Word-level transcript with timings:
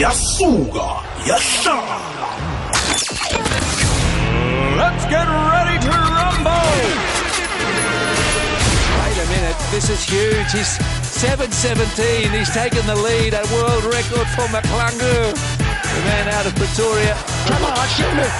yasuka 0.00 1.04
yahlala 1.28 1.98
Let's 4.80 5.04
get 5.12 5.28
ready 5.28 5.76
to 5.84 5.92
rumble. 5.92 6.72
Wait 8.96 9.18
a 9.20 9.26
minute, 9.28 9.58
this 9.70 9.90
is 9.92 10.00
huge. 10.02 10.48
He's 10.56 10.72
7.17. 11.20 12.32
He's 12.32 12.48
taken 12.48 12.80
the 12.86 12.96
lead, 12.96 13.34
a 13.34 13.44
world 13.52 13.84
record 13.84 14.26
for 14.32 14.48
McClungu. 14.48 15.36
The 15.36 16.02
man 16.08 16.28
out 16.32 16.46
of 16.46 16.54
Pretoria. 16.56 17.14
Come 17.44 17.64
on, 17.68 17.86
shoot 17.92 18.16
it! 18.24 18.34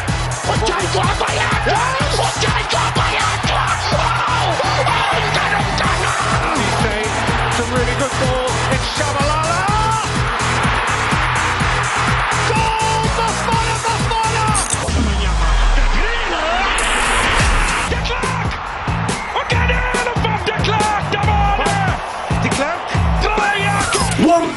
Ujaitwa 0.48 1.06
Bayatwa! 1.20 1.82
Ujaitwa 2.24 2.84
Bayatwa! 2.96 3.64
Oh! 4.00 4.64
Oh, 4.88 5.12
Ngano 5.28 5.60
Ngano! 5.76 6.12
He's 6.56 6.78
made 6.88 7.12
some 7.52 7.70
really 7.76 7.96
good 8.00 8.14
ball. 8.16 8.48
It's 8.72 8.88
Shabalala. 8.96 9.49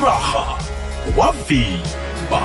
Waraha 0.04 0.58
wavimba. 1.18 2.42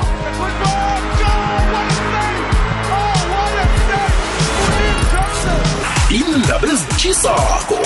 Indaba 6.10 6.68
ezitshisako 6.72 7.78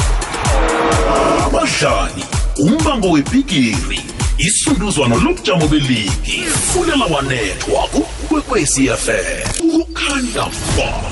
abadlali 1.47 2.25
umbango 2.59 3.11
webhigiri 3.11 4.01
isunduzwano 4.39 5.17
lobujamo 5.17 5.67
beligi 5.69 6.45
fulela 6.73 7.07
wanethwa 7.07 7.83
kukwekwecfm 7.93 9.49
kukhanya 9.59 10.45
ba 10.77 11.12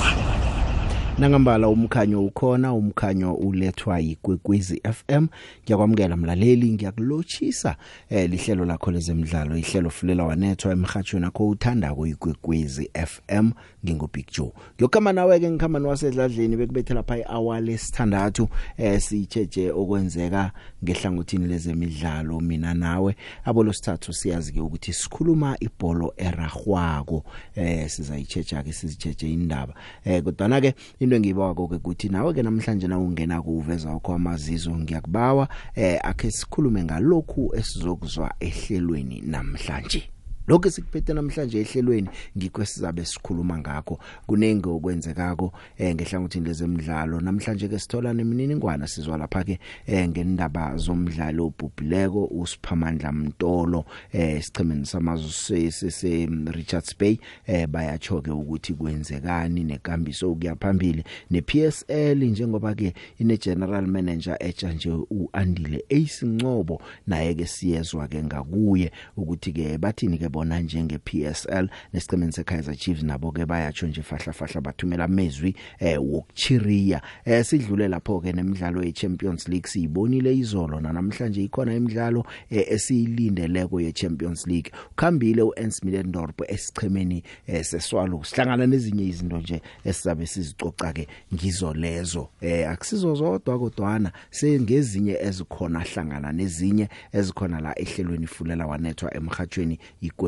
nangambala 1.21 1.69
umkhanyo 1.69 2.25
ukhona 2.25 2.73
umkhanyo 2.73 3.33
ulethwa 3.33 3.99
yikwekwezi 3.99 4.81
FM 4.93 5.27
ngiyakwamukela 5.63 6.17
mlaleli 6.17 6.71
ngiyakulochisa 6.71 7.75
eh 8.09 8.29
lihlelo 8.29 8.65
lakho 8.65 8.91
lezemidlalo 8.91 9.57
ihlelo 9.57 9.89
fulela 9.89 10.23
wanethwa 10.23 10.71
emhathweni 10.71 11.25
akho 11.25 11.47
uthanda 11.47 11.95
kuyikwekwezi 11.95 12.89
FM 13.05 13.51
ngingo 13.85 14.09
Big 14.13 14.25
Joe. 14.31 14.51
Ngiyokama 14.75 15.13
nawe 15.13 15.39
ke 15.39 15.51
ngikhamba 15.51 15.79
nowasedladleni 15.79 16.57
bekubethe 16.57 16.93
lapha 16.93 17.17
ihour 17.17 17.61
lesithandathu 17.61 18.49
eh 18.77 19.01
sicheche 19.01 19.71
okwenzeka 19.71 20.51
ngehlangothini 20.83 21.47
lezemidlalo 21.47 22.39
mina 22.39 22.73
nawe. 22.73 23.15
Abolo 23.45 23.73
sithathu 23.73 24.13
siyazi 24.13 24.53
ke 24.53 24.61
ukuthi 24.61 24.93
sikhuluma 24.93 25.57
ibhola 25.59 26.09
eragwako 26.17 27.23
eh 27.55 27.89
sizayichecha 27.89 28.63
ke 28.63 28.73
sizicheche 28.73 29.33
indaba. 29.33 29.73
Eh 30.05 30.23
kodwa 30.23 30.61
ke 30.61 30.73
into 31.11 31.15
engibawako 31.17 31.67
ke 31.67 31.75
ukuthi 31.75 32.09
nawe 32.09 32.33
ke 32.33 32.43
namhlanje 32.43 32.87
na 32.87 32.99
ungena 32.99 33.41
kuveza 33.41 33.89
wakho 33.89 34.13
amazizo 34.13 34.71
ngiyakubawa 34.71 35.47
eh 35.75 35.99
akhe 36.03 36.31
sikhulume 36.31 36.83
ngalokhu 36.83 37.55
esizokuzwa 37.55 38.33
ehlelweni 38.39 39.21
namhlanje. 39.21 40.09
Lokho 40.51 40.69
sikuphethe 40.69 41.13
namhlanje 41.13 41.61
ehlelweni 41.61 42.09
ngikho 42.37 42.65
sizabe 42.65 43.05
sikhuluma 43.05 43.57
ngakho. 43.57 43.99
Kunenge 44.27 44.69
okwenzekako 44.69 45.53
eh 45.77 45.95
ngehlangothini 45.95 46.47
lezemidlalo 46.47 47.21
namhlanje 47.21 47.67
ke 47.67 47.79
sithola 47.79 48.13
nemininingwana 48.13 48.87
sizwa 48.87 49.17
lapha 49.17 49.43
ke 49.43 49.59
eh 49.87 50.09
ngendaba 50.09 50.77
zomdlalo 50.77 51.45
obhubhileko 51.45 52.25
usiphamandla 52.25 53.11
Mtolo 53.11 53.85
eh 54.11 54.43
sichemeni 54.43 54.85
samazwe 54.85 55.71
se 55.71 56.29
Richards 56.51 56.97
Bay. 56.99 57.17
Eh 57.47 57.67
bayacho 57.67 58.21
ke 58.21 58.31
ukuthi 58.31 58.73
kwenzekani 58.73 59.63
nekambiso 59.63 60.31
ukuya 60.31 60.55
phambili. 60.55 61.03
nePSL 61.29 62.25
njengoba 62.25 62.75
ke 62.75 62.93
ine 63.19 63.37
general 63.37 63.87
manager 63.87 64.37
echa 64.39 64.73
nje 64.73 64.89
uAndile 65.09 65.85
Ace 65.89 66.25
Ncobo 66.25 66.81
naye 67.07 67.33
ke 67.35 67.47
siyezwa 67.47 68.07
ke 68.07 68.23
ngakuye 68.23 68.91
ukuthi 69.17 69.53
ke 69.53 69.77
bathini 69.77 70.17
ke 70.17 70.29
bona 70.41 70.59
njenge 70.59 70.97
PSL 70.97 71.67
nesicemeni 71.93 72.31
seKaizer 72.31 72.75
Chiefs 72.75 73.03
nabo 73.03 73.31
ke 73.31 73.45
bayacho 73.45 73.87
nje 73.87 74.01
fahla 74.01 74.33
fahla 74.33 74.61
bathumela 74.61 75.03
amezwi 75.03 75.55
eh 75.79 76.01
wokuchiriya. 76.01 77.01
Eh 77.25 77.45
sidlule 77.45 77.87
lapho 77.87 78.19
ke 78.21 78.33
nemidlalo 78.33 78.83
yeChampions 78.83 79.47
League 79.47 79.67
siyibonile 79.67 80.37
izolo 80.37 80.79
namhlanje 80.79 81.43
ikhona 81.43 81.75
imidlalo 81.75 82.25
eh, 82.49 82.65
esiyilindeleko 82.67 83.81
yeChampions 83.81 84.47
League. 84.47 84.71
Ukhambile 84.91 85.41
uEns 85.41 85.83
Middendorp 85.83 86.41
esichemeni 86.47 87.23
eh, 87.47 87.63
seswalo 87.63 88.23
sihlangana 88.23 88.67
nezinye 88.67 89.05
izinto 89.05 89.37
nje 89.37 89.61
esizabe 89.85 90.25
sizicoca 90.25 90.93
ke 90.93 91.07
ngizo 91.33 91.73
lezo. 91.73 92.29
Eh 92.41 92.69
akusizo 92.69 93.15
zodwa 93.15 93.59
kodwana 93.59 94.11
sengezinye 94.31 95.17
ezikhona 95.21 95.79
hlangana 95.79 96.31
nezinye 96.31 96.89
ezikhona 97.13 97.59
la 97.59 97.79
ehlelweni 97.79 98.27
fulela 98.27 98.67
wanethwa 98.67 99.13
emhathweni 99.13 99.79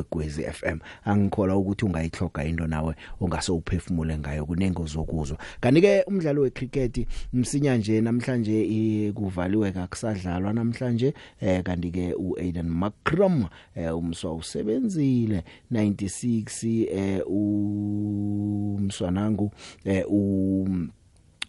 igwegwezi 0.04 0.44
FM 0.44 0.80
angikhola 1.06 1.56
ukuthi 1.58 1.86
ungayihloga 1.86 2.44
into 2.44 2.68
nawe 2.68 2.96
ongase 3.22 3.52
uphefumule 3.52 4.18
ngayo 4.18 4.46
kunengo 4.46 4.86
zokuzwa 4.86 5.38
kanti 5.62 5.82
ke 5.82 6.04
umdlalo 6.08 6.42
wecricket 6.42 7.08
msinya 7.34 7.78
nje 7.78 8.02
namhlanje 8.02 8.64
eh, 8.64 9.14
kuvaliwe 9.14 9.72
kakusadlalwa 9.72 10.54
namhlanje 10.54 11.14
eh 11.42 11.64
kanti 11.64 11.92
ke 11.92 12.14
uAiden 12.14 12.70
Macrum 12.70 13.46
eh, 13.76 13.98
umswa 13.98 14.34
usebenzile 14.34 15.44
96 15.72 16.88
eh 16.92 17.22
umswanangu 18.78 19.52
eh 19.86 20.06
u 20.08 20.68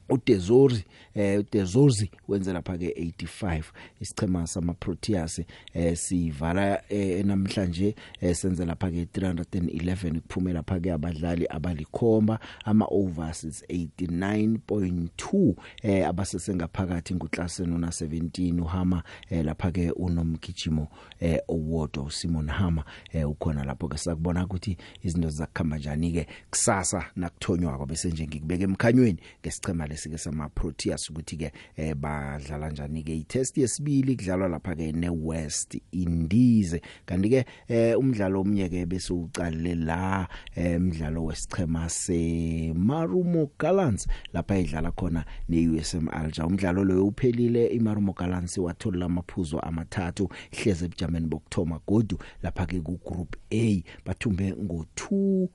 uDezori 0.09 0.84
eh 1.15 1.41
uDezorzi 1.41 2.10
wenze 2.28 2.53
lapha 2.53 2.78
ke 2.78 2.88
85 2.88 3.62
isichema 4.00 4.47
sama 4.47 4.75
Proteas 4.75 5.42
eh 5.75 5.97
sivala 5.97 6.82
eh, 6.88 7.26
namhlanje 7.26 7.94
eh, 8.20 8.34
senze 8.37 8.65
lapha 8.65 8.91
ke 8.91 9.04
311 9.04 10.20
kuphumela 10.20 10.59
lapha 10.59 10.81
ke 10.81 10.92
abadlali 10.92 11.47
abalikhomba 11.50 12.38
ama 12.65 12.87
overs 12.91 13.44
is 13.44 13.65
89.2 13.69 15.54
eh 15.82 16.09
abasesengaphakathi 16.09 17.15
nguklase 17.15 17.66
nona 17.66 17.88
17 17.88 18.60
uhama 18.60 19.03
eh, 19.31 19.44
lapha 19.44 19.71
ke 19.71 19.91
unomgijimo 19.91 20.88
eh 21.21 21.38
Owodo 21.48 22.10
Simon 22.10 22.48
Hama 22.48 22.84
eh 23.12 23.31
ukhona 23.31 23.65
lapho 23.65 23.88
ke 23.88 23.98
sakubona 23.98 24.44
ukuthi 24.44 24.76
izinto 25.03 25.31
zakukhamba 25.31 25.78
njani 25.78 26.12
ke 26.12 26.26
kusasa 26.50 27.04
nakuthonywa 27.16 27.86
bese 27.86 28.09
nje 28.09 28.26
ngikubeka 28.26 28.65
emkhanyweni 28.65 29.19
ngesichema 29.42 29.86
lesike 29.94 30.19
sama 30.19 30.49
Proteas 30.49 31.10
ukuthi 31.10 31.37
ke 31.37 31.53
eh, 31.77 31.94
badlala 31.94 32.71
njani 32.71 33.03
ke 33.03 33.16
itest 33.16 33.59
yesibili 33.59 34.16
kudlalwa 34.16 34.49
lapha 34.49 34.75
ke 34.75 34.93
ne 34.93 35.10
West 35.10 35.78
Indies. 35.93 36.77
Kanti 37.06 37.31
ke 37.31 37.44
eh, 37.69 37.99
umdlalo 37.99 38.43
omnye 38.43 38.69
ke 38.69 38.87
bese 38.87 39.12
uqalile 39.15 39.75
la 39.75 40.27
eh, 40.56 40.77
umdlalo 40.81 41.25
wesichema 41.25 41.88
se 41.88 42.72
Marumo 42.75 43.50
Gallants 43.59 44.09
lapha 44.33 44.59
idlala 44.59 44.93
khona 44.93 45.25
ne 45.49 45.69
USM 45.69 46.09
Alger. 46.10 46.47
Umdlalo 46.47 46.84
lo 46.84 47.06
uphelile 47.06 47.66
iMarumo 47.66 48.12
Gallants 48.12 48.59
wathola 48.59 49.06
amaphuzo 49.06 49.60
amathathu 49.60 50.28
hleze 50.50 50.84
ebujameni 50.84 51.27
bokthoma 51.27 51.81
godu 51.87 52.19
lapha 52.43 52.66
ke 52.66 52.81
ku 52.81 52.99
group 53.04 53.37
A 53.53 53.83
bathumbe 54.04 54.53
ngo 54.53 54.87
2 54.97 55.49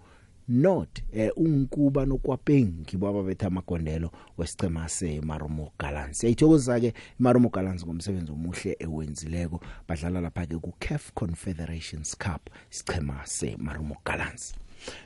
not 0.50 0.90
eh 1.14 1.32
unkuba 1.36 2.06
nokwapeng 2.06 2.74
ngibo 2.82 3.08
ababetha 3.08 3.48
amagondelo 3.48 4.12
wesicema 4.38 4.90
seMarumo 4.90 5.72
Gallants. 5.80 6.20
Siyithokoza 6.20 6.80
ke 6.80 6.94
iMarumo 7.20 7.50
Gallants 7.50 7.86
ngomsebenzi 7.86 8.32
omuhle 8.32 8.76
ewenzileko 8.80 9.62
badlala 9.88 10.22
lapha 10.22 10.46
ke 10.46 10.58
ku 10.58 10.74
CAF 10.80 11.12
Confederations 11.14 12.18
Cup 12.18 12.50
sicema 12.70 13.26
seMarumo 13.26 13.98
Gallants. 14.06 14.56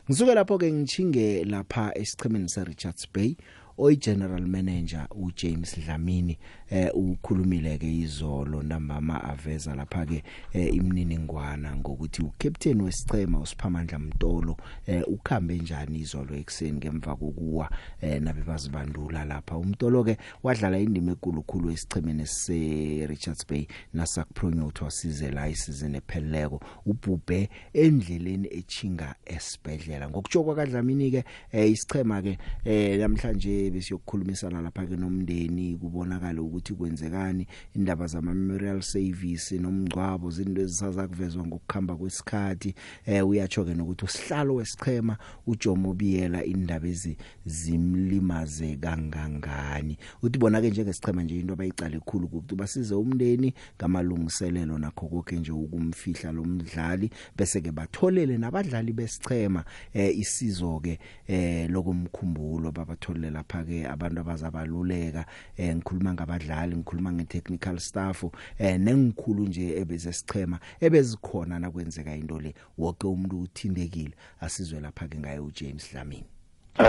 Ngisuke 0.10 0.34
lapho 0.34 0.57
ke 0.57 0.74
ngichinge 0.74 1.44
lapha 1.44 1.92
esichemeni 1.98 2.50
seRichards 2.50 3.07
Bay 3.13 3.36
oy 3.78 3.96
general 3.96 4.48
manager 4.48 5.07
uJames 5.12 5.75
Dlamini 5.80 6.38
eh 6.74 6.90
ukhulumile 6.94 7.78
ke 7.78 7.98
izolo 8.00 8.64
nambama 8.64 9.24
aveza 9.24 9.75
lapha 9.75 10.06
ke 10.06 10.24
eh, 10.54 10.75
imininingwana 10.75 11.75
ngokuthi 11.75 12.22
ucaptain 12.22 12.81
wesicema 12.81 13.40
usiphamandla 13.40 14.00
Mtolo 14.00 14.58
eh 14.88 15.04
ukhambe 15.08 15.56
njani 15.56 16.00
izolo 16.00 16.36
ekseni 16.36 16.78
ngemva 16.78 17.16
kokuwa 17.16 17.70
eh 18.02 18.22
nabe 18.22 18.42
bazibandula 18.42 19.25
lapha. 19.25 19.58
Umtolo 19.58 20.04
ke 20.04 20.18
wadlala 20.44 20.80
indima 20.80 21.12
enkulukhulu 21.12 21.72
esicemeni 21.72 22.28
se 22.28 23.08
Richards 23.08 23.48
Bay 23.48 23.68
nasakupromote 23.94 24.84
wasize 24.84 25.31
la 25.31 25.50
isizini 25.50 25.98
epheleleko. 25.98 26.60
Ubhubhe 26.86 27.50
endleleni 27.74 28.48
echinga 28.52 29.16
esibedlela 29.25 30.10
ngokujokwa 30.10 30.56
kaDlamini 30.56 31.12
ke 31.12 31.24
eh, 31.52 31.72
isicema 31.72 32.22
ke 32.22 32.38
eh, 32.66 33.00
namhlanje 33.00 33.72
besiyokukhulumisana 33.72 34.62
lapha 34.62 34.86
ke 34.86 34.96
nomndeni 34.96 35.78
kubonakala 35.78 36.42
ukuthi 36.42 36.62
kwenzekani 36.71 37.48
indaba 37.75 38.07
zama 38.07 38.33
memorial 38.33 38.81
service 38.81 39.60
nomngcwabo 39.60 40.30
izinto 40.30 40.62
ezisaza 40.62 41.07
kuvezwa 41.07 41.48
ngokukhamba 41.48 41.95
kwesikhathi. 41.95 42.75
Eh 43.06 43.27
uyatsho 43.27 43.65
ke 43.65 43.74
nokuthi 43.74 44.06
usihlalo 44.06 44.56
wesichema 44.56 45.18
uJomo 45.48 45.94
Biyela 45.94 46.45
indaba 46.45 46.88
ezi 46.88 47.18
zimlimaze 47.45 48.75
kangangani. 48.75 49.98
Uthi 50.21 50.39
bona 50.39 50.62
ke 50.62 50.69
njengesichema 50.69 51.24
nje 51.24 51.39
into 51.39 51.54
abayicala 51.54 51.95
ekhulu 51.95 52.25
ukuthi 52.25 52.56
basize 52.56 52.95
umndeni 52.95 53.54
ngamalungiselelo 53.77 54.77
nakho 54.77 55.07
konke 55.07 55.36
nje 55.36 55.51
ukumfihla 55.51 56.31
lo 56.31 56.44
mdlali 56.44 57.10
bese 57.38 57.62
ke 57.62 57.71
batholele 57.71 58.38
nabadlali 58.38 58.94
besichema 58.94 59.63
eh 59.94 60.18
isizo 60.18 60.80
ke 60.80 61.00
eh 61.27 61.69
lokumkhumbulo 61.69 62.71
babatholele 62.71 63.30
lapha 63.30 63.63
ke 63.63 63.88
abantu 63.88 64.21
abazabaluleka 64.21 65.25
eh 65.57 65.75
ngikhuluma 65.75 66.13
ngabadlali 66.44 66.75
ngikhuluma 66.75 67.12
ngetechnical 67.12 67.80
staff 67.80 68.24
eh 68.60 68.80
nengikhulu 68.80 69.48
nje 69.48 69.78
ebezesichema 69.78 70.60
ebezikhona 70.81 71.60
nakwenzeka 71.60 72.16
into 72.16 72.40
le 72.40 72.54
wonke 72.78 73.07
umuntu 73.07 73.42
uthindekile. 73.42 74.13
Asizwe 74.42 74.80
lapha 74.80 75.07
ke 75.07 75.18
ngaye 75.18 75.40
uJames 75.40 75.92
Dlamini. 75.92 76.24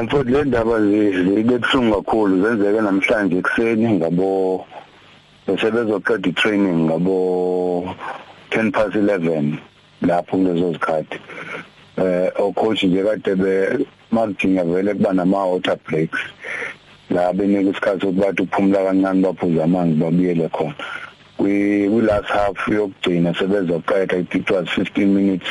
Mfowethu 0.03 0.31
le 0.31 0.45
ndaba 0.45 0.81
zibe 0.81 1.59
buhlungu 1.59 2.03
kakhulu 2.03 2.43
zenzeke 2.43 2.81
namhlanje 2.81 3.39
ekseni 3.39 3.89
ngabo 3.89 4.67
besebezoqeda 5.47 6.29
i-training 6.29 6.79
ngabo 6.87 7.95
10 8.51 8.71
past 8.71 8.95
11 8.95 9.59
lapho 10.03 10.37
kulezo 10.37 10.73
zikhathi 10.73 11.19
eh 11.97 12.31
ocoach 12.41 12.83
nje 12.83 13.03
kade 13.03 13.35
be 13.35 13.87
makudinga 14.11 14.65
vele 14.65 14.95
kuba 14.95 15.13
nama 15.13 15.47
water 15.47 15.77
breaks 15.87 16.21
la 17.11 17.33
benika 17.33 17.71
isikhathi 17.71 18.01
sokuba 18.01 18.33
uphumula 18.43 18.85
kancane 18.85 19.23
baphuza 19.23 19.65
amanzi 19.65 19.97
babuyele 19.97 20.49
khona. 20.49 20.75
Kwi 21.37 21.89
last 22.01 22.29
half 22.29 22.57
yokugcina 22.69 23.35
sebezoqeda 23.35 24.35
it 24.35 24.51
was 24.51 24.69
15 24.69 25.07
minutes 25.07 25.49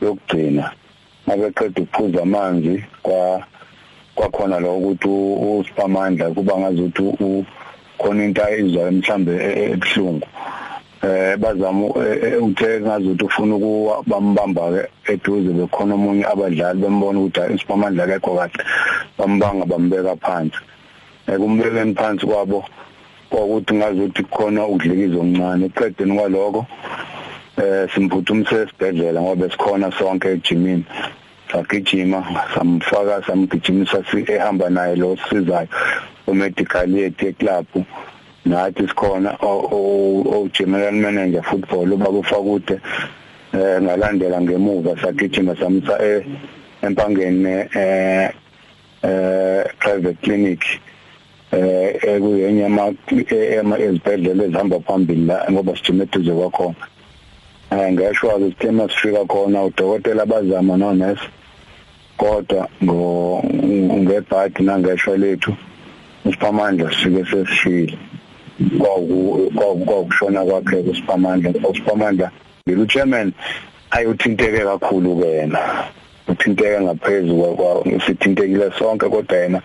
yokugcina. 0.00 0.72
Mabeqeda 1.26 1.82
ukuphuza 1.82 2.22
amanzi 2.22 2.84
kwa 3.02 3.46
kwakhona 4.14 4.60
lo 4.60 4.76
ukuthi 4.76 5.08
usipamandla 5.08 6.30
kuba 6.30 6.58
ngazuthi 6.58 7.44
khona 7.98 8.24
into 8.24 8.44
ayizwayo 8.44 8.92
mhlambe 8.92 9.32
ebuhlungu. 9.72 10.26
Eh 11.02 11.36
bazama 11.36 11.86
uthe 12.40 12.80
ngazuthi 12.80 13.24
ufuna 13.24 13.54
ukuwa 13.56 14.02
bambamba 14.06 14.62
ke 14.70 15.12
eduze 15.12 15.52
bekhona 15.52 15.94
omunye 15.94 16.24
abadlali 16.24 16.80
bembona 16.80 17.20
ukuthi 17.20 17.54
isipamandla 17.54 18.04
akekho 18.04 18.36
kahle. 18.36 18.64
Bambanga 19.18 19.64
bambeka 19.64 20.16
phansi. 20.16 20.60
Ekumbekeni 21.26 21.94
phansi 21.94 22.26
kwabo 22.26 22.64
kwakuthi 23.30 23.74
ngazuthi 23.74 24.22
khona 24.24 24.66
ukudlikiza 24.66 25.18
omncane. 25.20 25.66
Eqedeni 25.66 26.16
kwaloko 26.16 26.66
eh 27.56 27.88
simphuthumise 27.94 28.54
esibhedlela 28.62 29.20
ngoba 29.22 29.50
sikhona 29.50 29.90
sonke 29.92 30.28
ejimini. 30.28 30.84
Sagijima 31.50 32.22
samfaka 32.54 33.22
samgijimisa 33.26 34.04
ehamba 34.28 34.70
naye 34.70 34.96
lo 34.96 35.16
sizayo 35.28 35.68
omedical 36.26 36.90
yethu 36.94 37.26
eclub 37.26 37.66
nathi 38.44 38.88
sikhona 38.88 39.36
o 39.42 40.48
general 40.52 40.92
manager 40.92 41.42
football 41.42 41.92
ubaba 41.92 42.18
ufakude 42.18 42.80
eh 43.52 43.82
ngalandela 43.82 44.40
ngemuva 44.40 44.96
sagijima 45.02 45.56
samsa 45.56 45.98
empangeni 46.82 47.66
eh 47.74 48.30
eh 49.02 49.64
private 49.78 50.18
clinic 50.22 50.64
eh 51.52 51.98
ekuyenye 52.02 52.66
ama 52.66 52.94
ema 53.30 53.78
ezibhedlela 53.78 54.44
ezihamba 54.44 54.80
phambili 54.80 55.26
la 55.26 55.46
ngoba 55.50 55.76
sijime 55.76 56.04
eduze 56.04 56.32
kwakhona. 56.32 56.86
Eh 57.70 57.92
ngesho 57.92 58.28
ke 58.28 58.50
sithema 58.50 58.88
sifika 58.88 59.24
khona 59.24 59.64
udokotela 59.64 60.26
bazama 60.26 60.76
no 60.76 60.94
nurse 60.94 61.28
kodwa 62.16 62.68
ngo 62.84 63.42
ngebhadi 64.00 64.62
nangesho 64.62 65.16
lethu 65.16 65.56
usipamandla 66.24 66.90
sike 66.90 67.24
sesishile 67.24 67.98
kwakushona 69.86 70.44
kwakhe 70.44 70.76
usipamandla 70.76 71.50
usipamandla 71.70 72.30
lo 72.66 72.86
chairman 72.86 73.32
ayothinteke 73.90 74.64
kakhulu 74.64 75.16
kena 75.20 75.60
uthinteke 76.30 76.80
ngaphezulu 76.80 77.54
kwa 77.56 78.00
sithintekile 78.06 78.70
sonke 78.78 79.08
kodwa 79.08 79.38
yena 79.38 79.62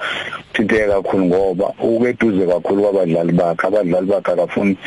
uthinteke 0.51 0.87
kakhulu 0.87 1.25
ngoba 1.25 1.73
ukeduze 1.79 2.47
kakhulu 2.47 2.81
kwabadlali 2.81 3.31
bakhe. 3.31 3.67
Abadlali 3.67 4.05
bakhe 4.05 4.31
akafuni 4.31 4.77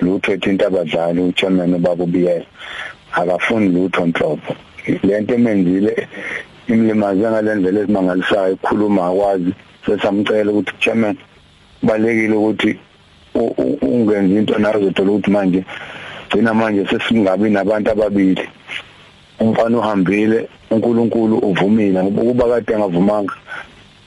lutho 0.00 0.32
ethinta 0.32 0.66
abadlali 0.66 1.20
uchairman 1.20 1.78
babubiyela 1.78 2.44
akafuni 3.12 3.68
lutho 3.68 4.06
nhlobo. 4.06 4.56
Lento 5.02 5.34
emenzile 5.34 6.08
imlimaze 6.68 7.20
ngalendlela 7.20 7.80
esimangalisayo 7.80 8.54
ukukhuluma 8.54 9.06
akwazi 9.06 9.52
sesamcela 9.86 10.52
ukuthi 10.52 10.72
chairman 10.80 11.16
balekile 11.82 12.36
ukuthi 12.36 12.78
ungenza 13.82 14.38
into 14.38 14.58
nayo 14.58 14.78
uzothola 14.80 15.10
ukuthi 15.10 15.30
manje 15.30 15.64
gcina 16.28 16.54
manje 16.54 16.86
sesingabi 16.86 17.50
nabantu 17.50 17.90
ababili. 17.90 18.48
Umfana 19.38 19.78
uhambile 19.78 20.48
uNkulunkulu 20.70 21.38
uvumile. 21.38 22.02
Ngoba 22.02 22.22
kuba 22.22 22.44
kade 22.48 22.72
engavumanga 22.72 23.34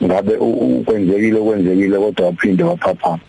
ngabe 0.03 0.37
ukwenzekile 0.37 1.39
kwenzekile 1.39 1.97
kodwa 1.97 2.25
waphinde 2.25 2.63
waphaphama. 2.63 3.19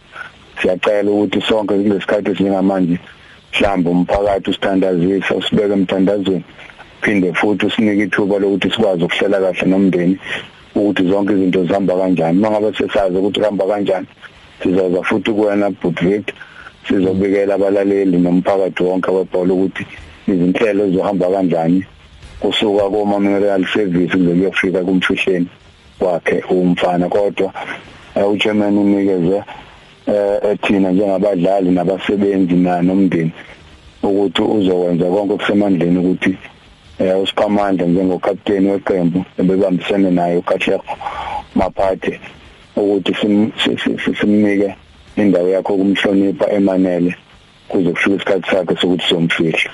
Siyacela 0.61 1.11
ukuthi 1.11 1.41
sonke 1.41 1.75
kulesikhathi 1.75 2.31
esingamanje 2.31 2.99
mhlawumbe 3.53 3.91
umphakathi 3.91 4.50
usithandazisa 4.50 5.35
usibeke 5.35 5.73
emthandazweni. 5.73 6.44
Phinde 7.03 7.32
futhi 7.32 7.67
usinike 7.67 8.03
ithuba 8.03 8.38
lokuthi 8.38 8.70
sikwazi 8.70 9.05
ukuhlela 9.05 9.41
kahle 9.41 9.70
nomndeni 9.70 10.19
ukuthi 10.75 11.03
zonke 11.08 11.32
izinto 11.32 11.64
zihamba 11.64 11.96
kanjani. 11.96 12.38
Mangabe 12.41 12.73
sesazi 12.79 13.17
ukuthi 13.17 13.41
kuhamba 13.41 13.67
kanjani 13.67 14.06
sizoza 14.62 15.03
futhi 15.03 15.31
kuwena 15.33 15.71
Budvik 15.71 16.33
sizobikela 16.89 17.55
abalaleli 17.55 18.19
nomphakathi 18.19 18.83
wonke 18.83 19.11
webhola 19.11 19.55
ukuthi 19.55 19.87
izinhlelo 20.29 20.87
zizohamba 20.87 21.27
kanjani. 21.31 21.85
Kusuka 22.41 22.89
mineral 23.21 23.67
service 23.67 24.12
kuze 24.12 24.33
kuyofika 24.35 24.85
kumfihleni 24.85 25.49
kwakhe 25.99 26.45
umfana. 26.51 27.09
Kodwa 27.09 27.53
uchairman 28.33 28.79
unikeze 28.79 29.43
eh 30.07 30.59
thina 30.63 30.91
njengabadlali 30.91 31.71
nabasebenzi 31.71 32.55
na 32.55 32.83
nomndeni 32.83 33.33
ukuthi 34.03 34.43
uzokwenza 34.43 35.05
konke 35.05 35.33
okusemandleni 35.35 35.99
ukuthi 35.99 36.39
eh 36.99 37.23
usiphamandla 37.23 37.87
njengokapteni 37.87 38.70
weqembu 38.70 39.25
ebebambisene 39.39 40.11
naye 40.11 40.37
uKatlego 40.37 40.84
Maphathe 41.55 42.20
ukuthi 42.77 43.15
simnike 44.20 44.74
indawo 45.17 45.48
yakho 45.48 45.77
kumhlonipha 45.77 46.50
emanele 46.53 47.15
kuze 47.69 47.91
kufike 47.91 48.17
isikhathi 48.17 48.50
sakhe 48.50 48.77
sokuthi 48.77 49.05
somfihla 49.08 49.70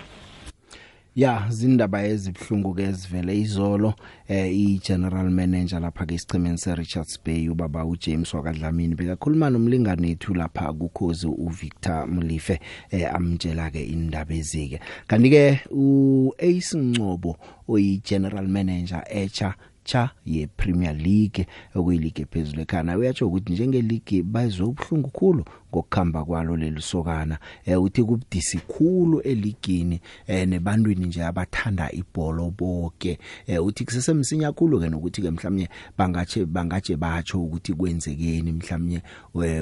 ya 1.17 1.47
zindaba 1.49 2.05
ezibhlungu 2.05 2.75
ke 2.75 2.83
ezivele 2.83 3.41
izolo 3.41 3.95
eh 4.29 4.53
i-general 4.53 5.31
manager 5.31 5.81
lapha 5.81 6.07
ke 6.07 6.15
isichemeni 6.15 6.59
se 6.59 6.75
Richards 6.75 7.19
Bay 7.25 7.49
ubaba 7.49 7.85
uJames 7.85 8.35
wakadlamini. 8.35 8.95
Bekakhuluma 8.95 9.51
nomlingane 9.51 10.09
wethu 10.09 10.35
lapha 10.35 10.73
kukhozi 10.73 11.27
uVictor 11.27 12.07
Mlife 12.07 12.61
eh 12.91 13.15
amtshela 13.15 13.71
ke 13.71 13.85
indaba 13.85 14.35
ezike. 14.35 14.81
Kanti 15.07 15.31
ke 15.31 15.61
uAce 15.71 16.77
Ngcobo 16.77 17.37
oyi 17.69 18.03
general 18.05 18.49
manager 18.49 19.03
echa 19.09 19.55
cha 19.87 20.11
ye 20.25 20.47
Premier 20.47 20.95
League 20.95 21.47
okuyileague 21.75 22.23
ephezulu 22.23 22.61
ekhana 22.63 22.99
uyatsho 22.99 23.27
ukuthi 23.29 23.53
njenge 23.53 23.83
league 23.83 24.23
bazwe 24.23 24.67
ubhlungu 24.67 25.11
khulu 25.11 25.45
ngokukhamba 25.71 26.25
kwalo 26.25 26.57
leli 26.57 26.83
sokana. 26.83 27.39
Eh 27.65 27.83
uthi 27.83 28.05
kubudisi 28.05 28.59
khulu 28.59 29.21
eligini 29.21 30.01
eh 30.27 30.49
nebantwini 30.49 31.07
nje 31.07 31.25
abathanda 31.25 31.93
ibhola 31.93 32.51
bonke 32.51 33.19
eh 33.47 33.65
uthi 33.65 33.85
kusesemsinya 33.85 34.53
khulu 34.53 34.81
ke 34.81 34.89
nokuthi 34.89 35.23
ke 35.23 35.31
mhlawumnye 35.31 35.69
bangache 35.99 36.47
bangaje 36.47 36.97
batsho 36.97 37.43
ukuthi 37.43 37.75
kwenzekeni 37.75 38.53
mhlawumnye 38.53 39.03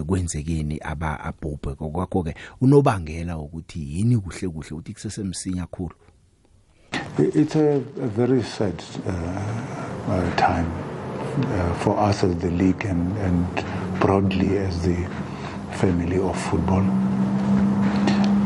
kwenzekeni 0.06 0.78
aba 0.82 1.20
abhubhe. 1.20 1.74
Kwakho 1.74 2.22
ke 2.22 2.34
unobangela 2.60 3.38
ukuthi 3.38 3.96
yini 3.96 4.18
kuhle 4.18 4.48
kuhle 4.48 4.76
uthi 4.76 4.92
kusesemsinya 4.92 5.66
khulu? 5.66 5.94
It's 7.18 7.56
a, 7.56 7.76
a 7.76 8.06
very 8.06 8.42
sad 8.42 8.82
uh, 9.06 9.83
uh, 10.08 10.36
time 10.36 10.70
uh, 11.44 11.74
for 11.74 11.98
us 11.98 12.22
as 12.24 12.36
the 12.38 12.50
league 12.50 12.84
and, 12.84 13.16
and 13.18 14.00
broadly 14.00 14.58
as 14.58 14.82
the 14.82 14.96
family 15.72 16.18
of 16.18 16.38
football. 16.50 16.84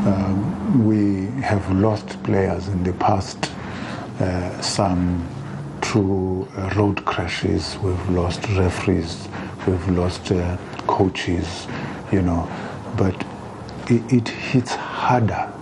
Um, 0.07 0.85
we 0.85 1.27
have 1.43 1.71
lost 1.73 2.23
players 2.23 2.69
in 2.69 2.83
the 2.85 2.93
past, 2.95 3.51
uh, 4.21 4.61
some 4.61 5.27
through 5.83 6.49
uh, 6.57 6.73
road 6.77 7.05
crashes, 7.05 7.77
we've 7.79 8.11
lost 8.11 8.47
referees, 8.51 9.29
we've 9.67 9.89
lost 9.91 10.33
uh, 10.33 10.57
coaches, 10.87 11.67
you 12.13 12.23
know, 12.23 12.49
but 12.97 13.15
it, 13.91 14.13
it 14.13 14.29
hits 14.29 14.75
harder 14.75 15.53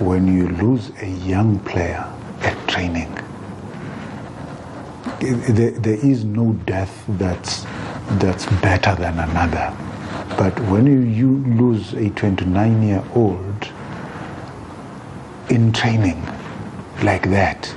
when 0.00 0.26
you 0.32 0.48
lose 0.48 0.90
a 1.02 1.08
young 1.08 1.58
player 1.60 2.04
at 2.42 2.68
training. 2.68 3.12
There, 5.20 5.70
there 5.72 6.06
is 6.06 6.24
no 6.24 6.52
death 6.66 7.04
that's, 7.08 7.64
that's 8.18 8.46
better 8.60 8.94
than 8.94 9.18
another. 9.18 9.76
But 10.36 10.58
when 10.68 10.86
you, 10.86 11.38
lose 11.58 11.94
a 11.94 12.10
29 12.10 12.82
year 12.82 13.04
old 13.14 13.68
in 15.50 15.72
training 15.72 16.22
like 17.02 17.28
that, 17.30 17.74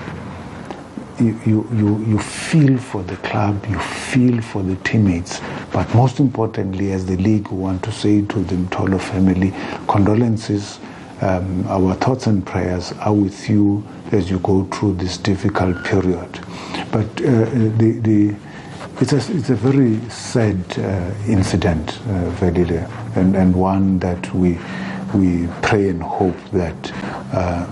you, 1.19 1.39
you, 1.45 1.67
you, 1.73 2.05
you 2.05 2.19
feel 2.19 2.77
for 2.77 3.03
the 3.03 3.15
club, 3.17 3.65
you 3.67 3.79
feel 3.79 4.41
for 4.41 4.61
the 4.63 4.75
teammates, 4.77 5.39
but 5.71 5.93
most 5.95 6.19
importantly, 6.19 6.91
as 6.91 7.05
the 7.05 7.17
league, 7.17 7.47
we 7.49 7.57
want 7.57 7.83
to 7.83 7.91
say 7.91 8.21
to 8.25 8.39
the 8.43 8.55
Mtolo 8.55 8.99
family, 8.99 9.53
condolences. 9.87 10.79
Um, 11.21 11.67
our 11.67 11.93
thoughts 11.95 12.25
and 12.25 12.45
prayers 12.45 12.93
are 12.93 13.13
with 13.13 13.47
you 13.47 13.83
as 14.11 14.29
you 14.31 14.39
go 14.39 14.65
through 14.65 14.95
this 14.95 15.17
difficult 15.17 15.83
period. 15.83 16.39
But 16.91 17.05
uh, 17.21 17.45
the, 17.77 17.99
the, 18.01 18.35
it's, 18.99 19.13
a, 19.13 19.17
it's 19.17 19.49
a 19.49 19.55
very 19.55 19.99
sad 20.09 20.57
uh, 20.77 21.13
incident, 21.27 21.99
uh, 22.07 22.31
Velile, 22.39 22.89
and, 23.15 23.35
and 23.35 23.55
one 23.55 23.99
that 23.99 24.33
we, 24.33 24.57
we 25.13 25.47
pray 25.61 25.89
and 25.89 26.01
hope 26.01 26.37
that 26.51 26.91
uh, 27.33 27.65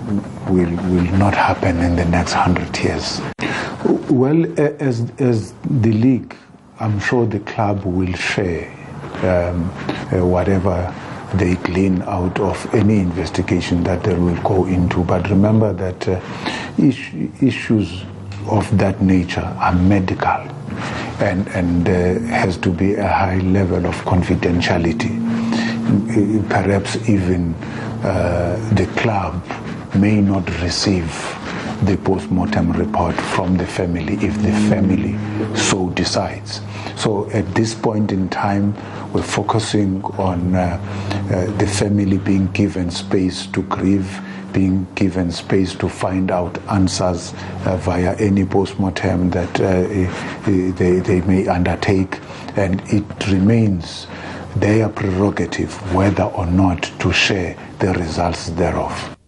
will, 0.50 0.70
will 0.92 1.12
not 1.18 1.34
happen 1.34 1.80
in 1.80 1.96
the 1.96 2.06
next 2.06 2.34
hundred 2.34 2.78
years. 2.80 3.22
Well, 4.10 4.46
as, 4.60 5.12
as 5.20 5.54
the 5.64 5.92
league, 5.92 6.36
I'm 6.80 7.00
sure 7.00 7.26
the 7.26 7.40
club 7.42 7.84
will 7.84 8.14
share 8.14 8.70
um, 9.24 9.70
uh, 10.14 10.26
whatever 10.26 10.94
they 11.36 11.56
glean 11.56 12.02
out 12.04 12.40
of 12.40 12.74
any 12.74 13.00
investigation 13.00 13.84
that 13.84 14.04
they 14.04 14.16
will 14.16 14.42
go 14.42 14.66
into. 14.66 15.04
But 15.04 15.30
remember 15.30 15.74
that 15.74 16.08
uh, 16.08 16.22
is- 16.78 17.14
issues 17.42 18.04
of 18.48 18.78
that 18.78 19.02
nature 19.02 19.42
are 19.60 19.74
medical 19.76 20.42
and, 21.20 21.48
and 21.50 21.88
uh, 21.88 22.20
has 22.34 22.58
to 22.58 22.70
be 22.72 22.96
a 22.96 23.08
high 23.08 23.40
level 23.40 23.86
of 23.86 23.96
confidentiality. 24.06 25.18
Perhaps 26.50 26.98
even 27.10 27.54
uh, 28.04 28.56
the 28.76 28.86
club 28.98 29.44
may 29.96 30.22
not 30.22 30.48
receive 30.62 31.10
the 31.84 31.98
post-mortem 31.98 32.72
report 32.74 33.16
from 33.16 33.58
the 33.58 33.66
family 33.66 34.14
if 34.16 34.36
the 34.42 34.52
family 34.70 35.18
so 35.56 35.90
decides. 35.92 36.62
So 36.96 37.30
at 37.32 37.46
this 37.56 37.74
point 37.74 38.12
in 38.12 38.30
time, 38.30 38.76
we're 39.14 39.24
focusing 39.24 40.04
on 40.18 40.56
uh, 40.56 40.60
uh, 41.32 41.58
the 41.58 41.66
family 41.68 42.18
being 42.18 42.48
given 42.52 42.92
space 42.92 43.48
to 43.48 43.64
grieve, 43.64 44.20
being 44.54 44.88
given 44.96 45.32
space 45.32 45.76
to 45.76 45.90
find 45.90 46.32
out 46.32 46.58
answers 46.70 47.34
uh, 47.66 47.78
via 47.78 48.16
any 48.18 48.46
post-mortem 48.46 49.30
that 49.32 49.60
uh, 49.60 49.66
eh, 49.66 50.72
they, 50.72 51.00
they 51.00 51.22
may 51.22 51.48
undertake, 51.48 52.20
and 52.56 52.82
it 52.88 53.28
remains 53.28 54.08
their 54.56 54.90
prerogative 54.90 55.72
whether 55.94 56.24
or 56.24 56.46
not 56.46 56.84
to 57.00 57.12
share 57.14 57.56
the 57.80 57.94
results 57.94 58.50
thereof. 58.52 59.19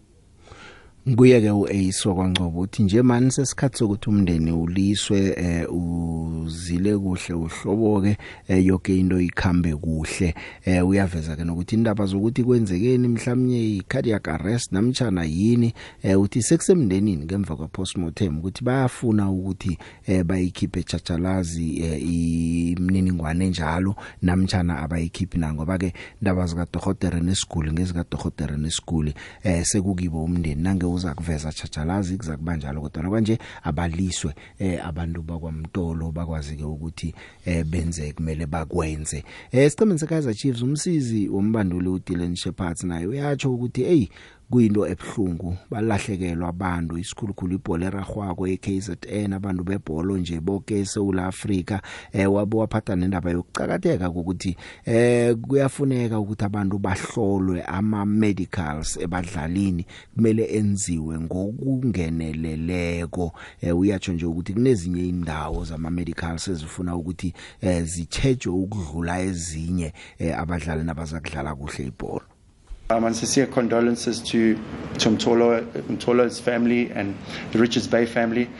Kuye 1.02 1.40
ke 1.40 1.50
uAce 1.50 2.08
kwaNgcobo 2.14 2.60
uthi 2.60 2.82
nje 2.82 3.02
manje 3.02 3.30
sesikhathi 3.30 3.78
sokuthi 3.78 4.10
umndeni 4.10 4.52
uliswe 4.52 5.34
eh, 5.36 5.66
uzile 5.74 6.98
kuhle 6.98 7.34
uhlobo 7.34 8.00
ke 8.02 8.16
eh, 8.48 8.66
yonke 8.66 8.98
into 8.98 9.20
ikhambe 9.20 9.74
kuhle. 9.76 10.34
Eh, 10.64 10.86
uyaveza 10.88 11.36
ke 11.36 11.44
nokuthi 11.44 11.74
indaba 11.74 12.06
zokuthi 12.06 12.44
kwenzekeni 12.44 13.08
mhlawumnye 13.08 13.76
icardiac 13.76 14.28
arrest 14.28 14.72
namtjana 14.72 15.24
yini 15.24 15.74
eh, 16.02 16.20
uthi 16.20 16.42
sekusemndenini 16.42 17.24
ngemva 17.24 17.56
kwa 17.56 17.68
postmortem 17.68 18.38
ukuthi 18.38 18.64
bayafuna 18.64 19.30
ukuthi 19.30 19.78
eh, 20.06 20.24
bayikhiphe 20.24 20.82
tshachalazi 20.82 21.80
eh, 21.82 22.02
imininingwane 22.02 23.48
njalo 23.48 23.94
namtjana 24.22 24.78
abayikhiphi 24.78 25.38
na. 25.38 25.54
Ngoba 25.54 25.78
ke 25.78 25.92
indaba 26.20 26.46
zika 26.46 26.66
dohotere 26.72 27.20
nesiguli 27.20 27.72
ngezika 27.72 28.04
dohotere 28.10 28.56
nesiguli 28.56 29.14
eh 29.42 29.64
sekukibo 29.64 30.24
umndeni. 30.24 30.62
Nange 30.62 30.91
uza 30.94 31.14
kuveza 31.14 31.52
tshachalazi 31.52 32.16
kuzakuba 32.16 32.56
njalo 32.56 32.80
kodwa 32.80 33.10
kwanje 33.10 33.38
abaliswe 33.62 34.34
eh 34.58 34.86
abantu 34.86 35.22
bakwamtolo 35.22 36.12
bakwazi 36.12 36.56
ke 36.56 36.64
ukuthi 36.64 37.14
eh 37.44 37.64
benze 37.64 38.12
kumele 38.12 38.46
bakwenze. 38.46 39.24
Eh 39.52 39.70
sicemeni 39.70 39.98
sekaizer 39.98 40.34
chiefs 40.34 40.62
umsizi 40.62 41.28
wombanduli 41.28 41.88
uDylan 41.88 42.36
Shepherd 42.36 42.82
naye 42.82 43.06
uyatsho 43.06 43.54
ukuthi 43.54 43.84
hey 43.84 44.08
kuyinto 44.52 44.86
ebhlungu 44.86 45.56
balahlekelwa 45.70 46.48
abantu 46.48 46.98
isikhulukhulu 46.98 47.54
ibhola 47.54 47.86
eragwako 47.86 48.46
eKZN 48.54 49.32
abantu 49.32 49.64
bebholo 49.64 50.18
nje 50.18 50.40
bonke 50.40 50.80
eSouth 50.80 51.18
Africa 51.18 51.80
eh 52.12 52.32
wabo 52.32 52.58
waphatha 52.58 52.96
nendaba 52.96 53.30
yokucakatheka 53.30 54.10
ukuthi 54.10 54.56
eh 54.84 55.36
kuyafuneka 55.36 56.18
ukuthi 56.18 56.44
abantu 56.44 56.78
bahlolwe 56.78 57.62
ama 57.62 58.06
medicals 58.06 58.96
ebadlalini 58.96 59.86
kumele 60.14 60.44
enziwe 60.44 61.20
ngokungeneleleko. 61.20 63.32
Eh 63.60 63.78
uyatsho 63.78 64.12
nje 64.12 64.26
ukuthi 64.26 64.52
kunezinye 64.52 65.08
indawo 65.08 65.64
zama 65.64 65.90
medicals 65.90 66.48
ezifuna 66.48 66.96
ukuthi 66.96 67.34
eh 67.60 67.84
zitshejwe 67.84 68.52
ukudlula 68.52 69.20
ezinye 69.20 69.92
eh 70.18 70.38
abadlali 70.38 70.84
nabazakudlala 70.84 71.54
kuhle 71.54 71.86
ibhola 71.86 72.31
Um, 72.92 73.04
and 73.04 73.16
sincere 73.16 73.46
condolences 73.46 74.20
to, 74.20 74.54
to 74.98 75.08
Mtolo, 75.08 75.64
Mtolo's 75.84 76.38
family 76.38 76.90
and 76.90 77.16
the 77.52 77.58
Richards 77.58 77.86
Bay 77.86 78.04
family. 78.04 78.50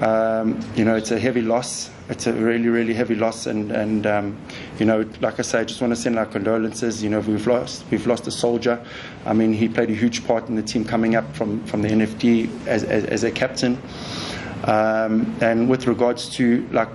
Um, 0.00 0.58
you 0.74 0.84
know, 0.84 0.96
it's 0.96 1.12
a 1.12 1.18
heavy 1.18 1.42
loss. 1.42 1.88
It's 2.08 2.26
a 2.26 2.32
really, 2.32 2.68
really 2.68 2.92
heavy 2.92 3.14
loss. 3.14 3.46
And, 3.46 3.70
and 3.70 4.04
um, 4.04 4.36
you 4.80 4.84
know, 4.84 5.08
like 5.20 5.38
I 5.38 5.42
say, 5.42 5.60
I 5.60 5.64
just 5.64 5.80
want 5.80 5.92
to 5.92 5.96
send 5.96 6.18
our 6.18 6.26
condolences. 6.26 7.04
You 7.04 7.10
know, 7.10 7.20
we've 7.20 7.46
lost, 7.46 7.84
we've 7.92 8.04
lost 8.04 8.26
a 8.26 8.32
soldier. 8.32 8.84
I 9.24 9.32
mean, 9.32 9.52
he 9.52 9.68
played 9.68 9.90
a 9.90 9.94
huge 9.94 10.26
part 10.26 10.48
in 10.48 10.56
the 10.56 10.62
team 10.62 10.84
coming 10.84 11.14
up 11.14 11.32
from, 11.36 11.64
from 11.66 11.82
the 11.82 11.88
NFD 11.88 12.66
as, 12.66 12.82
as, 12.82 13.04
as 13.04 13.22
a 13.22 13.30
captain. 13.30 13.80
Um, 14.64 15.36
and 15.40 15.70
with 15.70 15.86
regards 15.86 16.28
to, 16.30 16.66
like, 16.72 16.90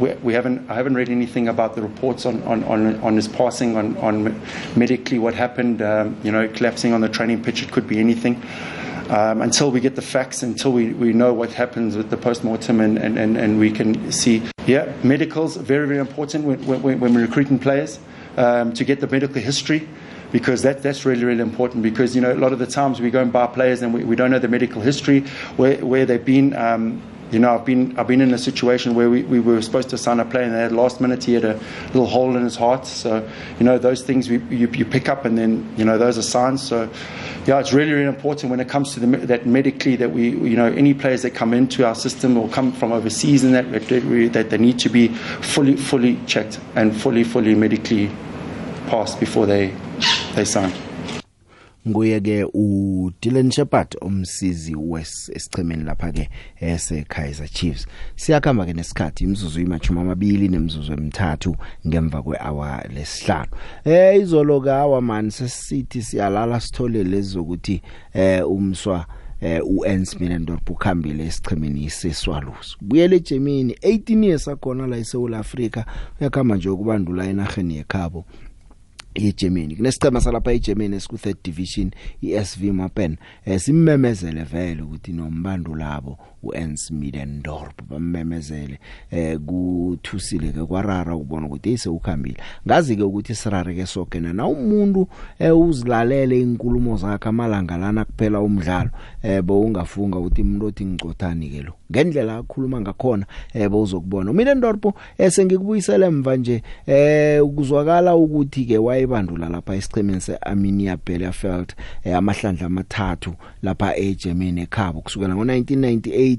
we, 0.00 0.12
we 0.14 0.32
haven't 0.32 0.68
I 0.68 0.74
haven't 0.74 0.94
read 0.94 1.08
anything 1.08 1.46
about 1.48 1.76
the 1.76 1.82
reports 1.82 2.26
on, 2.26 2.42
on, 2.42 2.64
on, 2.64 2.96
on 3.00 3.14
his 3.14 3.28
passing 3.28 3.76
on, 3.76 3.96
on 3.98 4.40
medically 4.74 5.18
what 5.18 5.34
happened 5.34 5.82
um, 5.82 6.16
you 6.24 6.32
know 6.32 6.48
collapsing 6.48 6.92
on 6.92 7.02
the 7.02 7.08
training 7.08 7.44
pitch 7.44 7.62
it 7.62 7.70
could 7.70 7.86
be 7.86 8.00
anything 8.00 8.42
um, 9.10 9.42
until 9.42 9.70
we 9.70 9.80
get 9.80 9.96
the 9.96 10.02
facts 10.02 10.42
until 10.42 10.72
we, 10.72 10.92
we 10.94 11.12
know 11.12 11.32
what 11.32 11.52
happens 11.52 11.96
with 11.96 12.10
the 12.10 12.16
post-mortem 12.16 12.80
and, 12.80 12.98
and, 12.98 13.18
and, 13.18 13.36
and 13.36 13.60
we 13.60 13.70
can 13.70 14.10
see 14.10 14.42
yeah 14.66 14.92
medicals 15.04 15.56
very 15.56 15.86
very 15.86 16.00
important 16.00 16.44
when, 16.44 16.64
when, 16.66 16.98
when 16.98 17.14
we're 17.14 17.22
recruiting 17.22 17.58
players 17.58 18.00
um, 18.36 18.72
to 18.72 18.84
get 18.84 19.00
the 19.00 19.06
medical 19.06 19.40
history 19.40 19.86
because 20.32 20.62
that, 20.62 20.82
that's 20.82 21.04
really, 21.04 21.24
really 21.24 21.42
important 21.42 21.82
because, 21.82 22.14
you 22.14 22.20
know, 22.20 22.32
a 22.32 22.34
lot 22.34 22.52
of 22.52 22.58
the 22.58 22.66
times 22.66 23.00
we 23.00 23.10
go 23.10 23.20
and 23.20 23.32
buy 23.32 23.46
players 23.48 23.82
and 23.82 23.92
we, 23.92 24.04
we 24.04 24.16
don't 24.16 24.30
know 24.30 24.38
the 24.38 24.46
medical 24.46 24.80
history, 24.80 25.22
where, 25.56 25.84
where 25.84 26.06
they've 26.06 26.24
been. 26.24 26.54
Um, 26.54 27.02
you 27.30 27.38
know, 27.38 27.54
I've 27.54 27.64
been, 27.64 27.96
I've 27.98 28.08
been 28.08 28.20
in 28.20 28.34
a 28.34 28.38
situation 28.38 28.94
where 28.94 29.08
we, 29.08 29.22
we 29.22 29.40
were 29.40 29.62
supposed 29.62 29.88
to 29.90 29.98
sign 29.98 30.18
a 30.20 30.24
player 30.24 30.44
and 30.44 30.54
at 30.54 30.72
last 30.72 31.00
minute 31.00 31.24
he 31.24 31.34
had 31.34 31.44
a 31.44 31.60
little 31.86 32.06
hole 32.06 32.36
in 32.36 32.42
his 32.42 32.56
heart. 32.56 32.86
So, 32.86 33.28
you 33.58 33.64
know, 33.64 33.78
those 33.78 34.02
things 34.02 34.28
we, 34.28 34.38
you, 34.56 34.68
you 34.68 34.84
pick 34.84 35.08
up 35.08 35.24
and 35.24 35.38
then, 35.38 35.72
you 35.76 35.84
know, 35.84 35.96
those 35.96 36.18
are 36.18 36.22
signs. 36.22 36.62
So, 36.62 36.90
yeah, 37.46 37.60
it's 37.60 37.72
really, 37.72 37.92
really 37.92 38.08
important 38.08 38.50
when 38.50 38.60
it 38.60 38.68
comes 38.68 38.94
to 38.94 39.00
the, 39.00 39.06
that 39.26 39.46
medically 39.46 39.96
that 39.96 40.10
we, 40.10 40.30
you 40.30 40.56
know, 40.56 40.66
any 40.66 40.92
players 40.92 41.22
that 41.22 41.30
come 41.30 41.54
into 41.54 41.86
our 41.86 41.94
system 41.94 42.36
or 42.36 42.48
come 42.48 42.72
from 42.72 42.92
overseas 42.92 43.44
and 43.44 43.54
that, 43.54 43.70
that, 43.72 44.32
that 44.32 44.50
they 44.50 44.58
need 44.58 44.78
to 44.80 44.88
be 44.88 45.08
fully, 45.08 45.76
fully 45.76 46.18
checked 46.26 46.58
and 46.74 46.96
fully, 47.00 47.22
fully 47.22 47.54
medically 47.54 48.10
passed 48.88 49.20
before 49.20 49.46
they, 49.46 49.72
they 50.34 50.44
sign. 50.44 50.72
Nguye 51.88 52.20
ke 52.20 52.44
uDylan 52.54 53.50
Shepherd 53.50 53.96
umsizi 54.02 54.76
wesichemeni 54.76 55.84
lapha 55.84 56.12
ke 56.12 56.28
ese 56.60 57.04
Kaizer 57.08 57.48
Chiefs. 57.48 57.86
Siyakhamba 58.16 58.66
ke 58.66 58.72
nesikhathi 58.72 59.24
imizuzu 59.24 59.60
imachuma 59.60 60.00
amabili 60.00 60.48
nemzuzu 60.48 60.92
emithathu 60.92 61.56
ngemva 61.86 62.22
kwehour 62.22 62.82
lesihlanu. 62.94 63.50
Eh 63.84 64.20
izolo 64.20 64.60
ka 64.60 64.82
hour 64.82 65.02
man 65.02 65.30
sesithi 65.30 66.02
siyalala 66.02 66.60
sithole 66.60 67.04
lezokuthi 67.04 67.82
eh 68.14 68.50
umswa 68.50 69.06
eh 69.40 69.60
uEns 69.64 70.20
Millendorp 70.20 70.70
ukhambile 70.70 71.24
esichemeni 71.24 71.90
seswalusi. 71.90 72.76
Buyele 72.80 73.16
eGermany 73.16 73.72
18 73.72 74.24
years 74.24 74.48
akhona 74.48 74.86
la 74.86 74.96
eSouth 74.96 75.34
Africa 75.34 75.84
uyakhamba 76.20 76.56
nje 76.56 76.68
ukubandula 76.68 77.24
enarheni 77.24 77.76
yekhabo. 77.76 78.24
eGermany 79.28 79.76
kunesicema 79.76 80.20
salapha 80.20 80.52
eGermany 80.52 80.94
esiku 80.94 81.16
3rd 81.16 81.36
division 81.44 81.90
iSV 82.22 82.62
Mappen 82.62 83.16
eh 83.44 83.60
simmemezele 83.60 84.44
vele 84.44 84.82
ukuthi 84.82 85.12
nombando 85.12 85.74
labo 86.40 86.52
uEns 86.52 86.90
Middendorp 86.90 87.82
bammemezele 87.88 88.78
eh 89.10 89.38
kuthusile 89.38 90.52
ke 90.52 90.64
kwarara 90.66 91.14
ukubona 91.14 91.46
ukuthi 91.46 91.72
ise 91.72 91.88
ukhambile 91.88 92.36
ngazi 92.66 92.96
ke 92.96 93.02
ukuthi 93.02 93.34
sirare 93.34 93.74
ke 93.74 93.86
soke 93.86 94.20
na 94.20 94.46
umuntu 94.46 95.08
eh 95.38 95.58
uzilalele 95.58 96.40
inkulumo 96.40 96.96
zakhe 96.96 97.28
amalanga 97.28 97.76
lana 97.76 98.04
kuphela 98.04 98.40
umdlalo 98.40 98.90
eh 99.22 99.42
bowungafunga 99.42 100.18
ukuthi 100.18 100.42
umuntu 100.42 100.66
othi 100.66 100.84
ngicothani 100.84 101.48
ke 101.48 101.62
lo. 101.62 101.72
Ngendlela 101.90 102.36
akhuluma 102.36 102.80
ngakhona 102.80 103.26
eh 103.54 103.68
bowuzokubona 103.68 104.32
Middendorp 104.32 104.94
esengikubuyisela 105.18 106.06
emva 106.06 106.36
nje 106.36 106.62
eh 106.86 107.44
ukuzwakala 107.44 108.16
ukuthi 108.16 108.64
ke 108.64 108.78
wayebandula 108.78 109.48
lapha 109.48 109.74
esichemeni 109.74 110.20
seArminia 110.20 110.96
Bielefeld 110.96 111.74
eh, 112.04 112.16
amahlandla 112.16 112.66
amathathu 112.66 113.34
lapha 113.62 113.96
eGermany 113.96 114.60
ekhabo 114.60 115.00
kusukela 115.00 115.34
ngo1998 115.34 116.29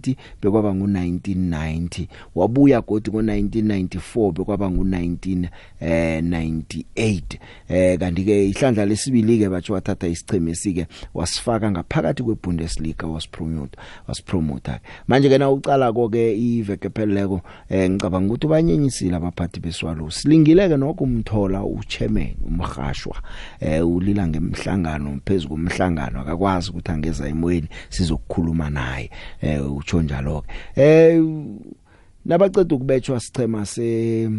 bekwaba 0.41 0.69
ngo1990 0.69 2.07
wabuya 2.35 2.81
godi 2.81 3.09
ngo1994 3.09 4.31
bekwaba 4.31 4.67
ngo1998 4.67 7.21
eh 7.67 7.99
kanti 7.99 8.23
ke 8.23 8.49
ihlandla 8.49 8.85
lesibili 8.85 9.39
ke 9.39 9.49
bathi 9.49 9.71
wathatha 9.71 10.07
isicheme 10.07 10.55
sike 10.55 10.87
wasifaka 11.13 11.71
ngaphakathi 11.71 12.23
kweBundesliga 12.23 13.07
waspromote 13.07 13.77
waspromote 14.07 14.71
manje 15.07 15.29
ke 15.29 15.37
na 15.37 15.51
ucala 15.51 15.93
konke 15.93 16.37
iveke 16.37 16.89
pheleleko 16.89 17.41
eh 17.69 17.89
ngicabanga 17.89 18.33
ukuthi 18.33 18.47
banyenyisile 18.47 19.15
abaphathi 19.15 19.59
beswalo. 19.59 20.11
Silingile 20.11 20.69
ke 20.69 20.77
nokho 20.77 21.03
umthola 21.03 21.63
uchairman 21.63 22.35
umhashwa 22.47 23.15
eh 23.59 23.87
ulila 23.87 24.27
ngemhlangano 24.27 25.19
phezulu 25.25 25.55
komhlangano 25.55 26.21
akakwazi 26.21 26.69
ukuthi 26.69 26.91
angeza 26.91 27.27
emoyeni 27.27 27.67
sizokukhuluma 27.89 28.69
naye. 28.69 29.09
Eh 29.41 29.71
utsho 29.81 30.01
njalo 30.01 30.41
ke 30.41 30.51
eh 30.75 31.23
nabaceda 32.25 32.75
ukubetshwa 32.75 33.19
sichema 33.19 33.65
se 33.65 34.29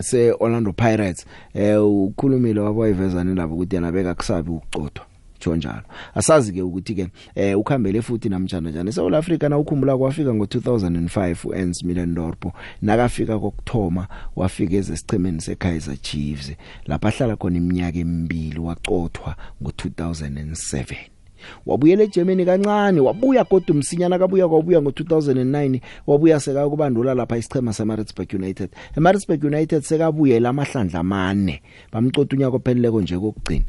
se 0.00 0.32
Orlando 0.40 0.72
Pirates 0.72 1.26
eh 1.54 1.84
ukhulumile 1.84 2.60
waboyivezana 2.60 3.34
labo 3.34 3.54
ukuthi 3.54 3.74
yena 3.76 3.92
beka 3.92 4.14
kusabi 4.14 4.50
ukucothwa 4.50 5.06
tsho 5.38 5.56
njalo. 5.56 5.82
Asazi 6.14 6.52
ke 6.52 6.62
ukuthi 6.62 6.94
ke 6.94 7.08
eh 7.34 7.58
ukhambele 7.58 8.02
futhi 8.02 8.28
namtjana 8.28 8.70
njani. 8.70 8.88
eSouth 8.88 9.14
Africa 9.14 9.42
na 9.48 9.58
ukhumbula 9.58 9.96
kwafika 9.96 10.30
ngo2005 10.30 11.48
uEns 11.48 11.84
Middendorp 11.84 12.44
nakafika 12.82 13.38
kokthoma 13.38 14.08
wafika 14.36 14.76
ezesichemeni 14.76 15.40
seKaizer 15.40 15.96
Chiefs 15.96 16.52
lapha 16.86 17.10
hlala 17.10 17.36
khona 17.36 17.56
iminyaka 17.56 17.98
emibili 17.98 18.58
wacothwa 18.58 19.36
ngo2007 19.62 21.15
wabuyela 21.66 22.02
eGermany 22.02 22.44
kancane 22.44 23.00
wabuya 23.00 23.44
kodwa 23.44 23.74
umsinyana 23.74 24.18
kabuya 24.18 24.48
kwabuya 24.48 24.80
ngo2009 24.80 25.80
wabuya 26.06 26.40
seka 26.40 26.68
kubandula 26.68 27.14
lapha 27.14 27.36
isichema 27.36 27.72
seMaritzburg 27.72 28.34
United. 28.34 28.70
eMaritzburg 28.96 29.44
United 29.44 29.82
sekabuyela 29.82 30.48
amahlandla 30.48 31.00
amane 31.00 31.62
bamcotha 31.92 32.36
unyaka 32.36 32.56
opheleleko 32.56 33.00
nje 33.00 33.18
kokugcina. 33.18 33.64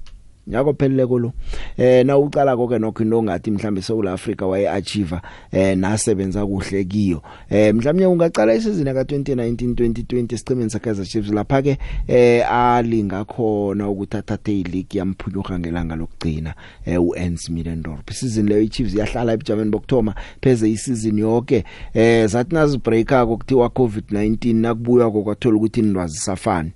Nyako 0.48 0.74
pheleleko 0.74 1.20
lo 1.20 1.34
eh 1.78 2.06
na 2.06 2.18
ucala 2.18 2.58
konke 2.58 2.80
nokho 2.80 3.04
into 3.04 3.24
ngathi 3.24 3.52
mhlambe 3.52 3.80
eSouth 3.80 4.08
Africa 4.08 4.42
waye 4.42 4.70
achieve 4.70 5.20
eh 5.52 5.78
nasebenza 5.78 6.46
kuhle 6.46 6.84
kiyo. 6.84 7.22
Eh 7.50 7.76
mhlawumnye 7.76 8.06
ungacala 8.06 8.56
isizini 8.56 8.94
ka 8.94 9.04
2019 9.04 9.74
2020 9.74 10.38
sicemeni 10.38 10.70
sakaizer 10.70 11.06
Chiefs 11.06 11.32
lapha 11.32 11.62
ke 11.62 11.78
eh 12.08 12.52
alinga 12.52 13.26
khona 13.26 13.90
ukuthi 13.90 14.18
athathe 14.18 14.60
ileague 14.60 15.00
yamphunyuka 15.00 15.60
ngelanga 15.60 15.96
lokugcina 15.96 16.54
eh 16.86 17.04
uEns 17.04 17.50
Middendorp. 17.50 18.10
Isizini 18.10 18.50
leyo 18.50 18.62
iChiefs 18.62 18.96
yahlala 18.96 19.34
ebujameni 19.34 19.72
bokthoma 19.72 20.16
pheze 20.42 20.72
isizini 20.72 21.22
yonke 21.22 21.64
eh 21.94 22.28
zathi 22.28 22.56
nazi 22.56 22.78
breaker 22.78 23.28
kokuthiwa 23.28 23.68
COVID-19 23.68 24.56
nakubuya 24.56 25.12
kokwathola 25.12 25.58
ukuthi 25.58 25.80
indwazi 25.80 26.18
safani 26.18 26.72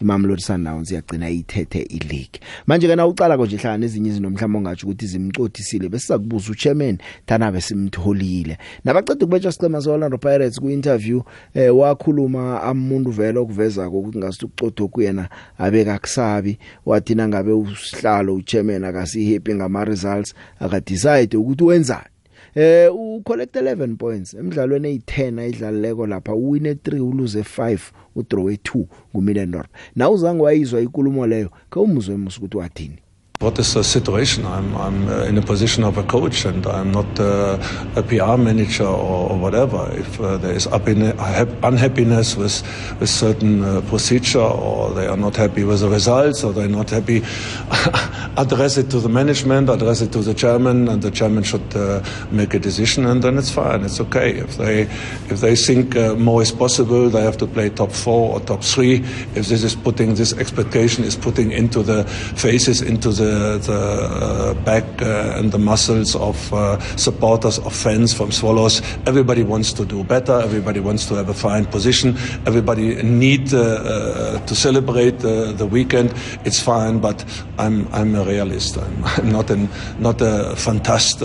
iMamelodi 0.00 0.42
Sundowns 0.42 0.90
iyagcina 0.90 1.30
ithethe 1.30 1.82
ileague. 1.82 2.40
Manje 2.66 2.88
kana 2.88 3.06
ucala 3.06 3.36
konje 3.36 3.56
hlala 3.56 3.78
nezinye 3.78 4.08
izinto 4.10 4.30
mhlawumbe 4.30 4.58
ongathi 4.58 4.86
ukuthi 4.86 5.06
zimcotisile 5.06 5.88
bese 5.88 6.06
sakubuza 6.06 6.52
uchairman 6.52 6.98
thanabe 7.26 7.60
simtholile 7.60 8.58
nabaceda 8.84 9.24
ukubetshwa 9.24 9.52
sicema 9.52 9.80
seOrlando 9.80 10.18
Pirates 10.18 10.60
ku 10.60 10.70
interview 10.70 11.22
eh 11.54 11.76
wakhuluma 11.76 12.62
amuntu 12.62 13.10
vele 13.10 13.38
okuveza 13.38 13.88
ukuthi 13.88 14.18
ngasithi 14.18 14.46
ucotho 14.46 14.88
kuyena 14.88 15.28
abeka 15.58 15.98
kusabi 15.98 16.58
wathi 16.86 17.14
nangabe 17.14 17.52
usihlalo 17.52 18.34
uchairman 18.34 18.84
akasi 18.84 19.34
happy 19.34 19.54
ngama 19.54 19.84
results 19.84 20.34
aka 20.60 20.80
decide 20.80 21.36
ukuthi 21.36 21.64
wenzani. 21.64 22.17
Eh 22.54 22.94
u 22.94 23.22
collect 23.24 23.56
11 23.56 23.96
points. 23.96 24.34
Emidlalweni 24.34 24.88
eyi10 24.96 25.40
ayidlaleko 25.40 26.06
lapha 26.06 26.34
uwine 26.34 26.72
3 26.72 27.00
uluze 27.00 27.40
5 27.40 27.78
udraw 28.14 28.48
2 28.48 28.84
nguMiddendorp 29.14 29.68
na 29.96 30.10
uzange 30.10 30.42
wayizwa 30.42 30.80
inkulumo 30.80 31.26
leyo 31.26 31.50
ke 31.70 31.78
umuzwe 31.78 32.14
emusa 32.14 32.38
ukuthi 32.38 32.56
wathini. 32.56 32.98
What 33.40 33.56
is 33.60 33.72
the 33.72 33.84
situation? 33.84 34.44
I'm, 34.46 34.76
I'm 34.76 35.08
uh, 35.08 35.22
in 35.22 35.38
a 35.38 35.42
position 35.42 35.84
of 35.84 35.96
a 35.96 36.02
coach 36.02 36.44
and 36.44 36.66
I'm 36.66 36.90
not 36.90 37.20
uh, 37.20 37.56
a 37.94 38.02
PR 38.02 38.36
manager 38.36 38.82
or, 38.82 39.30
or 39.30 39.38
whatever. 39.38 39.88
If 39.92 40.20
uh, 40.20 40.38
there 40.38 40.54
is 40.54 40.66
unhappiness 40.66 42.34
with, 42.34 42.64
with 42.98 43.08
certain 43.08 43.62
uh, 43.62 43.80
procedure 43.82 44.40
or 44.40 44.90
they 44.90 45.06
are 45.06 45.16
not 45.16 45.36
happy 45.36 45.62
with 45.62 45.78
the 45.82 45.88
results 45.88 46.42
or 46.42 46.52
they're 46.52 46.66
not 46.66 46.90
happy, 46.90 47.18
address 48.36 48.76
it 48.76 48.90
to 48.90 48.98
the 48.98 49.08
management, 49.08 49.70
address 49.70 50.00
it 50.00 50.10
to 50.14 50.18
the 50.18 50.34
chairman 50.34 50.88
and 50.88 51.00
the 51.00 51.10
chairman 51.12 51.44
should 51.44 51.76
uh, 51.76 52.02
make 52.32 52.54
a 52.54 52.58
decision 52.58 53.06
and 53.06 53.22
then 53.22 53.38
it's 53.38 53.52
fine. 53.52 53.84
It's 53.84 54.00
okay. 54.00 54.32
If 54.32 54.56
they, 54.56 54.82
if 55.30 55.40
they 55.40 55.54
think 55.54 55.94
uh, 55.94 56.16
more 56.16 56.42
is 56.42 56.50
possible, 56.50 57.08
they 57.08 57.22
have 57.22 57.36
to 57.36 57.46
play 57.46 57.70
top 57.70 57.92
four 57.92 58.32
or 58.32 58.40
top 58.40 58.64
three. 58.64 58.96
If 59.36 59.46
this 59.46 59.62
is 59.62 59.76
putting, 59.76 60.16
this 60.16 60.32
expectation 60.32 61.04
is 61.04 61.14
putting 61.14 61.52
into 61.52 61.84
the 61.84 62.02
faces, 62.34 62.82
into 62.82 63.12
the 63.12 63.27
the, 63.28 63.58
the 63.58 63.78
uh, 63.78 64.54
back 64.64 64.84
uh, 65.02 65.38
and 65.38 65.52
the 65.52 65.58
muscles 65.58 66.16
of 66.16 66.52
uh, 66.52 66.78
supporters 66.96 67.58
of 67.58 67.74
fans 67.74 68.14
from 68.14 68.32
Swallows. 68.32 68.80
Everybody 69.06 69.42
wants 69.42 69.72
to 69.74 69.84
do 69.84 70.04
better. 70.04 70.40
Everybody 70.40 70.80
wants 70.80 71.06
to 71.06 71.14
have 71.14 71.28
a 71.28 71.34
fine 71.34 71.66
position. 71.66 72.16
Everybody 72.46 73.02
need 73.02 73.48
to 73.48 74.54
celebrate 74.54 75.18
the 75.20 75.68
weekend. 75.70 76.14
It's 76.44 76.60
fine, 76.60 76.98
but 77.00 77.24
I'm 77.58 77.86
I'm 77.92 78.14
a 78.14 78.24
realist. 78.24 78.78
I'm, 78.78 79.04
I'm 79.16 79.30
not 79.30 79.50
an 79.50 79.68
not 79.98 80.20
a 80.20 80.54
fantast 80.56 81.22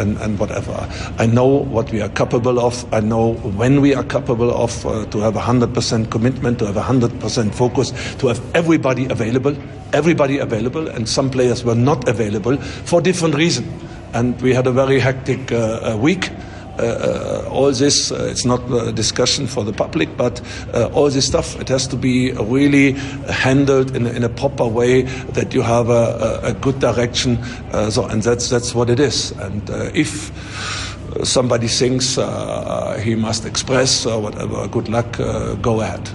and 0.00 0.18
and 0.18 0.38
whatever. 0.38 0.76
I 1.18 1.26
know 1.26 1.46
what 1.46 1.90
we 1.92 2.02
are 2.02 2.10
capable 2.10 2.58
of. 2.60 2.74
I 2.92 3.00
know 3.00 3.34
when 3.56 3.80
we 3.80 3.94
are 3.94 4.04
capable 4.04 4.50
of 4.50 4.72
to 5.10 5.18
have 5.20 5.36
a 5.36 5.44
hundred 5.50 5.72
percent 5.74 6.10
commitment, 6.10 6.58
to 6.58 6.66
have 6.66 6.76
a 6.76 6.82
hundred 6.92 7.18
percent 7.20 7.54
focus, 7.54 7.92
to 8.18 8.28
have 8.28 8.40
everybody 8.54 9.06
available 9.06 9.56
everybody 9.92 10.38
available, 10.38 10.88
and 10.88 11.08
some 11.08 11.21
players 11.30 11.64
were 11.64 11.74
not 11.74 12.08
available 12.08 12.56
for 12.56 13.00
different 13.00 13.34
reasons. 13.34 13.68
And 14.14 14.40
we 14.42 14.52
had 14.54 14.66
a 14.66 14.72
very 14.72 15.00
hectic 15.00 15.52
uh, 15.52 15.94
uh, 15.94 15.96
week. 15.96 16.30
Uh, 16.78 16.84
uh, 16.84 17.48
all 17.50 17.70
this, 17.70 18.10
uh, 18.10 18.28
it's 18.30 18.46
not 18.46 18.60
a 18.72 18.92
discussion 18.92 19.46
for 19.46 19.62
the 19.62 19.72
public, 19.72 20.16
but 20.16 20.40
uh, 20.72 20.88
all 20.94 21.10
this 21.10 21.26
stuff, 21.26 21.60
it 21.60 21.68
has 21.68 21.86
to 21.86 21.96
be 21.96 22.32
really 22.32 22.92
handled 23.28 23.94
in, 23.94 24.06
in 24.06 24.24
a 24.24 24.28
proper 24.28 24.66
way 24.66 25.02
that 25.32 25.52
you 25.52 25.60
have 25.60 25.90
a, 25.90 26.40
a, 26.42 26.48
a 26.48 26.52
good 26.54 26.78
direction. 26.80 27.36
Uh, 27.72 27.90
so, 27.90 28.06
and 28.06 28.22
that's, 28.22 28.48
that's 28.48 28.74
what 28.74 28.88
it 28.88 29.00
is. 29.00 29.32
And 29.32 29.68
if 29.94 30.32
somebody 31.24 31.68
thinks 31.68 32.16
he 33.02 33.14
must 33.14 33.44
express 33.44 34.06
or 34.06 34.20
whatever, 34.20 34.66
good 34.68 34.88
luck, 34.88 35.18
go 35.60 35.82
ahead. 35.82 36.08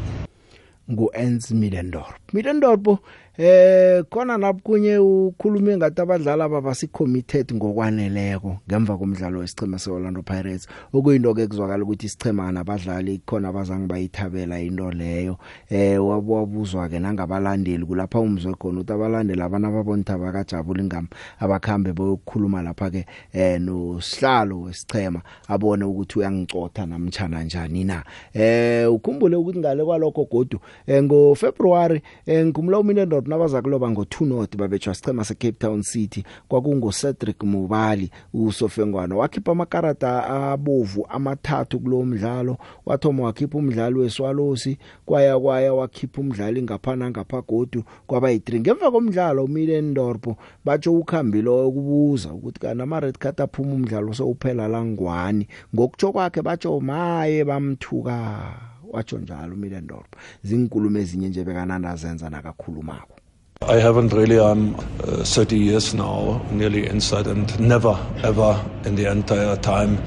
ngu-Ernst 0.89 1.53
Middendorp 1.53 2.15
Middendorp 2.33 2.99
eh 3.37 4.03
khona 4.09 4.37
lapho 4.37 4.59
kunye 4.63 4.97
ukhulume 4.97 5.77
ngathi 5.77 6.01
abadlali 6.01 6.49
baba 6.49 6.75
sicommitted 6.75 7.53
ngokwaneleko 7.53 8.57
ngemva 8.67 8.97
komdlalo 8.97 9.39
wesichema 9.39 9.79
seOrlando 9.79 10.23
Pirates. 10.23 10.67
Okuyinto 10.93 11.33
ke 11.35 11.47
kuzwakala 11.47 11.83
ukuthi 11.83 12.05
isichema 12.05 12.51
nabadlali 12.51 13.21
khona 13.25 13.49
abazange 13.49 13.87
bayithabela 13.87 14.59
into 14.59 14.91
leyo. 14.91 15.37
Eh 15.69 15.97
wabuzwa 16.01 16.89
ke 16.89 16.99
nangabalandeli 16.99 17.85
kulapha 17.85 18.19
umzwe 18.19 18.53
khona 18.55 18.81
ukuthi 18.81 18.93
abalandeli 18.93 19.41
abana 19.41 19.69
babonta 19.71 20.13
abakajabula 20.13 20.83
ingam 20.83 21.07
abakhambe 21.39 21.93
bokukhuluma 21.93 22.63
lapha 22.63 22.89
ke 22.89 23.05
eh 23.33 23.61
no 23.61 24.01
sihlalo 24.01 24.61
wesichema 24.61 25.21
abone 25.47 25.85
ukuthi 25.85 26.19
uyangicotha 26.19 26.85
namtjana 26.85 27.43
njani 27.43 27.83
na. 27.83 28.03
Eh 28.33 28.91
ukhumbule 28.91 29.35
ukuthi 29.35 29.59
ngale 29.59 29.85
kwalokho 29.85 30.25
godu 30.25 30.59
eh 30.87 31.03
ngo 31.03 31.35
February 31.35 32.01
eh 32.25 32.45
ngumla 32.45 32.79
uMinendorp 33.27 33.27
Dorp 33.27 33.29
nabaza 33.29 33.61
kuloba 33.61 33.87
ngo2 33.87 34.25
North 34.25 34.57
babetshwa 34.57 34.95
sicema 34.95 35.23
se 35.23 35.33
Cape 35.33 35.57
Town 35.59 35.81
City 35.81 36.23
kwakungo 36.47 36.91
Cedric 36.91 37.43
Mubali 37.43 38.11
usofengwana. 38.33 39.15
Wakhipha 39.15 39.51
amakarata 39.51 40.23
abovu 40.27 41.05
amathathu 41.09 41.79
kulo 41.79 42.05
mdlalo 42.05 42.57
wathoma 42.85 43.23
wakhipha 43.23 43.57
umdlali 43.57 43.99
weSwalosi 43.99 44.77
kwaya 45.05 45.39
kwaya 45.39 45.73
wakhipha 45.73 46.21
umdlali 46.21 46.61
ngaphana 46.61 47.09
ngapha 47.09 47.41
godu 47.41 47.83
kwaba 48.07 48.31
yi3 48.31 48.59
ngemva 48.59 48.91
komdlalo 48.91 49.43
uMilendorp 49.43 50.27
batsho 50.65 50.93
ukhambile 50.93 51.49
ukubuza 51.49 52.33
ukuthi 52.33 52.59
kana 52.59 52.83
ama 52.83 52.99
red 52.99 53.17
card 53.17 53.41
aphuma 53.41 53.73
umdlalo 53.73 54.13
sowuphela 54.13 54.67
langwani? 54.67 55.47
Ngokutsho 55.75 56.11
kwakhe 56.11 56.41
batsho 56.41 56.79
maye 56.79 57.45
bamthuka 57.45 58.77
watsho 58.91 59.17
njalo 59.17 59.53
uMilendorp. 59.53 60.15
Zinkulumo 60.43 60.99
ezinye 60.99 61.29
nje 61.29 61.43
bekananda 61.43 61.95
zenza 61.95 62.29
nakakhulumako. 62.29 63.16
I 63.63 63.79
haven't 63.79 64.13
really, 64.13 64.39
I'm 64.39 64.75
uh, 64.75 65.23
30 65.23 65.57
years 65.57 65.93
now, 65.93 66.41
nearly 66.51 66.87
inside, 66.87 67.27
and 67.27 67.59
never, 67.59 67.97
ever 68.23 68.63
in 68.85 68.95
the 68.95 69.11
entire 69.11 69.55
time, 69.57 69.97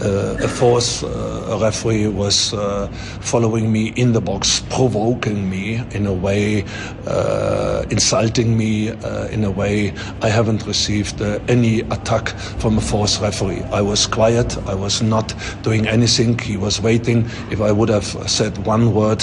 uh, 0.00 0.36
a 0.42 0.48
force 0.48 1.02
uh, 1.02 1.58
referee 1.60 2.08
was 2.08 2.52
uh, 2.52 2.88
following 3.20 3.72
me 3.72 3.88
in 3.96 4.12
the 4.12 4.20
box, 4.20 4.60
provoking 4.68 5.48
me 5.48 5.82
in 5.92 6.06
a 6.06 6.12
way, 6.12 6.64
uh, 7.06 7.84
insulting 7.90 8.56
me 8.56 8.90
uh, 8.90 9.26
in 9.28 9.44
a 9.44 9.50
way. 9.50 9.92
I 10.22 10.28
haven't 10.28 10.66
received 10.66 11.22
uh, 11.22 11.38
any 11.48 11.80
attack 11.80 12.28
from 12.58 12.78
a 12.78 12.80
force 12.80 13.20
referee. 13.20 13.62
I 13.72 13.80
was 13.80 14.06
quiet. 14.06 14.56
I 14.66 14.74
was 14.74 15.02
not 15.02 15.34
doing 15.62 15.86
anything. 15.86 16.38
He 16.38 16.56
was 16.56 16.80
waiting. 16.80 17.26
If 17.50 17.60
I 17.60 17.72
would 17.72 17.88
have 17.88 18.06
said 18.28 18.58
one 18.66 18.94
word, 18.94 19.22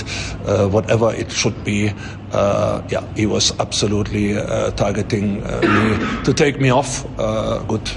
whatever 0.72 1.14
it 1.14 1.32
should 1.32 1.64
be, 1.64 1.94
yeah, 2.34 3.06
he 3.16 3.26
was 3.26 3.58
absolutely 3.60 4.34
targeting 4.76 5.44
me 5.44 6.24
to 6.24 6.34
take 6.34 6.60
me 6.60 6.70
off. 6.70 7.06
Good. 7.68 7.90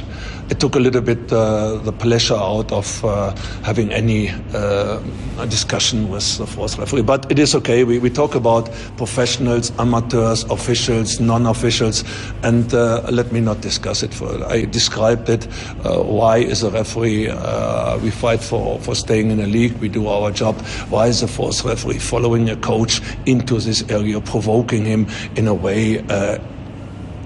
It 0.49 0.61
took 0.61 0.77
a 0.77 0.79
little 0.79 1.01
bit 1.01 1.33
uh, 1.33 1.77
the 1.79 1.93
pleasure 1.93 2.37
out 2.37 2.71
of 2.71 3.05
uh, 3.05 3.35
having 3.63 3.93
any 3.93 4.31
uh, 4.55 5.01
discussion 5.49 6.09
with 6.09 6.39
the 6.39 6.47
force 6.47 6.79
referee. 6.79 7.03
But 7.03 7.31
it 7.33 7.39
is 7.41 7.55
okay. 7.57 7.83
We, 7.83 7.99
we 7.99 8.11
talk 8.11 8.37
about 8.37 8.71
professionals, 8.97 9.73
amateurs, 9.79 10.45
officials, 10.45 11.19
non-officials, 11.19 12.05
and 12.45 12.73
uh, 12.73 13.03
let 13.11 13.33
me 13.33 13.41
not 13.41 13.61
discuss 13.61 14.05
it 14.05 14.15
further. 14.15 14.47
I 14.47 14.67
described 14.67 15.29
it. 15.29 15.49
Uh, 15.85 16.03
why 16.03 16.39
is 16.39 16.63
a 16.63 16.71
referee? 16.71 17.29
Uh, 17.29 17.99
we 17.99 18.13
fight 18.13 18.41
for, 18.41 18.79
for 18.81 18.95
staying 18.95 19.33
in 19.33 19.41
a 19.41 19.47
league. 19.47 19.73
We 19.79 19.89
do 19.89 20.07
our 20.07 20.31
job. 20.31 20.61
Why 20.91 21.09
is 21.09 21.23
a 21.23 21.29
force 21.29 21.65
referee 21.65 21.99
following 21.99 22.51
a 22.51 22.57
coach 22.57 23.01
into 23.27 23.59
this 23.59 23.83
area, 23.91 24.21
provoking 24.21 24.85
him 24.85 25.09
in 25.35 25.49
a 25.49 25.55
way 25.55 26.03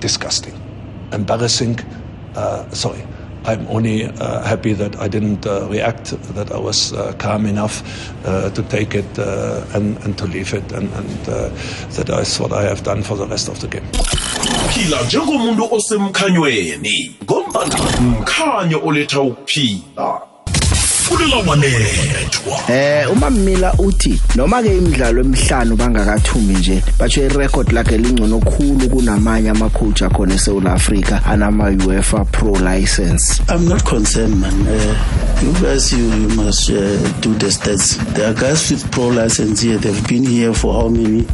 disgusting, 0.01 0.55
embarrassing? 1.13 1.79
Uh, 2.35 2.69
sorry. 2.71 3.03
I'm 3.45 3.67
only 3.69 4.05
uh, 4.05 4.43
happy 4.43 4.73
that 4.75 4.97
I 5.01 5.09
didn't 5.09 5.47
uh, 5.47 5.67
react, 5.71 6.11
that 6.35 6.53
I 6.53 6.59
was 6.59 6.93
uh, 6.93 7.13
calm 7.19 7.47
enough 7.47 7.83
uh, 8.27 8.51
to 8.51 8.63
take 8.65 8.95
it 8.95 9.19
uh, 9.19 9.65
and, 9.75 9.97
and 10.05 10.17
to 10.19 10.27
leave 10.27 10.53
it, 10.55 10.73
and, 10.73 10.93
and 10.93 11.29
uh, 11.29 11.49
that 11.97 12.09
is 12.21 12.39
what 12.41 12.53
I 12.53 12.63
have 12.63 12.83
done 12.83 13.03
for 13.03 13.17
the 13.17 13.27
rest 13.27 13.49
of 13.49 13.61
the 13.61 13.69
game. 13.69 13.87
phila 14.75 15.03
njengomuntu 15.03 15.69
osemkhanyweni 15.75 17.17
ngombana 17.25 17.77
mkhanyo 18.01 18.81
oletha 18.85 19.21
ukuphila 19.21 20.21
fulela 21.11 21.37
wanethwa 21.37 22.59
Eh 22.69 23.13
uma 23.13 23.31
Mila 23.31 23.73
uthi 23.79 24.21
noma 24.37 24.63
ke 24.63 24.77
imidlalo 24.77 25.21
emihlanu 25.21 25.77
bangakathumi 25.77 26.55
nje 26.55 26.83
batsho 26.99 27.23
irecord 27.25 27.73
lakhe 27.73 27.99
lingcono 27.99 28.39
khulu 28.39 28.89
kunamanye 28.89 29.51
ama 29.51 29.71
coach 29.71 30.03
akhona 30.03 30.35
eSouth 30.35 30.67
Africa 30.67 31.21
anama 31.27 31.71
UEFA 31.87 32.25
Pro 32.31 32.53
license. 32.53 33.41
I'm 33.49 33.67
not 33.69 33.85
concerned, 33.85 34.41
man. 34.41 34.53
Uh, 34.69 35.41
you 35.43 35.53
guys, 35.55 35.93
you, 35.93 36.05
you 36.05 36.29
must 36.37 36.71
uh, 36.71 36.97
do 37.21 37.35
the 37.35 37.47
stats. 37.47 37.97
There 38.15 38.31
are 38.31 38.35
guys 38.35 38.71
with 38.71 38.91
pro 38.93 39.09
license 39.09 39.61
here. 39.63 39.79
They've 39.79 40.07
been 40.09 40.25
here 40.25 40.55
for 40.55 40.73
how 40.75 40.89
many 40.89 41.27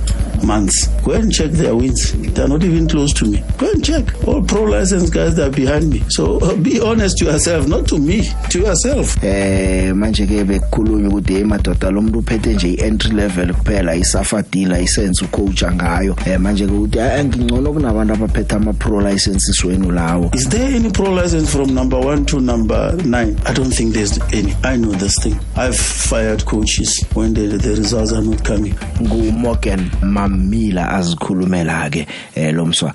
months? 0.45 0.87
Go 1.05 1.13
and 1.13 1.33
check 1.33 1.51
their 1.53 1.75
wins. 1.75 2.13
They're 2.35 2.49
not 2.49 2.63
even 2.65 2.89
close 2.89 3.13
to 3.15 3.25
me. 3.27 3.43
Go 3.59 3.71
and 3.71 3.85
check. 3.85 4.05
All 4.27 4.43
pro 4.43 4.63
license 4.65 5.11
guys 5.11 5.35
that 5.37 5.49
are 5.49 5.51
behind 5.55 5.91
me. 5.91 6.03
So 6.09 6.39
uh, 6.41 6.57
be 6.57 6.81
honest 6.81 7.19
to 7.19 7.27
yourself, 7.27 7.67
not 7.69 7.87
to 7.89 7.99
me, 7.99 8.29
to 8.51 8.61
yourself. 8.61 9.17
Eh 9.25 9.93
manje 9.95 10.27
ke 10.27 10.45
bekukhulunywa 10.45 11.09
ukuthi 11.09 11.33
hey 11.35 11.45
madoda 11.45 11.91
lo 11.91 12.03
muntu 12.03 12.19
uphethe 12.19 12.55
nje 12.55 12.75
ientry 12.75 13.11
level 13.15 13.55
kuphela 13.55 13.97
isafa 13.97 14.43
D 14.51 14.65
license 14.67 15.25
ucoach 15.25 15.63
ngayo. 15.73 16.17
Eh 16.27 16.39
manje 16.41 16.67
ke 16.67 16.73
ukuthi 16.73 17.01
"Ah, 17.01 17.25
ngingcono 17.25 17.73
kunabantu 17.73 18.15
abaphethe 18.15 18.55
ama 18.57 18.73
pro 18.73 19.01
licenses 19.01 19.65
wenu 19.65 19.91
lawo. 19.91 20.31
Is 20.35 20.49
there 20.49 20.75
any 20.77 20.91
pro 20.91 21.11
license 21.15 21.51
from 21.53 21.75
number 21.75 21.99
one 21.99 22.25
to 22.27 22.41
number 22.41 22.93
nine? 23.05 23.37
I 23.47 23.53
don't 23.53 23.71
think 23.73 23.95
there's 23.95 24.19
any. 24.33 24.55
I 24.65 24.77
know 24.77 24.93
this 24.93 25.19
thing. 25.23 25.39
I've 25.57 25.77
fired 25.77 26.45
coaches 26.45 27.05
when 27.15 27.35
the, 27.35 27.47
the 27.47 27.77
results 27.77 28.13
are 28.13 28.23
not 28.23 28.45
coming. 28.45 28.75
ngu 29.01 29.33
Morgan 29.33 29.91
Mamila 30.29 30.89
azikhulumela 30.93 31.91
ke 31.91 32.07
eh 32.35 32.53
lomswa. 32.55 32.93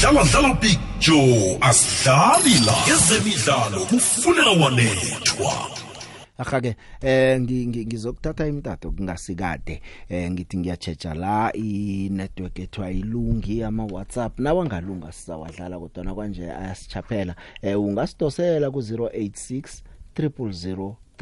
Dlala 0.00 0.24
dlala 0.24 0.54
big 0.60 0.78
joe 0.98 1.58
asidlali 1.60 2.54
la 2.66 2.74
ezemidlalo 2.94 3.84
kufunela 3.86 4.50
wanethwa. 4.50 5.52
Akake 6.38 6.76
eh 7.00 7.40
ngi- 7.40 7.66
ngi- 7.66 7.86
ngizokuthatha 7.86 8.46
imtato 8.46 8.90
kungasikade. 8.90 9.82
Eh 10.08 10.30
ngithi 10.30 10.56
ngiyachecha 10.58 11.14
la 11.14 11.50
i 11.54 12.08
network 12.12 12.58
ethwa 12.58 12.90
ilungi 12.90 13.62
ama 13.62 13.84
WhatsApp 13.84 14.38
nawangalunga 14.38 15.12
sizawadlala 15.12 15.78
kodwa 15.78 16.04
na 16.04 16.14
kanje 16.14 16.50
ayasichaphela 16.52 17.34
eh 17.62 17.80
ungasidosela 17.80 18.70
ku 18.70 18.78
086 18.80 19.82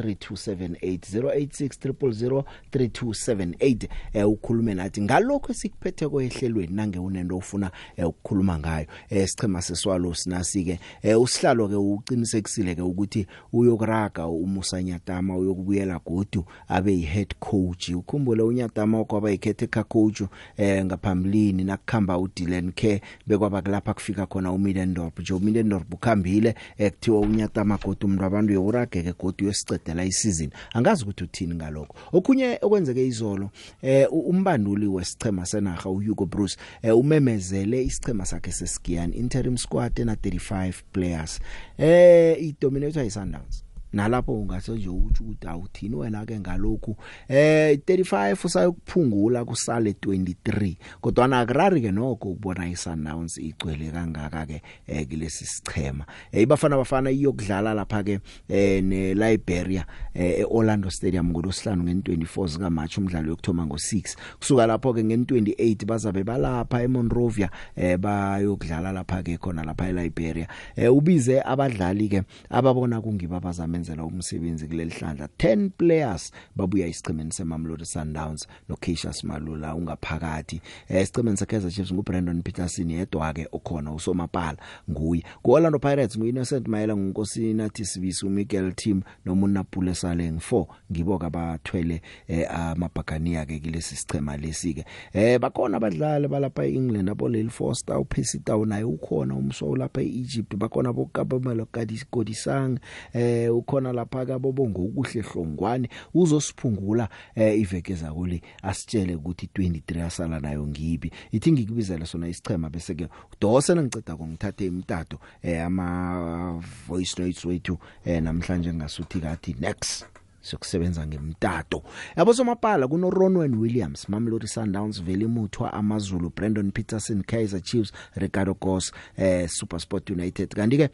000 0.00 0.20
3278 0.20 2.38
086 2.72 3.88
eh 4.12 4.28
ukhulume 4.28 4.74
nathi 4.74 5.02
ngalokho 5.02 5.52
esikuphethe 5.52 6.08
kwehlelweni 6.08 6.74
nange 6.74 6.98
unento 6.98 7.36
ofuna 7.36 7.70
eh, 7.96 8.08
ukukhuluma 8.08 8.58
ngayo. 8.58 8.86
Eh 9.10 9.28
sichema 9.28 9.62
seswalo 9.62 10.14
sinasi 10.14 10.64
ke 10.64 10.78
eh 11.02 11.20
usihlalo 11.20 11.68
ke 11.68 11.74
uqinisekisile 11.74 12.74
ke 12.74 12.82
ukuthi 12.82 13.26
uyokuraga 13.52 14.26
umusa 14.26 14.82
nyatama 14.82 15.36
uyokubuyela 15.36 16.00
godu 16.06 16.44
abe 16.68 16.92
yihead 16.92 17.34
coach. 17.40 17.88
Ukhumbule 17.88 18.42
unyatama 18.42 19.04
kwaba 19.04 19.30
yikhethe 19.30 19.66
ka 19.66 19.84
coach 19.84 20.22
eh 20.56 20.84
ngaphambilini 20.84 21.64
nakukhamba 21.64 22.18
uDylan 22.18 22.72
Care 22.72 23.00
bekwaba 23.26 23.62
kulapha 23.62 23.94
kufika 23.94 24.26
khona 24.26 24.52
uMilendorp 24.52 25.22
Joe 25.22 25.40
Milendorp 25.40 25.94
ukhambile 25.94 26.54
ekuthiwa 26.78 27.20
unyatama 27.20 27.78
godu 27.84 28.06
umuntu 28.06 28.24
abantu 28.24 28.52
yokurageke 28.52 29.12
godu 29.12 29.46
yesicedela 29.90 30.04
isizini. 30.04 30.52
Angazi 30.74 31.02
ukuthi 31.04 31.24
uthini 31.24 31.54
ngalokho. 31.54 31.94
Okunye 32.12 32.58
okwenzeke 32.62 33.06
izolo 33.06 33.50
eh 33.82 34.06
u- 34.12 34.20
umbanduli 34.20 34.86
wesichema 34.86 35.46
senaga 35.46 35.90
uHugo 35.90 36.26
Bruce 36.26 36.56
eh 36.82 36.96
umemezele 36.98 37.82
isichema 37.84 38.26
sakhe 38.26 38.52
seskian 38.52 39.14
interim 39.14 39.56
squad 39.56 39.98
ena 40.00 40.14
35 40.14 40.72
players. 40.92 41.40
Eh 41.78 42.36
idominator 42.42 43.02
yiSundowns 43.04 43.64
nalapho 43.92 44.32
ungase 44.32 44.72
nje 44.72 44.88
uthi 44.88 45.22
ukuthi 45.22 45.48
awuthini 45.48 45.96
wena 45.96 46.26
ke 46.26 46.40
ngalokhu. 46.40 46.96
Eh 47.28 47.78
35 47.86 48.46
usayokuphungula 48.46 49.44
kusale 49.44 49.90
23 49.90 50.76
kodwa 51.00 51.28
na 51.28 51.40
akurari 51.40 51.80
ke 51.80 51.90
nokho 51.90 52.28
ukubona 52.30 52.68
iSundowns 52.68 53.38
igcwele 53.38 53.90
kangaka 53.90 54.46
ke 54.46 54.62
eh 54.86 55.08
kulesi 55.08 55.46
sichema. 55.46 56.04
Eh 56.32 56.42
ibafana 56.42 56.76
bafana 56.76 57.10
iyokudlala 57.10 57.74
lapha 57.74 58.02
ke 58.02 58.20
eh 58.48 58.82
neLiberia 58.84 59.86
eh 60.14 60.40
eOrlando 60.40 60.90
Stadium 60.90 61.30
ngolosihlanu 61.30 61.84
nge24 61.84 62.48
zika 62.48 62.70
March 62.70 62.98
umdlalo 62.98 63.28
yokthoma 63.28 63.64
ngo6 63.64 64.16
kusuka 64.38 64.66
lapho 64.66 64.94
ke 64.94 65.02
nge28 65.02 65.86
bazabe 65.86 66.24
balapha 66.24 66.82
eMonrovia 66.82 67.50
eh 67.76 67.98
bayokudlala 67.98 68.92
lapha 68.92 69.22
ke 69.22 69.38
khona 69.38 69.64
lapha 69.64 69.88
eLiberia. 69.88 70.48
Eh 70.76 70.92
ubize 70.92 71.42
abadlali 71.42 72.08
ke 72.08 72.22
ababona 72.50 73.00
kungiba 73.00 73.40
bazamenzela 73.80 74.04
umsebenzi 74.04 74.68
kuleli 74.68 74.90
hlandla. 74.90 75.28
10 75.38 75.70
players 75.70 76.32
babuya 76.56 76.86
isichimeni 76.86 77.32
seMamelodi 77.32 77.84
Sundowns 77.84 78.46
noCassius 78.68 79.24
Malula 79.24 79.74
ungaphakathi. 79.74 80.60
Eh 80.88 81.02
isichimeni 81.02 81.36
seKaizer 81.36 81.70
Chiefs 81.70 81.92
nguBrandon 81.92 82.42
Peterson 82.42 82.90
yedwa 82.90 83.32
ke 83.32 83.48
okhona 83.52 83.92
usomapala 83.92 84.56
nguye. 84.90 85.24
kuOrlando 85.42 85.78
Pirates 85.78 86.18
nguInnocent 86.18 86.68
Mayela 86.68 86.96
ngunkosini 86.96 87.54
nathi 87.54 87.84
sibisi 87.84 88.26
uMiguel 88.26 88.72
Team 88.74 89.02
nomuna 89.24 89.64
Pule 89.64 89.94
Saleng. 89.94 90.38
4 90.50 90.66
ngibo 90.92 91.18
kabathwele 91.18 92.02
eh, 92.28 92.54
amabhakania 92.54 93.46
ke 93.46 93.60
kulesi 93.60 93.96
sichema 93.96 94.36
lesi 94.36 94.74
ke. 94.74 94.84
Eh 95.12 95.38
bakhona 95.38 95.76
abadlali 95.76 96.28
balapha 96.28 96.64
eEngland 96.64 97.10
abo 97.10 97.28
Lil 97.28 97.50
Foster 97.50 97.96
uPercy 97.98 98.38
Tau 98.38 98.66
naye 98.66 98.84
ukhona 98.84 99.34
umso 99.34 99.76
lapha 99.76 100.02
eEgypt. 100.02 100.56
Bakhona 100.56 100.92
bokabamelo 100.92 101.66
Kadis 101.66 102.06
Kodisang 102.10 102.78
eh 103.12 103.48
khona 103.70 103.92
lapha 103.92 104.26
kabobongo 104.26 104.82
ukuhle 104.82 105.22
hlongwane 105.22 105.88
uzosiphungula 106.14 107.08
eh 107.34 107.60
iveke 107.60 107.94
zakule 107.94 108.42
asitshele 108.62 109.14
ukuthi 109.14 109.48
23 109.54 110.02
asala 110.06 110.40
nayo 110.40 110.66
ngibi 110.66 111.12
ithi 111.32 111.52
ngikubizela 111.52 112.06
sona 112.06 112.28
isichema 112.28 112.70
bese 112.70 112.94
ke 112.94 113.08
udose 113.32 113.74
nangiceda 113.74 114.14
ngithathe 114.14 114.66
imtato 114.66 115.18
eh 115.42 115.64
ama 115.64 116.62
voice 116.88 117.22
notes 117.22 117.44
wethu 117.44 117.78
eh 118.04 118.22
namhlanje 118.22 118.74
ngasuthi 118.74 119.20
kathi 119.20 119.56
next 119.60 120.06
sokusebenza 120.42 121.06
ngemtato. 121.06 121.82
Yabo 122.16 122.34
somapala 122.34 122.88
kuno 122.88 123.10
Ronwen 123.10 123.54
Williams 123.54 124.08
Mamelodi 124.08 124.46
Sundowns 124.46 125.02
Veli 125.02 125.26
Muthwa 125.26 125.72
amaZulu 125.72 126.30
Brandon 126.30 126.70
Peterson 126.70 127.22
Kaizer 127.22 127.62
Chiefs 127.62 127.92
Ricardo 128.14 128.54
Goss 128.54 128.92
eh 129.16 129.48
SuperSport 129.48 130.10
United. 130.10 130.54
Kanti 130.54 130.76
ke 130.78 130.88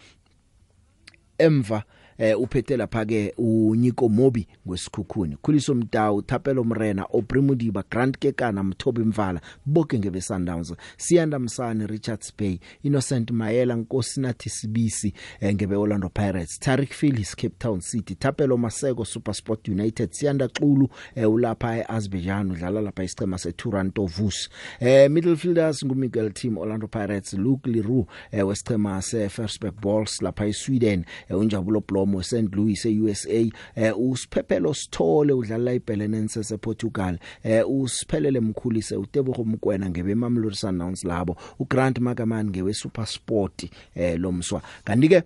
emva 1.38 1.82
eh 2.18 2.40
uphethe 2.40 2.76
lapha 2.76 3.04
ke 3.04 3.34
uNyiko 3.38 4.08
Mobi 4.08 4.46
kwesikhukhuni 4.66 5.36
Khuliso 5.42 5.74
Mtawu 5.74 6.22
Thapelo 6.22 6.64
Mrena 6.64 7.06
Oprimudiba 7.10 7.84
Grant 7.90 8.18
Kekana 8.18 8.62
Mthobi 8.62 9.02
Mvala. 9.04 9.40
Bonke 9.66 9.98
ngebe 9.98 10.20
Sundowns 10.20 10.74
Siyanda 10.96 11.38
Msane 11.38 11.86
Richards 11.86 12.32
Bay 12.38 12.58
Innocent 12.82 13.30
Mayela 13.30 13.76
Nkosinathi 13.76 14.50
Sibisi 14.50 15.14
eh, 15.40 15.54
ngebe 15.54 15.76
Orlando 15.76 16.08
Pirates. 16.08 16.58
Tariq 16.60 16.92
Phillips 16.92 17.36
Cape 17.36 17.54
Town 17.58 17.80
City. 17.80 18.14
Thapelo 18.14 18.56
Maseko 18.56 19.04
SuperSport 19.04 19.68
United. 19.68 20.10
Siyanda 20.12 20.48
Xulu 20.48 20.88
eh, 21.14 21.30
ulapha 21.30 21.76
eAzerbaijan 21.78 22.50
udlala 22.50 22.80
lapha 22.80 23.04
isicema 23.04 23.38
seToronto 23.38 24.06
Vus 24.06 24.50
eh 24.80 25.10
midfielders 25.10 25.84
nguMiguel 25.84 26.32
Team 26.32 26.58
Orlando 26.58 26.86
Pirates. 26.88 27.32
Luke 27.32 27.70
Leroux 27.70 28.06
eh, 28.30 28.46
wesicema 28.48 29.02
seFirstback 29.02 29.80
Bulls 29.80 30.22
lapha 30.22 30.46
eSweden. 30.46 31.04
Eh, 31.28 31.38
unjabulo 31.38 31.80
Blom 31.80 32.05
Mlomo 32.06 32.22
St 32.22 32.54
Louis 32.54 32.84
eUSA 32.86 33.28
eh 33.74 33.94
usiphephelo 33.98 34.74
Sithole 34.74 35.32
udlala 35.32 35.72
iBelenense 35.72 36.44
sePortugal 36.44 37.18
eh 37.44 37.64
usiphelele 37.70 38.40
mkhulise 38.40 38.96
uTebogo 38.96 39.44
Mkwena 39.44 39.90
ngebe 39.90 40.14
Mamelodi 40.14 40.56
Sundowns 40.56 41.04
labo. 41.04 41.36
uGrant 41.58 41.98
Makamani 41.98 42.50
ngewe 42.50 42.74
SuperSport 42.74 43.70
eh 43.94 44.20
lomswa 44.20 44.62
kanti 44.84 45.08
ke 45.08 45.22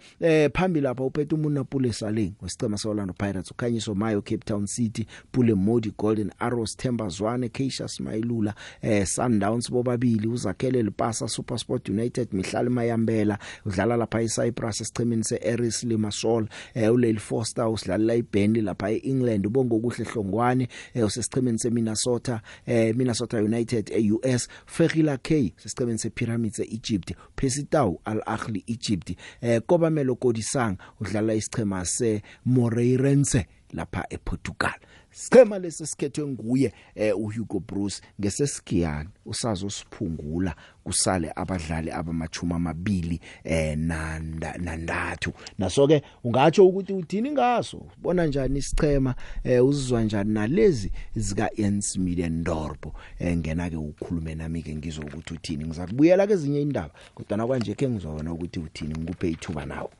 phambili 0.54 0.84
lapha 0.84 1.04
uphethe 1.04 1.34
uMuna 1.34 1.64
Pule 1.64 1.92
Saling 1.92 2.32
wesicema 2.42 2.78
seOrlando 2.78 3.12
Pirates 3.14 3.50
ukhanyiso 3.50 3.94
Mayo 3.94 4.22
Cape 4.22 4.44
Town 4.44 4.66
City 4.66 5.06
Pule 5.32 5.54
Modi 5.54 5.92
Golden 5.98 6.32
Arrows 6.38 6.76
Themba 6.76 7.08
Zwane 7.08 7.48
Keisha 7.48 7.88
Smailula 7.88 8.54
eh 8.82 9.06
Sundowns 9.06 9.70
bobabili 9.70 10.28
uzakhele 10.28 10.82
Lipasa 10.82 11.28
SuperSport 11.28 11.88
United 11.88 12.28
Mihlali 12.32 12.70
Mayambela 12.70 13.38
udlala 13.66 13.96
lapha 13.96 14.22
eCyprus 14.22 14.80
esichimini 14.80 15.24
seEris 15.24 15.84
Limassol 15.84 16.48
eh 16.74 16.92
uLeil 16.92 17.18
Foster 17.18 17.68
usidlalela 17.68 18.14
iBand 18.14 18.56
lapha 18.56 18.90
eEngland 18.90 19.46
ubonga 19.46 19.74
okuhle 19.76 20.04
hlongwane 20.04 20.68
eh 20.94 21.06
usesichimeni 21.06 21.58
seMinnesota 21.58 22.40
eh 22.66 22.96
Minnesota 22.96 23.38
United 23.38 23.90
eUS 23.90 24.48
Ferrila 24.66 25.18
K 25.18 25.52
sesichimeni 25.56 25.98
sePyramids 25.98 26.58
eEgypt 26.58 27.14
Pesitau 27.36 28.00
Al 28.04 28.22
Ahly 28.26 28.64
Egypt 28.66 29.16
eh 29.40 29.60
Kobamelo 29.66 30.14
Kodisang 30.16 30.76
udlala 31.00 31.34
isichema 31.34 31.84
seMoreirense 31.84 33.46
lapha 33.72 34.04
ePortugal. 34.10 34.80
Sichema 35.10 35.58
lesi 35.58 35.86
sikhethwe 35.86 36.26
nguye 36.26 36.72
eh 36.94 37.18
uHugo 37.18 37.60
Bruce 37.60 38.02
ngeseskiyani 38.20 39.08
usazo 39.26 39.70
siphungula 39.70 40.54
kusale 40.84 41.32
abadlali 41.36 41.90
abamachuma 41.90 42.56
amabili 42.56 43.20
eh 43.44 43.78
nandathu 43.78 45.32
naso 45.58 45.86
ke 45.86 46.02
ungatsho 46.24 46.66
ukuthi 46.68 46.92
uthini 46.92 47.30
ngaso? 47.30 47.86
Bona 47.98 48.26
njani 48.26 48.58
isichema 48.58 49.14
eh 49.44 49.64
uzizwa 49.66 50.02
njani 50.02 50.34
nalezi 50.34 50.92
zika 51.16 51.50
Jens 51.56 51.96
Middendorp 51.96 52.86
eh 53.18 53.36
ngena 53.36 53.70
ke 53.70 53.76
ukhulume 53.76 54.34
nami 54.34 54.62
ke 54.62 54.74
ngizwe 54.74 55.04
ukuthi 55.04 55.34
uthini. 55.34 55.64
Ngizakubuyela 55.64 56.26
ke 56.26 56.32
ezinye 56.32 56.62
indaba 56.62 56.94
kodwa 57.14 57.36
na 57.36 57.46
kanje 57.46 57.74
ke 57.74 57.88
ngizobona 57.88 58.32
ukuthi 58.32 58.60
uthini. 58.60 58.94
Ngikuphe 58.94 59.30
ithuba 59.30 59.66
nawo 59.66 59.90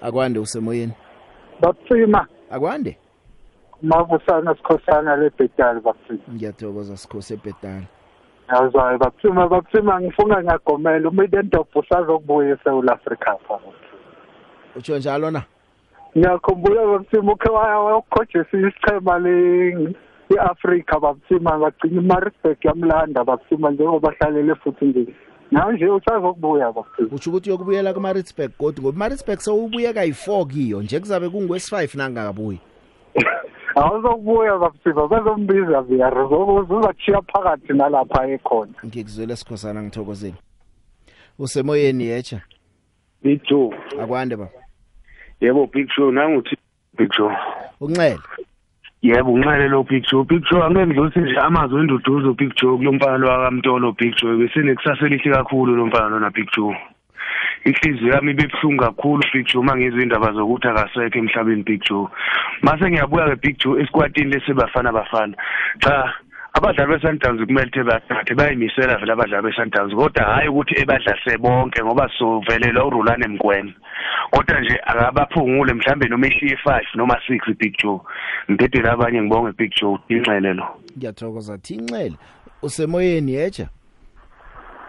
akwande 0.00 0.38
usemoyeni. 0.38 0.92
Bakuthima 1.60 2.26
akwande? 2.52 2.96
Mavusana 3.82 4.54
sikhosana 4.54 5.16
lebhetali 5.16 5.80
bakuthima 5.80 6.34
ngiyathokoza 6.34 6.96
sikhose 6.96 7.34
ebhetali 7.34 7.86
yazayo 8.48 8.98
bakuthima 8.98 9.48
bakuthima 9.48 10.00
ngifuna 10.00 10.42
ngiyagomela 10.42 11.08
umidendorp 11.08 11.76
usazokubuya 11.76 12.54
eSouth 12.54 12.90
Africa 12.90 13.30
fa 13.48 13.58
utsho 14.76 14.98
njalo 14.98 15.30
na? 15.30 15.42
Ngiyakhumbula 16.16 16.86
bakuthima 16.86 17.32
ukhe 17.32 17.48
wayokhojesa 17.50 18.56
isichema 18.58 19.18
le 19.18 19.96
iAfrica 20.30 21.00
bakuthima 21.00 21.58
bagcina 21.58 22.00
iMaritzburg 22.00 22.64
yamlanda 22.64 23.24
bakuthima 23.24 23.70
njengoba 23.70 24.12
hlalele 24.12 24.54
futhi 24.54 24.84
nje. 24.84 25.14
Manje 25.52 25.86
usazokubuya 25.86 26.72
bakuthima 26.72 27.08
utsho 27.12 27.30
ukuthi 27.30 27.50
uyokubuyela 27.50 27.94
kuMaritzburg 27.94 28.52
kodwa 28.58 28.82
ngoba 28.82 28.98
Maritzburg 28.98 29.38
sewubuye 29.38 29.92
kayi4 29.92 30.46
kiyo 30.46 30.82
nje 30.82 31.00
kuzabe 31.00 31.26
kungwesi5 31.26 31.96
nangakabuyi 31.96 32.58
awuzokubuya 33.80 34.58
bakuthima 34.58 35.08
bazombiza 35.08 35.82
via 35.82 36.12
uzachiya 36.78 37.22
phakathi 37.22 37.72
nalapha 37.72 38.28
ekhona. 38.28 38.72
Ngikuzwela 38.86 39.36
sikhosana 39.36 39.82
ngithokozeni 39.82 40.36
usemoyeni 41.38 42.04
yecha 42.04 42.40
Big 43.22 43.40
Joe 43.48 43.74
akwande 44.00 44.36
ba 44.36 44.48
yebo 45.40 45.66
Big 45.66 45.88
Joe 45.96 46.12
nanguthi 46.12 46.56
Big 46.98 47.10
Joe 47.18 47.36
unxele 47.80 48.18
yebo 49.02 49.32
unxele 49.32 49.68
lo 49.68 49.82
Big 49.82 50.04
Joe. 50.04 50.24
Big 50.24 50.42
Joe 50.50 50.62
angeke 50.62 50.86
ngidlulise 50.86 51.20
nje 51.20 51.38
amazwi 51.38 51.80
enduduzo 51.80 52.34
Big 52.34 52.54
Joe 52.54 52.76
kulompala 52.76 53.30
wakamtolo 53.30 53.92
Big 53.92 54.14
Joe. 54.16 54.36
Bese 54.36 54.60
nekusasa 54.60 55.06
elihle 55.06 55.34
kakhulu 55.34 55.76
lo 55.76 55.86
mpala 55.86 56.08
lona 56.08 56.30
Big 56.30 56.48
Joe. 56.56 56.76
Inhliziyo 57.64 58.12
yami 58.14 58.30
ibebhlungu 58.30 58.82
kakhulu 58.82 59.24
Big 59.32 59.46
Joe 59.46 59.62
mangizwe 59.62 60.02
indaba 60.02 60.32
zokuthi 60.32 60.68
akasekho 60.68 61.18
emhlabeni 61.18 61.62
Big 61.62 61.82
Joe. 61.88 62.08
Mase 62.62 62.90
ngiyabuya 62.90 63.28
ke 63.28 63.36
Big 63.36 63.58
Joe 63.58 63.82
esikwatini 63.82 64.30
lesebafana 64.30 64.92
bafana. 64.92 65.36
Cha 65.78 66.14
abadlali 66.54 66.92
beSundowns 66.92 67.46
kumele 67.46 67.66
ukuthi 67.66 67.82
bathathe 67.82 68.34
bayimisela 68.34 68.96
vele 68.96 69.12
abadlali 69.12 69.42
beSundowns 69.46 69.94
kodwa 69.94 70.24
hayi 70.24 70.48
ukuthi 70.48 70.80
ebadlase 70.80 71.38
bonke 71.38 71.84
ngoba 71.84 72.10
sovelelwa 72.18 72.86
uRulane 72.86 73.26
Mgwena. 73.28 73.72
Kodwa 74.30 74.60
nje 74.60 74.80
akabaphungule 74.86 75.72
mhlambe 75.74 76.08
noma 76.08 76.26
ehliye 76.26 76.58
5 76.64 76.80
noma 76.94 77.14
6 77.28 77.54
Big 77.54 77.76
Joe. 77.82 78.00
Ngidedele 78.50 78.90
abanye 78.90 79.22
ngibonge 79.22 79.52
Big 79.52 79.72
Joe 79.80 79.98
inxele 80.08 80.52
lo. 80.54 80.66
Ngiyathokoza 80.98 81.58
thinxele 81.58 82.16
usemoyeni 82.62 83.32
yecha 83.32 83.68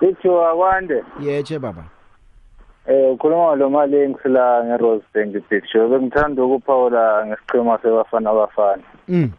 Big 0.02 0.16
Joe 0.24 0.46
akwande. 0.46 1.04
Yeche 1.20 1.60
baba. 1.60 1.84
Eh 2.88 3.14
ukhuluma 3.14 3.56
lo 3.56 3.70
mali 3.70 3.98
engisila 3.98 4.64
ngeRosebank 4.66 5.50
Big 5.50 5.64
Joe. 5.74 5.90
Bengithanda 5.90 6.44
ukuphawula 6.44 7.26
ngesichema 7.26 7.78
sebafana 7.82 8.30
abafana 8.30 8.84
Mm. 9.08 9.32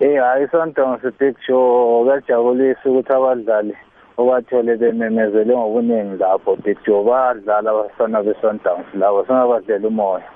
Eh 0.00 0.20
hayi 0.20 0.46
Sundowns 0.48 1.02
Big 1.18 1.34
Joe 1.48 2.06
kajabulisa 2.06 2.80
ukuthi 2.86 3.12
abadlali 3.12 3.74
obathole 4.16 4.76
bememezele 4.76 5.56
ngobuningi 5.56 6.16
lapho 6.16 6.56
Big 6.56 6.78
Joe 6.86 7.04
badlala 7.04 7.70
abafana 7.70 8.22
beSundowns 8.22 8.86
labo 8.94 9.24
singabadlela 9.26 9.88
umoya. 9.88 10.28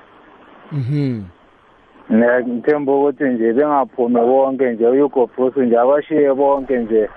Mhm. 0.73 1.25
Ngithemba 2.11 2.93
ukuthi 2.93 3.25
nje 3.25 3.53
bengaphumi 3.53 4.21
bonke 4.21 4.73
nje 4.73 4.87
uYugo 4.87 5.27
Bruce 5.27 5.61
nje 5.61 5.79
abashiye 5.79 6.35
bonke 6.35 6.79
nje. 6.79 7.09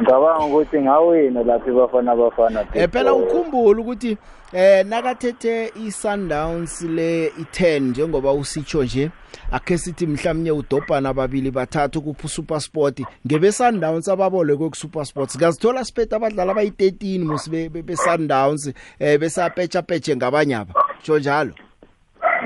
Ngicabanga 0.00 0.44
ukuthi 0.44 0.80
ngawina 0.80 1.42
lapha 1.42 1.70
ebafana 1.70 2.12
abafana 2.12 2.64
Eh 2.74 2.88
phela 2.88 3.14
ukhumbula 3.14 3.80
ukuthi 3.80 4.18
eh 4.52 4.86
nakathethe 4.86 5.72
iSundowns 5.86 6.82
le 6.82 7.28
i10 7.28 7.80
njengoba 7.80 8.32
usitsho 8.32 8.84
nje 8.84 9.10
akhe 9.52 9.78
sithi 9.78 10.06
mhlawumnye 10.06 10.50
udobhana 10.50 11.08
ababili 11.08 11.50
bathathu 11.50 12.00
ku 12.02 12.28
SuperSport 12.28 13.00
ngebe 13.26 13.52
Sundowns 13.52 14.08
ababolekwe 14.08 14.68
ku 14.68 14.76
SuperSport 14.76 15.36
ngazithola 15.36 15.84
siphethe 15.84 16.16
abadlali 16.16 16.50
abayi13 16.50 17.24
musi 17.24 17.68
be 17.68 17.96
Sundowns 17.96 18.72
eh 19.00 19.18
besapecha 19.20 19.82
peche 19.82 20.16
ngabanyaba 20.16 20.74
tsho 21.02 21.18
njalo? 21.18 21.52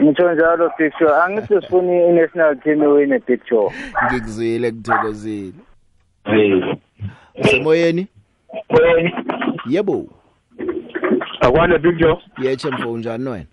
Ngitsho 0.03 0.33
njalo 0.33 0.71
Show. 0.99 1.15
Angithi 1.15 1.61
sifuni 1.61 2.09
i-national 2.09 2.57
team 2.63 2.83
iwine 2.83 3.19
Big 3.27 3.41
Show. 3.49 3.73
Ngikuzwile 4.07 4.71
kuthokozile 4.71 5.53
usemoyeni? 7.39 8.07
Yebo. 9.67 10.07
Akwande 11.41 11.79
Big 11.79 11.99
Joe 11.99 12.19
yeche 12.39 12.71
mfo 12.71 12.99
njani 12.99 13.29
wena? 13.29 13.47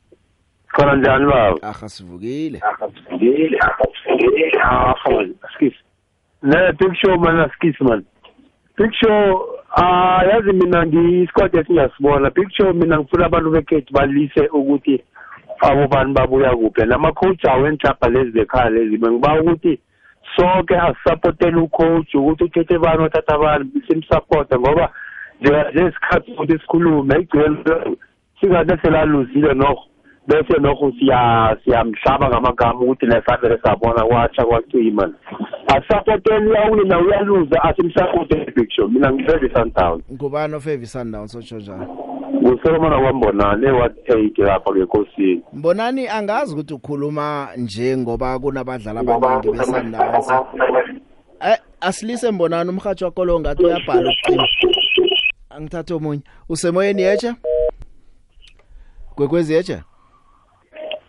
Khona 0.68 0.96
njani 0.96 1.26
baba? 1.26 1.58
Aha 1.62 1.90
sivukile. 1.90 2.62
Akasifundile 2.62 3.58
akasifundile 3.60 4.52
ah 4.64 4.94
skis 5.56 5.74
ne 6.44 6.72
Big 6.80 6.94
Show 6.96 7.18
mana 7.18 7.50
skis 7.56 7.82
man. 7.82 8.04
Big 8.78 8.92
Show 8.94 9.50
ah 9.76 10.24
yazi 10.26 10.54
mina 10.54 10.86
ngi 10.86 11.28
squad 11.28 11.56
esingasibona. 11.56 12.30
Big 12.30 12.50
Show 12.52 12.74
mina 12.74 13.00
ngifuna 13.00 13.26
abantu 13.26 13.52
bekhethu 13.52 13.94
balise 13.94 14.48
ukuthi 14.48 15.04
abo 15.62 15.88
bantu 15.88 16.14
babuya 16.14 16.56
kuphi. 16.56 16.86
Nama 16.86 17.12
coach 17.12 17.46
awentshapha 17.46 18.10
lezi 18.10 18.32
bekhaya 18.32 18.70
lezi 18.70 18.98
bengiba 18.98 19.42
ukuthi 19.42 19.80
sonke 20.38 20.76
asisupportele 20.78 21.58
ucoach 21.58 22.16
ukuthi 22.16 22.44
uthethe 22.44 22.76
abantu 22.76 23.02
wathatha 23.04 23.36
abantu 23.36 23.82
simsupporte 23.88 24.60
ngoba 24.60 24.90
njengaje 25.42 25.80
isikhathi 25.88 26.32
sokuthi 26.32 26.60
sikhulume 26.60 27.16
igcwele 27.20 27.58
singathi 28.42 28.82
selaluzile 28.82 29.54
nokho 29.54 29.84
bese 30.28 30.60
nokho 30.60 30.92
siya 31.00 31.58
siyamhlaba 31.64 32.30
ngamagama 32.30 32.80
ukuthi 32.80 33.06
nefanele 33.06 33.60
sabona 33.64 34.06
kwatsha 34.06 34.46
kwacima. 34.46 35.14
Asupporteni 35.68 36.50
uyawina 36.50 37.00
uyaluza 37.00 37.64
asimsupporte 37.64 38.52
big 38.56 38.70
show. 38.72 38.88
Mina 38.88 39.12
ngivele 39.12 39.50
sundown 39.56 40.02
ngubani 40.14 40.56
ofavor 40.56 40.86
sundowns 40.86 41.36
otsho 41.36 41.56
njalo? 41.58 42.17
Ngusolomona 42.48 43.00
kwambonani 43.00 43.66
ewatt 43.66 44.10
eight 44.10 44.38
lapha 44.38 44.72
ngekosini 44.72 45.44
mbonani 45.54 46.08
angazi 46.08 46.54
ukuthi 46.54 46.74
ukhuluma 46.74 47.50
nje 47.58 47.98
ngoba 47.98 48.40
kunabadlali 48.40 49.00
abaningi 49.00 49.52
besundowns 49.52 50.32
eh 51.42 51.58
asilise 51.82 52.32
mbonani 52.32 52.70
umhathi 52.70 53.04
wakolo 53.04 53.40
ngathi 53.40 53.64
uyabhala 53.64 54.10
uqina 54.10 54.48
angithathe 55.58 55.94
omunye. 55.94 56.22
Usemoyeni 56.50 57.02
yecha 57.02 57.36
gwekwezi 59.16 59.54
yecha 59.54 59.84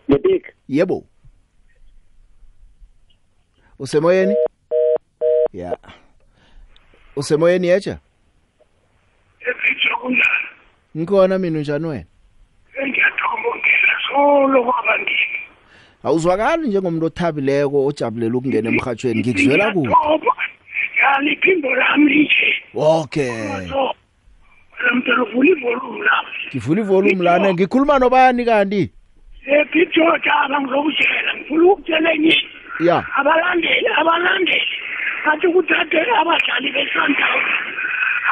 Yebik. 0.07 0.53
yebo. 0.67 1.05
Usemoyeni? 3.79 4.35
Ya. 5.53 5.77
Usemoyeni 7.15 7.67
yecha 7.67 7.99
Efijokunjani? 9.39 10.48
Ngikhona 10.99 11.37
mina 11.39 11.59
njani 11.59 11.85
wena 11.87 12.05
Ngiyathokozela 12.87 13.95
solo 14.07 14.63
kwabangini. 14.63 15.39
awuzwakali 16.03 16.67
njengomuntu 16.67 17.05
othabileko 17.05 17.85
ojabulela 17.85 18.37
ukungena 18.37 18.69
emhathweni 18.69 19.19
ngikuzwela 19.19 19.71
kuwe 19.71 19.93
Yani 21.01 21.31
iphimbo 21.31 21.75
lami 21.75 22.09
lije. 22.13 22.49
okay 22.75 23.47
lamtelo 24.85 25.23
uvula 25.23 25.49
ivolume 25.49 26.05
lapha. 26.05 26.47
ngivula 26.49 26.81
ivolume 26.81 27.23
lana 27.23 27.53
ngikhuluma 27.53 27.99
nobani 27.99 28.45
kanti 28.45 28.91
Efijoja 29.45 30.33
abangizokutshela 30.43 31.33
ngifuna 31.37 31.63
ukutshela 31.71 32.13
enye. 32.13 32.37
ya 32.79 33.03
Abalandeli 33.19 33.87
abalandeli 33.99 34.75
bathi 35.25 35.47
kuthathe 35.47 35.99
abadlali 36.21 36.71
beSundowns. 36.71 37.51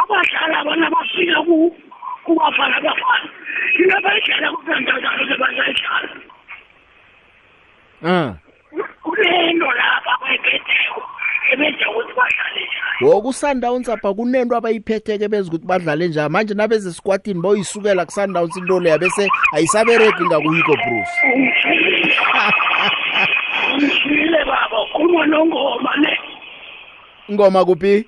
Abadlali 0.03 0.53
abana 0.55 0.89
bafika 0.89 1.41
ku 1.47 1.75
kubafana 2.27 2.81
bafana. 2.81 3.29
Ingabadlala 3.79 4.47
kuSundowns 4.51 5.31
abazayidlala. 5.33 6.09
ah 8.05 8.33
Kunento 9.03 9.65
lapha 9.79 10.11
abayiphetheko 10.15 11.01
ebenza 11.53 11.89
ukuthi 11.89 12.13
badlale 12.19 12.61
njani. 12.67 13.01
woku 13.01 13.33
Sundowns 13.33 13.89
apha 13.89 14.13
kunento 14.13 14.55
abayiphetheke 14.55 15.27
beza 15.27 15.47
ukuthi 15.47 15.65
badlale 15.67 16.07
njani 16.07 16.29
manje 16.29 16.53
nabeze 16.53 16.91
squadini 16.93 17.41
boyisukela 17.41 18.05
ku 18.05 18.11
Sundowns 18.11 18.57
into 18.57 18.79
leya 18.79 18.97
bese 18.97 19.29
ayisabereki 19.53 20.23
ngakuyiko 20.23 20.73
Bruce 20.75 21.15
Ngishile 23.75 24.45
baba 24.45 24.81
ukhuluma 24.83 25.25
nongoma 25.25 25.95
ne. 25.97 26.19
ingoma 27.29 27.65
kuphi 27.65 28.05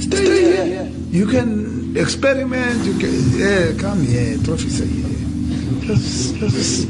Stay, 0.00 0.24
here. 0.24 0.88
You 1.10 1.26
can 1.26 1.94
experiment. 1.96 2.84
You 2.86 2.94
can. 2.94 3.12
Yeah, 3.38 3.72
come 3.78 4.02
here. 4.02 4.38
Trophies 4.44 4.80
are 4.80 4.86
here. 4.86 5.13
Just, 5.82 6.36
just 6.36 6.84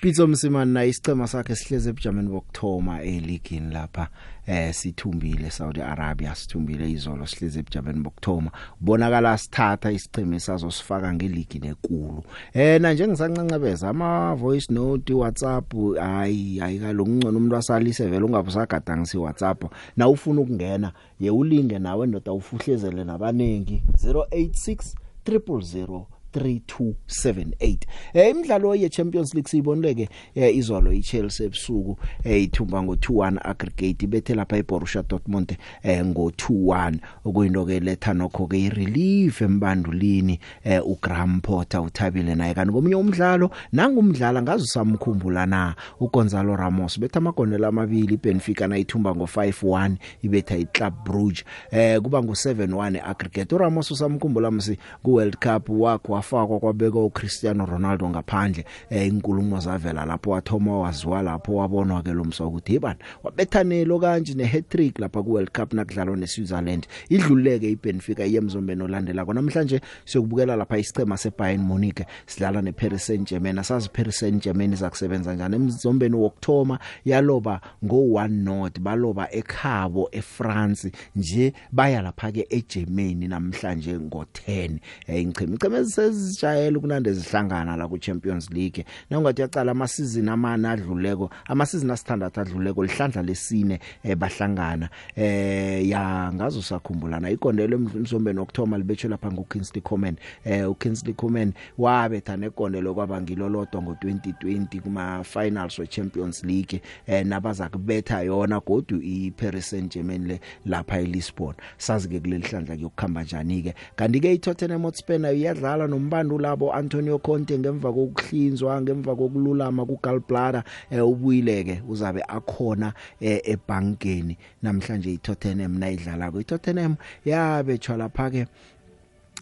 Pitso 0.00 0.26
Msimani 0.26 0.72
na 0.72 0.84
isicema 0.84 1.26
sakhe 1.26 1.56
sihleze 1.56 1.90
ebujameni 1.90 2.28
bokthoma 2.28 3.02
eligini 3.02 3.72
lapha 3.74 4.08
eh 4.46 4.74
sithumbile 4.74 5.50
Saudi 5.50 5.80
Arabia 5.80 6.34
sithumbile 6.34 6.90
izolo 6.90 7.26
sihleze 7.26 7.58
ebujameni 7.60 8.00
bokthoma 8.00 8.50
ubonakala 8.80 9.38
sithatha 9.38 9.90
isiceme 9.92 10.40
sazosifaka 10.40 11.14
ngeligi 11.14 11.58
nekulu 11.58 12.22
eh 12.52 12.80
na 12.80 12.92
njengisancancebeza 12.92 13.88
ama 13.88 14.34
voice 14.34 14.72
note 14.72 15.14
WhatsApp 15.14 15.74
hayi 16.00 16.60
ayikalungcono 16.60 17.38
umuntu 17.38 17.56
asalise 17.56 18.06
vele 18.06 18.24
ungabusagadangisi 18.24 19.18
WhatsApp. 19.18 19.64
Na 19.96 20.08
ufuna 20.08 20.40
ukungena 20.40 20.92
ye 21.20 21.30
ulinge 21.30 21.78
nawe 21.78 22.06
ndoda 22.06 22.32
ufuhlezele 22.32 23.04
nabanengi. 23.04 23.82
086 24.04 24.94
000 25.26 26.17
3278 26.34 27.76
eh 28.14 28.30
imidlalo 28.30 28.74
ye 28.74 28.88
Champions 28.88 29.34
League 29.34 29.48
siyibonileke 29.50 30.08
eh, 30.34 30.56
izolo 30.56 30.92
iChelsea 30.92 31.46
ebusuku 31.46 31.98
eh, 32.24 32.42
ithumba 32.42 32.78
ngo2-1 32.80 33.38
aggregate 33.44 34.04
ibethe 34.04 34.34
lapha 34.34 34.56
eBorussia 34.56 35.02
Dortmund 35.02 35.56
eh, 35.82 36.04
ngo2-1 36.04 36.94
okuyinto 37.24 37.64
ke 37.66 37.80
letha 37.80 38.14
nokho 38.14 38.46
ke 38.46 38.58
irelief 38.60 39.42
embandulini 39.42 40.38
eh, 40.64 40.86
uGraham 40.86 41.40
Potter 41.40 41.80
uthabile 41.80 42.34
naye. 42.34 42.54
Kanti 42.54 42.72
komunye 42.72 42.94
umdlalo 42.94 43.50
nangumdlala 43.72 44.42
ngazi 44.42 44.66
samkhumbula 44.66 45.46
na 45.46 45.74
uGonzalo 46.00 46.56
Ramos. 46.56 46.98
Betha 47.00 47.18
amagondela 47.18 47.68
amabili 47.68 48.14
iBenfica 48.14 48.66
nayithumba 48.68 49.10
ngo5-1 49.10 49.96
ibetha 50.22 50.56
iClub 50.56 50.94
Brugge 51.04 51.44
eh 51.70 52.00
kuba 52.00 52.18
ngo7-1 52.18 53.00
aggregate. 53.10 53.54
uRamos 53.54 53.90
usamkhumbula 53.90 54.50
msi 54.50 54.78
ku 55.02 55.14
World 55.14 55.36
Cup 55.36 55.68
wakwa 55.68 56.17
wafakwa 56.18 56.60
kwabeka 56.60 56.98
uCristiano 56.98 57.66
Ronaldo 57.66 58.08
ngaphandle 58.10 58.64
eh 58.90 59.06
inkulumo 59.06 59.60
zavela 59.60 60.04
lapho 60.04 60.30
wathoma 60.30 60.78
waziwa 60.78 61.22
lapho 61.22 61.54
wabonwa 61.54 62.02
ke 62.02 62.12
lo 62.12 62.24
mswa 62.24 62.46
ukuthi 62.46 62.72
yebani 62.72 62.98
wabethanelo 63.22 63.98
kanje 63.98 64.34
ne 64.34 64.44
hat-trick 64.44 64.98
lapha 64.98 65.22
ku 65.22 65.32
World 65.32 65.50
Cup 65.52 65.72
nakudlalwa 65.72 66.16
neSwitzerland. 66.16 66.86
Idluleke 67.08 67.70
iBenfica 67.70 68.26
iyemzombeni 68.26 68.82
olandelako 68.82 69.32
namhlanje 69.32 69.80
siyokubukela 70.04 70.56
lapha 70.56 70.78
isicema 70.78 71.16
seBayern 71.16 71.62
Munich 71.62 72.02
sidlala 72.26 72.62
neParis 72.62 73.06
Saint-Germain. 73.06 73.58
Asazi 73.58 73.88
Paris 73.88 74.18
Saint-Germain 74.18 74.72
izakusebenza 74.72 75.34
njani? 75.34 75.56
Emzombeni 75.56 76.16
wokthoma 76.16 76.78
yaloba 77.04 77.60
ngo 77.84 77.96
1-0 77.96 78.80
baloba 78.80 79.32
ekhabo 79.32 80.08
eFrance 80.12 80.92
nje 81.16 81.52
baya 81.72 82.02
lapha 82.02 82.32
ke 82.32 82.46
eGermany 82.50 83.28
namhlanje 83.28 83.96
ngo10 83.96 84.78
eh 85.06 85.26
ngicheme 85.26 85.54
icheme 85.54 85.84
sezijayela 86.12 86.78
ukunande 86.78 87.12
zihlangana 87.12 87.76
la 87.76 87.88
ku 87.88 87.98
Champions 87.98 88.50
League. 88.50 88.84
Nawungathi 89.10 89.42
yacala 89.42 89.70
ama 89.72 89.88
season 89.88 90.28
amane 90.28 90.68
adluleko 90.68 91.30
ama 91.46 91.66
season 91.66 91.90
asithandathu 91.90 92.40
adluleko 92.40 92.84
lihlandla 92.84 93.22
lesine 93.22 93.80
eh, 94.04 94.16
bahlangana. 94.16 94.88
Eh 95.16 95.88
ya 95.88 96.32
ngazo 96.32 96.62
sakhumbulana 96.62 97.30
ikondelo 97.30 97.76
emzombeni 97.76 98.38
okthoma 98.40 98.78
libetshe 98.78 99.08
lapha 99.08 99.32
nguKingsley 99.32 99.82
Coman. 99.82 100.16
Eh 100.44 100.70
uKingsley 100.70 101.14
Coman 101.14 101.52
wabetha 101.78 102.36
nekondelo 102.36 102.94
kwaba 102.94 103.20
ngilolodwa 103.20 103.80
ngo2020 103.82 104.80
kuma 104.80 105.24
finals 105.24 105.78
we 105.78 105.86
Champions 105.86 106.44
League. 106.44 106.80
Eh 107.06 107.26
nabaza 107.26 107.68
kubetha 107.68 108.22
yona 108.22 108.60
godu 108.60 109.00
iParis 109.02 109.70
Saint-Germain 109.70 110.26
le 110.26 110.40
lapha 110.66 111.00
eLisbon. 111.00 111.54
Sazi 111.76 112.08
ke 112.08 112.20
kuleli 112.20 112.46
hlandla 112.48 112.74
kuyokukhamba 112.76 113.22
njani 113.22 113.62
ke 113.62 113.74
kanti 113.96 114.20
ke 114.20 114.34
iTottenham 114.34 114.82
Hotspur 114.82 115.18
nayo 115.18 115.34
iyadlala 115.36 115.86
nombandu 115.86 115.97
labo 116.38 116.72
Antonio 116.72 117.18
Conte 117.18 117.58
ngemva 117.58 117.92
kokuhlinzwa 117.92 118.82
ngemva 118.82 119.16
kokululama 119.16 119.86
kuGallbladder 119.86 120.62
eh, 120.90 121.06
ubuyileke 121.06 121.82
uzabe 121.88 122.22
akhona 122.28 122.92
eh, 123.20 123.40
ebankeni 123.44 124.36
namhlanje 124.62 125.12
iTottenham 125.12 125.78
nayidlala 125.78 126.30
ko 126.30 126.40
iTottenham 126.40 126.96
yabetshwa 127.24 127.96
lapha 127.96 128.30
ke 128.30 128.46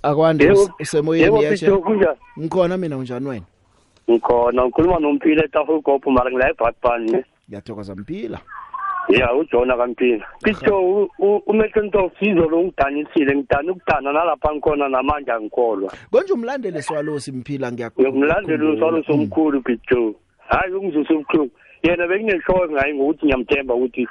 akwande 0.04 0.52
usemoyeni 0.80 1.58
kunjani? 1.84 2.18
ngikhona 2.39 2.78
mina 2.78 2.98
unjani 2.98 3.28
wena? 3.28 3.45
Ngikhona 4.10 4.66
ngikhuluma 4.66 5.00
nomphile 5.00 5.43
etafulgophu 5.45 6.12
mara 6.12 6.32
ngila 6.32 6.50
ebhatbani 6.50 7.24
ngiyathokoza 7.50 7.95
mpila 7.95 8.39
ya 9.10 9.34
ujona 9.34 9.78
kampila 9.78 10.26
pito 10.43 11.10
umehlento 11.45 12.12
sizo 12.20 12.50
lo 12.50 12.64
ngidanisile 12.64 13.36
ngidana 13.36 13.72
ukudana 13.72 14.14
nalapha 14.14 14.54
ngikhona 14.54 14.89
namanje 14.89 15.32
angikholwa. 15.32 15.93
Konje 16.12 16.34
umlandele 16.34 16.82
swalosi 16.82 17.32
mphila 17.32 17.72
ngiyakho 17.72 18.02
ngimlandela 18.02 18.70
usalo 18.70 19.04
somkhulu 19.04 19.62
pito 19.62 20.16
hayi 20.48 20.74
ungizuse 20.74 21.14
ubuhlungu 21.14 21.52
yena 21.84 22.08
bekunenhloko 22.08 22.72
ngaye 22.72 22.93
ngokuthi 22.93 23.26
ngiyamthemba 23.26 23.74
ukuthi 23.76 24.08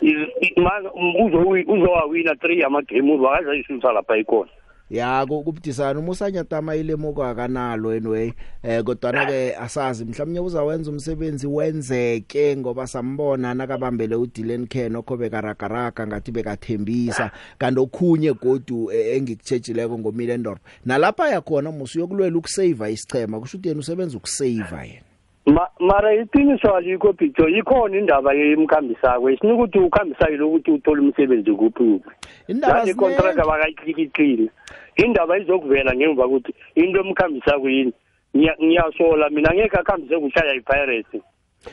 i- 0.00 0.32
i- 0.40 0.60
ma- 0.60 0.90
uzowi- 1.24 1.66
uzowawina 1.68 2.34
three 2.34 2.62
amagame 2.62 3.14
wakazayisusa 3.16 3.92
lapha 3.92 4.16
ikhona 4.16 4.50
ya 4.90 5.26
ku- 5.26 5.42
kubudisana. 5.44 6.00
Umusanya 6.00 6.44
tama 6.44 6.74
ilemuko 6.76 7.22
akanalo 7.24 7.90
anyway. 7.90 8.32
Eh 8.62 8.82
kodwa 8.82 9.26
ke 9.26 9.54
asazi 9.56 10.04
mhlawumnye 10.04 10.40
uzawenza 10.40 10.90
umsebenzi 10.90 11.46
wenzeke 11.46 12.56
ngoba 12.56 12.86
sambona 12.86 13.54
nakabambele 13.54 14.14
uDylan 14.16 14.66
Ken 14.66 14.96
okhobe 14.96 15.30
karagaraga 15.30 16.06
ngathi 16.06 16.32
bekathembisa. 16.32 17.30
Kanti 17.58 17.80
okhunye 17.80 18.32
godu 18.34 18.90
eh, 18.90 19.16
engikutshetshileko 19.16 19.98
ngomilendorp 19.98 20.58
nalapha 20.84 21.28
yakhona 21.28 21.70
musu 21.70 22.00
yokulwela 22.00 22.38
ukusave 22.38 22.92
isichema 22.92 23.40
kusho 23.40 23.58
ukuthi 23.58 23.68
yena 23.68 23.80
usebenza 23.80 24.16
ukusave 24.16 24.88
yena. 24.88 25.09
Ma- 25.54 25.70
mara 25.80 26.14
iqiniso 26.14 26.74
alikho 26.74 27.12
picto 27.12 27.48
ikhona 27.48 27.96
indaba 27.98 28.32
yemkhambisako 28.34 29.30
esina 29.30 29.54
ukuthi 29.54 29.78
ukhambisakile 29.78 30.42
ukuthi 30.42 30.70
uthole 30.70 31.00
umsebenzi 31.00 31.50
kuphi 31.52 31.84
kuphi. 31.84 32.10
Indaba 32.48 32.74
Nanje 32.74 32.90
icontract 32.92 33.34
zinengi. 33.34 33.40
abakayitlikitlile 33.40 34.46
indaba 34.96 35.38
izokuvela 35.38 35.94
ngemva 35.94 36.26
ukuthi 36.26 36.54
into 36.74 37.00
emkhambisako 37.00 37.68
yini? 37.68 37.92
Ngiya- 38.36 38.56
ngiyasola 38.62 39.30
mina 39.30 39.54
ngeke 39.54 39.76
akhambise 39.78 40.18
kushaya 40.18 40.54
ipirates 40.54 41.22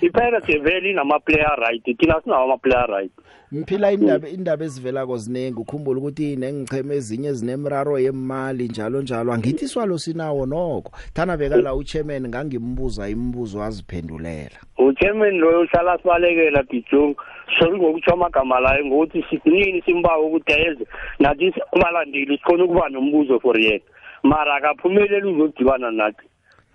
ipirates 0.01 0.61
vele 0.61 0.89
inama-player 0.89 1.55
right? 1.59 1.83
Thina 1.97 2.21
sinawo 2.23 2.43
ama-player 2.43 2.87
right? 2.87 3.11
Mphila 3.51 3.91
indaba 3.91 4.29
indaba 4.29 4.65
ezivelako 4.65 5.17
zinengi. 5.17 5.59
Ukhumbula 5.59 5.99
ukuthi 5.99 6.35
nengicheme 6.35 6.95
ezinye 6.95 7.33
zinemraro 7.33 7.99
yemali 7.99 8.67
njalo 8.67 9.01
njalo. 9.01 9.33
Angithi 9.33 9.67
swalo 9.67 9.97
sinawo 9.97 10.45
noko 10.45 10.91
thana 11.13 11.37
bekala 11.37 11.75
uchairman 11.75 12.27
ngangimbuza 12.27 13.09
imibuzo 13.09 13.63
aziphendulela. 13.63 14.59
Uchairman 14.77 15.37
loyo 15.39 15.61
uhlala 15.61 15.97
sibalekela 15.97 16.63
bijong 16.63 17.15
sori 17.59 17.77
ngokutsho 17.77 18.13
amagama 18.13 18.59
layo 18.59 18.85
ngokuthi 18.85 19.23
sinini 19.43 19.81
simbawa 19.81 20.25
ukuthi 20.25 20.53
ayeze. 20.53 20.85
Nathi 21.19 21.53
abalandeli 21.71 22.37
sikhona 22.37 22.63
ukuba 22.63 22.89
nombuzo 22.89 23.39
for 23.39 23.59
yena. 23.59 23.83
Mara 24.23 24.55
akaphumeleli 24.55 25.27
uzodibana 25.27 25.91
nathi. 25.91 26.27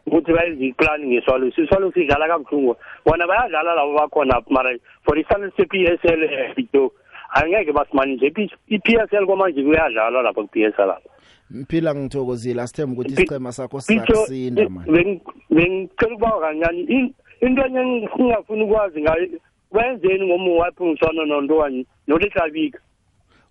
Ukuthi 0.07 0.33
bayenze 0.33 0.67
iplani 0.67 1.07
ngeswalo 1.07 1.51
siswalo 1.53 1.93
sidlala 1.93 2.29
kabuhlungu. 2.29 2.77
Bona 3.07 3.27
bayadlala 3.27 3.75
labo 3.75 3.95
bakhona 3.99 4.43
mara 4.51 4.71
for 5.05 5.19
isandle 5.19 5.51
se-p 5.57 5.85
s 5.87 6.01
l 6.05 6.55
bijong 6.57 6.91
angeke 7.35 7.73
basimanise 7.73 8.27
i-p 8.27 8.89
s 8.97 9.13
l 9.13 9.27
kwamanje 9.27 9.63
kuyadlalwa 9.63 10.23
lapha 10.23 10.43
ku-p 10.43 10.65
s 10.65 10.75
l 10.79 10.87
lapha 10.87 11.09
Mphila 11.51 11.95
ngithokozile 11.95 12.63
asithemba 12.63 12.93
ukuthi 12.93 13.13
isicema 13.13 13.53
sakho 13.53 13.79
Pito, 13.79 14.05
siyakusinda 14.05 14.69
man. 14.69 14.85
beng- 14.87 15.21
bengicela 15.51 16.15
ukuba 16.15 16.41
kancane. 16.41 16.81
In- 16.89 17.15
into 17.41 17.63
enye 17.67 17.81
engingafuni 17.81 18.63
ukwazi 18.65 19.01
ngayo 19.03 19.29
wenzeni 19.71 20.27
ngomuwaphi 20.27 20.85
ngisona 20.85 21.25
nontwani 21.25 21.87
nolehlabika 22.07 22.79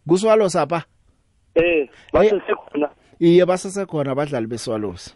kuswalo 0.07 0.49
sapha 0.49 0.83
eh 1.55 1.89
basesekhona 2.13 2.89
iye 3.19 3.45
basesekhona 3.45 4.11
abadlali 4.11 4.47
beswalosi 4.47 5.09
Si- 5.09 5.15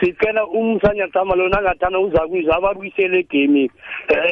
sicela 0.00 0.46
umsanya 0.46 1.08
tama 1.08 1.34
lona 1.34 1.58
angathana 1.58 1.98
uzakwiza 2.00 2.56
ababuyisele 2.56 3.18
egame 3.18 3.70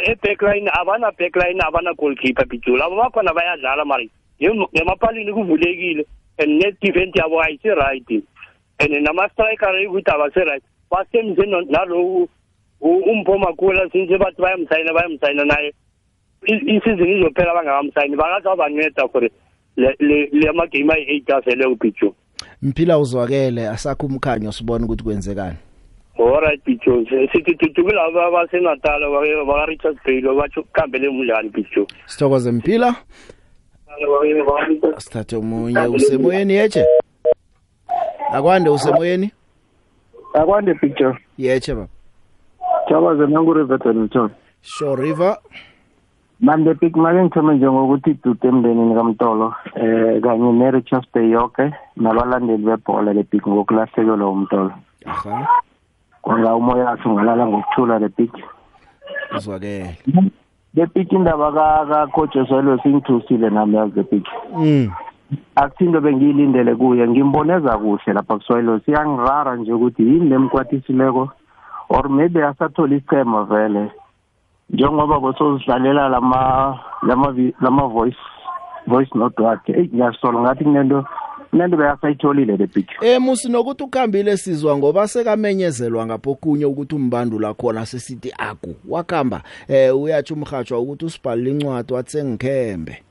e-backline 0.07 0.71
abana 0.81 1.11
backline 1.13 1.61
abana 1.61 1.95
goalkeeper 1.95 2.47
bijula 2.47 2.85
abo 2.85 2.97
bakhona 2.97 3.33
bayadlala 3.35 3.85
mari. 3.85 4.11
Nge- 4.41 4.69
ngemapalini 4.75 5.33
kuvulekile. 5.33 6.05
And 6.39 6.59
ne-defense 6.59 7.13
yabo 7.15 7.41
ayisi-right. 7.43 8.25
And 8.81 9.05
nama-striker 9.05 9.87
ukuthi 9.87 10.11
abase-right. 10.11 10.63
Basemze 10.91 11.47
nalowu 11.47 12.29
umphomakula 12.81 13.91
since 13.93 14.11
bathi 14.19 14.43
bayamsayina 14.43 14.93
bayamsayina 14.93 15.45
naye. 15.45 15.73
Isizini 16.47 17.21
izophela 17.21 17.55
bangakamsayini. 17.55 18.17
Bakathi 18.17 18.49
abanceda 18.49 19.09
for 19.13 19.23
le- 19.77 20.53
magame 20.55 20.93
ayi-eight 20.95 21.31
azeleko 21.31 21.75
bijula 21.77 22.13
Mphila 22.63 22.99
uzwakele 22.99 23.69
asakho 23.69 24.07
umkhanyo 24.07 24.53
sibone 24.53 24.85
ukuthi 24.85 25.05
kwenzekani. 25.05 25.57
Alright 26.19 26.65
bijo 26.65 27.05
sithi 27.33 27.55
tutukile 27.55 28.01
aba 28.01 28.31
basenatala 28.31 29.11
baka-richard 29.47 29.97
bale 30.05 30.35
batsho 30.37 30.63
kuhambele 30.63 31.09
munjani 31.09 31.49
bijo 31.49 31.87
Sithokoze 32.07 32.53
Mphila. 32.53 32.95
Sithathe 34.99 35.37
umunye 35.37 35.81
usemoyeni 35.81 36.53
yeche 36.53 36.87
Akwande 38.33 38.71
usemoyeni? 38.71 39.31
Akwande 40.35 40.75
picture 40.75 41.19
yeche 41.39 41.75
baba. 41.75 41.89
Jabaze 42.91 43.27
nangu 43.27 43.55
riverton 43.55 43.99
mthono 43.99 44.31
Shore 44.63 45.03
River. 45.03 45.39
Manje 46.43 46.75
big 46.75 46.97
make 46.97 47.23
ngithome 47.23 47.55
njengokuthi 47.55 48.11
idude 48.11 48.49
emndenini 48.49 48.95
kamtolo 48.95 49.55
eh 49.75 50.21
kanye 50.23 50.53
ne-richards 50.53 51.09
bay 51.15 51.31
yonke 51.31 51.65
nabalandeli 51.97 52.65
bebhola 52.65 53.13
le 53.13 53.23
big 53.31 53.43
ngokulahlekelwa 53.49 54.31
umtolo 54.31 54.73
kwanga 56.23 56.57
umoya 56.57 56.85
wakhe 56.85 57.09
ungalala 57.09 57.47
ngokuthula 57.47 57.99
le 57.99 58.09
big 58.17 58.33
uzwakele 59.37 59.97
le 60.75 60.87
big 60.95 61.13
indaba 61.13 62.09
eswelo 62.35 62.79
singithusile 62.79 63.51
nami 63.51 63.77
yazi 63.77 63.97
le 63.97 64.03
big 64.11 64.27
mm. 64.57 64.91
Akusinto 65.57 66.01
bengiyilindele 66.01 66.75
kuye 66.75 67.09
ngimboneza 67.09 67.79
kuhle 67.79 68.13
lapha 68.13 68.37
kuswayelo 68.37 68.81
siyangirara 68.81 69.57
nje 69.57 69.73
ukuthi 69.73 70.03
yini 70.03 70.29
lemkwatisileko 70.29 71.31
or 71.89 72.09
maybe 72.09 72.45
asathola 72.45 72.97
isicema 72.97 73.45
vele. 73.45 73.91
Njengoba 74.71 75.21
bosozidlalela 75.21 76.09
lama 76.09 76.79
lama 77.03 77.35
lama 77.61 77.87
voice 77.87 78.17
voice 78.87 79.11
note 79.15 79.43
wakhe. 79.43 79.73
Eyi 79.73 79.91
ngiyasola 79.95 80.41
ngathi 80.41 80.65
kunento 80.65 81.05
kunento 81.51 81.77
beyasayitholile 81.77 82.57
le 82.57 82.67
big 82.67 82.87
Eh 83.01 83.21
musi 83.21 83.49
nokuthi 83.49 83.85
ukhambile 83.85 84.37
sizwa 84.37 84.77
ngoba 84.77 85.09
sekamenyezelwa 85.09 86.07
ngaphokunye 86.07 86.65
ukuthi 86.65 86.95
umbandula 86.95 87.55
khona 87.55 87.87
sesithi 87.87 88.33
aku 88.39 88.75
wakamba 88.89 89.43
eh 89.69 89.97
uyathi 89.97 90.33
umhatsho 90.33 90.83
ukuthi 90.83 91.05
usibhalile 91.05 91.51
incwadi 91.51 91.95
wathi 91.95 92.11
sengikhembe. 92.11 93.03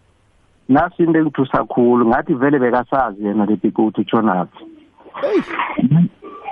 Nasi 0.69 1.03
into 1.03 1.19
engithusa 1.19 1.63
khulu 1.63 2.05
ngathi 2.05 2.33
vele 2.33 2.59
bekasazi 2.59 3.25
yena 3.25 3.45
le 3.45 3.55
big 3.55 3.79
ukuthi 3.79 4.01
utshonaphi 4.01 4.65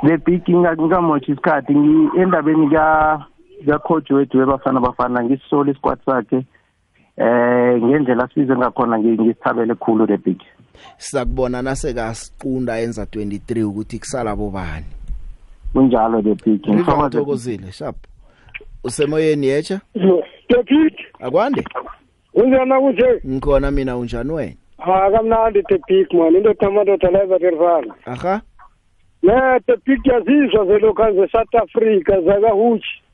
le 0.04 0.18
big 0.18 0.44
ngingamotshi 0.50 1.32
isikhathi 1.32 1.74
endabeni 2.18 2.70
ka 2.70 3.26
ka-coach 3.66 4.12
wethu 4.12 4.38
webafana 4.38 4.80
bafana 4.80 5.24
ngisisola 5.24 5.72
isikwati 5.72 6.02
sakhe 6.06 6.46
eh 7.18 7.82
ngendlela 7.84 8.28
size 8.34 8.56
ngakhona 8.56 8.98
ngi- 8.98 9.22
ngisithabele 9.22 9.76
khulu 9.76 10.06
le 10.06 10.18
big. 10.18 10.42
Sizakubona 10.98 11.62
nasekasiqunda 11.62 12.80
enza 12.80 13.04
23 13.06 13.64
ukuthi 13.64 14.00
kusala 14.00 14.36
bobani. 14.36 14.86
Kunjalo 15.74 16.22
le 16.22 16.36
big. 16.46 16.62
Ngithokoze- 16.62 17.06
ngithokozile 17.08 17.72
sharp 17.72 17.96
usemoyeni 18.84 19.48
yecha 19.48 19.82
Tepit, 20.48 20.94
akwande? 21.20 21.64
Unjani 22.34 22.74
kunje? 22.80 23.22
ngikhona 23.28 23.72
mina 23.72 23.98
unjani 23.98 24.32
wena? 24.32 24.54
Ah, 24.80 25.12
kamnandi 25.12 25.64
Tepit 25.64 26.14
man, 26.14 26.36
into 26.36 26.54
tamadoda 26.54 27.12
la 27.12 27.24
ezatirfana. 27.24 27.94
aha. 28.06 28.42
Ne, 29.24 29.60
Tepit 29.68 30.06
yazizwa 30.06 30.66
zelokhan 30.66 31.14
ze-South 31.16 31.56
Africa 31.56 32.22
zakahuchi. 32.26 32.88
U- 32.88 33.09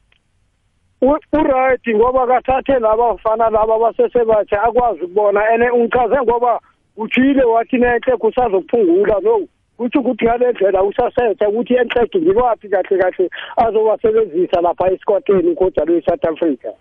Uright 1.05 1.87
ngoba 1.95 2.27
kathathe 2.27 2.79
laba 2.79 3.13
bafana 3.13 3.49
laba 3.49 3.79
basesebatsha 3.79 4.63
akwazi 4.63 5.01
ukubona. 5.03 5.53
Ene 5.53 5.69
ungichaze 5.69 6.21
ngoba 6.23 6.59
uthile 6.97 7.43
wathi 7.43 7.77
nenhle 7.77 8.17
kusazokuphungula 8.17 9.19
no. 9.23 9.47
Kuthi 9.77 9.97
ukuthi 9.97 10.25
ngale 10.25 10.51
ndlela 10.51 10.83
usasetha 10.83 11.49
ukuthi 11.49 11.73
enhleke 11.73 12.19
ngikwaphi 12.19 12.69
kahle 12.69 12.97
kahle 12.97 13.29
azobasebenzisa 13.57 14.61
lapha 14.61 14.91
esikwateni 14.91 15.51
ukhojalo 15.51 15.93
we-South 15.93 16.25
Africa. 16.25 16.71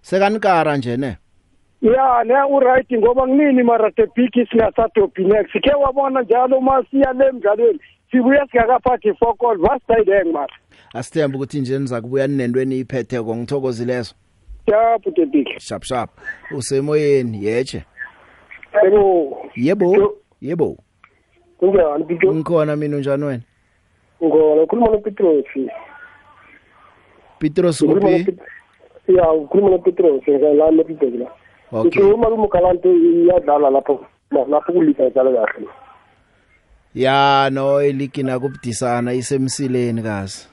Sekanikara 0.00 0.76
nje 0.76 0.96
ne? 0.96 1.16
Ya 1.82 2.24
ne 2.24 2.34
uright 2.34 2.92
ngoba 2.92 3.22
kunini 3.22 3.62
mara 3.62 3.90
the 3.90 4.06
big 4.16 4.32
singasadobhi 4.50 5.24
next? 5.24 5.52
Sikhe 5.52 5.74
wabona 5.74 6.22
njalo 6.22 6.58
uma 6.58 6.84
siya 6.90 7.12
le 7.12 7.26
emdlalweni 7.28 7.80
sibuya 8.10 8.46
singakaphathi 8.50 9.14
focall 9.14 9.58
vasidayideng 9.58 10.32
mara 10.32 10.54
asithemba 10.94 11.36
ukuthi 11.36 11.60
nje 11.60 11.78
niza 11.78 12.00
kubuya 12.00 12.26
ninentweni 12.26 12.78
iphetheko 12.78 13.36
ngithokozilezo 13.36 14.14
yapu 14.66 15.10
the 15.10 15.26
big 15.26 15.48
sharp 15.58 15.82
sharp 15.84 16.10
usemoyeni 16.56 17.44
yeche 17.44 17.84
yebo. 18.84 19.38
Yebo? 19.56 20.16
Yebo? 20.40 20.76
Kunjani 21.58 22.04
bito 22.04 22.34
ngikhona 22.34 22.76
mina 22.76 22.96
unjani 22.96 23.24
wena? 23.24 23.42
Ngona 24.24 24.62
ukhuluma 24.62 24.88
nopetros 24.90 25.44
Petros 27.38 27.80
Ukhuluma 27.82 28.00
kuphi 28.18 28.36
no- 29.08 29.16
ya 29.16 29.32
ukhuluma 29.32 29.70
nopetros 29.70 30.28
la 30.28 30.70
lepiteki 30.70 31.16
la. 31.18 31.26
Okay. 31.72 31.84
Ngithi 31.88 32.02
uma 32.02 32.28
umugalante 32.28 32.88
iyadlala 32.92 33.70
lapho 33.70 34.06
lapho 34.30 34.72
kulika 34.72 35.06
idlala 35.06 35.46
kahle. 35.46 35.68
Ya 36.98 37.50
no 37.52 37.82
eligina 37.82 38.40
kubudisana 38.40 39.12
isemsileni 39.12 40.02
kazi. 40.02 40.48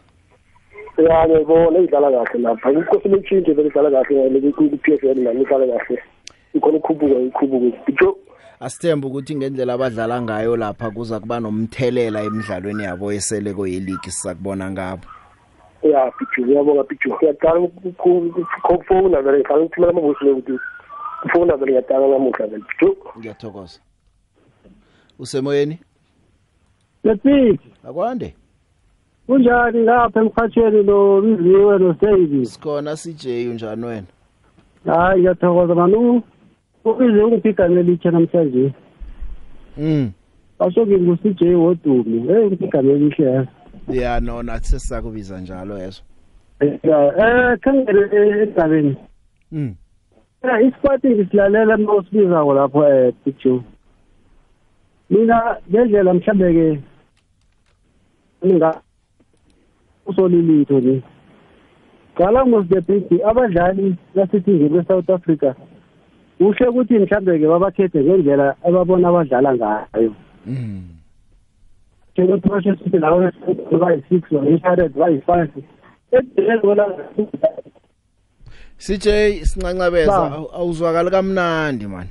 Ya 0.98 1.28
ngiyayibona 1.28 1.80
idlala 1.80 2.12
kahle 2.12 2.40
lapha. 2.40 2.72
Inkosi 2.72 3.10
letshintshe 3.10 3.54
vele 3.54 3.68
idlala 3.68 3.92
kahle 3.92 4.52
ku-PSL 4.52 5.20
nami 5.24 5.42
idlala 5.42 5.66
kahle. 5.66 6.00
Ikhona 6.54 6.78
ukhubuka 6.78 7.20
ikhubuka 7.20 7.78
bito 7.86 8.18
asithemba 8.60 9.08
ukuthi 9.08 9.36
ngendlela 9.36 9.74
abadlala 9.74 10.22
ngayo 10.22 10.58
lapha 10.58 10.92
kuza 10.92 11.20
kuba 11.20 11.40
nomthelela 11.40 12.24
emidlalweni 12.24 12.84
yabo 12.84 13.12
esele 13.12 13.54
koyeligi 13.54 14.12
sizakubona 14.12 14.72
ngabo. 14.72 15.08
Ya 15.84 16.12
pichu 16.12 16.46
ngiyabonga 16.46 16.84
pichu. 16.84 17.10
Ngiyaqala 17.10 17.60
ukufowuna 17.60 19.22
vele 19.22 19.38
ngihlala 19.40 19.64
ngithumela 19.64 19.92
amavoice 19.92 20.30
ukuthi 20.30 20.60
ufowuna 21.26 21.58
vele 21.58 21.72
ngiyaqala 21.72 22.08
namuhla 22.08 22.48
vele. 22.48 22.64
Pichu? 22.70 22.98
Ngiyathokoza. 23.18 23.80
Usemoyeni? 25.20 25.80
Lepiki 27.06 27.70
akwande. 27.88 28.36
Kunjani 29.28 29.84
lapha 29.84 30.20
emkhathweni 30.20 30.84
lo 30.84 31.22
biziwe 31.22 31.78
lo 31.78 31.94
David 32.02 32.46
sikhona 32.46 32.96
CJ 32.96 33.26
unjani 33.50 33.86
wena? 33.86 34.08
Hayi 34.86 35.20
ngiyathokoza 35.20 35.76
manu 35.76 36.24
ubize 36.86 37.24
ungiphiga 37.24 37.70
ngelitshe 37.70 38.12
namhlanje. 38.12 38.74
Mm. 39.78 40.12
Awusoke 40.60 41.00
ngu 41.00 41.18
CJ 41.18 41.42
wodumo. 41.44 42.34
Hey 42.34 42.46
ngiphiga 42.46 42.84
ngelihle 42.84 43.48
ya. 43.90 44.20
No 44.20 44.44
nathi 44.44 44.68
sesizakubiza 44.68 45.42
njalo 45.42 45.78
yeso 45.78 46.04
eh 46.60 47.60
khangele 47.60 48.42
esigabeni. 48.44 48.96
Mm. 49.52 49.76
Eh 50.44 50.68
isikwati 50.68 51.10
ngisilalela 51.10 51.78
mawusibiza 51.78 52.44
lapho 52.44 52.88
eh 52.88 53.14
picture 53.24 53.62
mina 55.10 55.58
ngendlela 55.70 56.14
mhlambe 56.14 56.54
ke 56.54 56.82
ninga 58.46 58.82
usolilitho 60.06 60.80
ni 60.80 61.02
qala 62.18 62.46
ngosdebhidi 62.46 63.24
abadlali 63.24 63.96
basithi 64.16 64.52
ngebe 64.52 64.84
South 64.88 65.10
Africa 65.10 65.54
kuhle 66.38 66.68
ukuthi 66.68 67.00
mhlambe 67.00 67.40
ke 67.40 67.48
babakhethe 67.48 68.00
ngendlela 68.04 68.56
ababona 68.68 69.08
abadlala 69.10 69.56
ngayo. 69.56 70.14
Mm. 70.46 70.84
Njengoprocess 72.14 72.82
ukuthi 72.82 72.98
lawo 72.98 73.32
bayi-six 73.82 74.22
bayi-hundred 74.32 74.92
bayi-five 74.94 75.52
edela 76.12 76.86
CJ 78.78 79.08
sincancabeza 79.44 80.32
awuzwakali 80.54 81.10
kamnandi 81.10 81.88
man. 81.88 82.08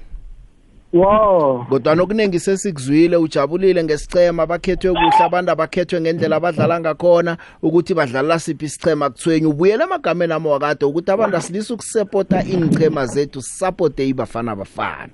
Wow. 0.95 1.64
Kodwa 1.68 1.95
nokuningi 1.95 2.40
sesikuzwile 2.40 3.16
ujabulile 3.16 3.84
ngesicema 3.84 4.42
abakhethwe 4.42 4.90
kuhle 4.90 5.24
abantu 5.24 5.51
abakhethwe 5.53 6.01
ngendlela 6.01 6.36
abadlala 6.36 6.80
ngakhona 6.80 7.36
ukuthi 7.62 7.95
badlala 7.95 8.38
siphi 8.38 8.64
isicema 8.64 9.11
kuthwenye 9.11 9.47
ubuyele 9.47 9.84
emagameni 9.84 10.32
ami 10.32 10.49
wakade 10.49 10.84
ukuthi 10.84 11.11
abantu 11.11 11.36
asilisa 11.36 11.74
ukusupporta 11.74 12.45
ingchema 12.45 13.07
zethu 13.07 13.42
support 13.42 13.99
ibafana 13.99 14.57
bafana 14.57 15.12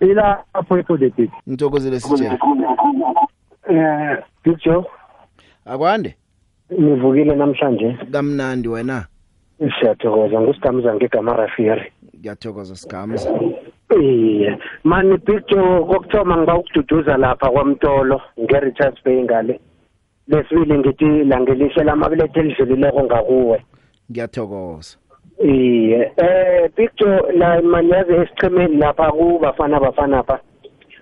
ila 0.00 0.44
apho 0.52 0.78
ipodeti 0.78 1.30
ngithokozile 1.48 2.00
CJ 2.00 2.22
eh 3.70 4.18
picture 4.42 4.84
akwande? 5.64 6.16
Nivukile 6.70 7.34
namhlanje. 7.36 7.96
Kamnandi 8.12 8.68
wena. 8.68 9.06
Siyathokoza 9.80 10.40
ngusigamza 10.40 10.94
ngegama 10.94 11.36
rafiri 11.36 11.92
ngiyathokoza 12.18 12.76
sigamza. 12.76 13.30
Iye 14.00 14.58
mani 14.84 15.18
picture 15.18 15.62
kokuthoma 15.62 16.36
ngiba 16.36 16.58
ukududuza 16.58 17.16
lapha 17.16 17.50
kwamtolo 17.50 18.20
nge-richards 18.40 19.04
bay 19.04 19.22
ngale. 19.22 19.60
Lesibili 20.28 20.78
ngithi 20.78 21.24
langelihle 21.24 21.84
lamabelethe 21.84 22.40
elidlulileko 22.40 23.02
ngakuwe. 23.04 23.62
Ngiyathokoza. 24.10 24.96
Iye 25.44 26.12
eh 26.16 26.70
picture 26.76 27.32
la 27.32 27.62
manyazi 27.62 28.12
esichemeni 28.12 28.76
lapha 28.76 29.12
kubafana 29.12 29.80
bafana 29.80 30.22
pha 30.22 30.40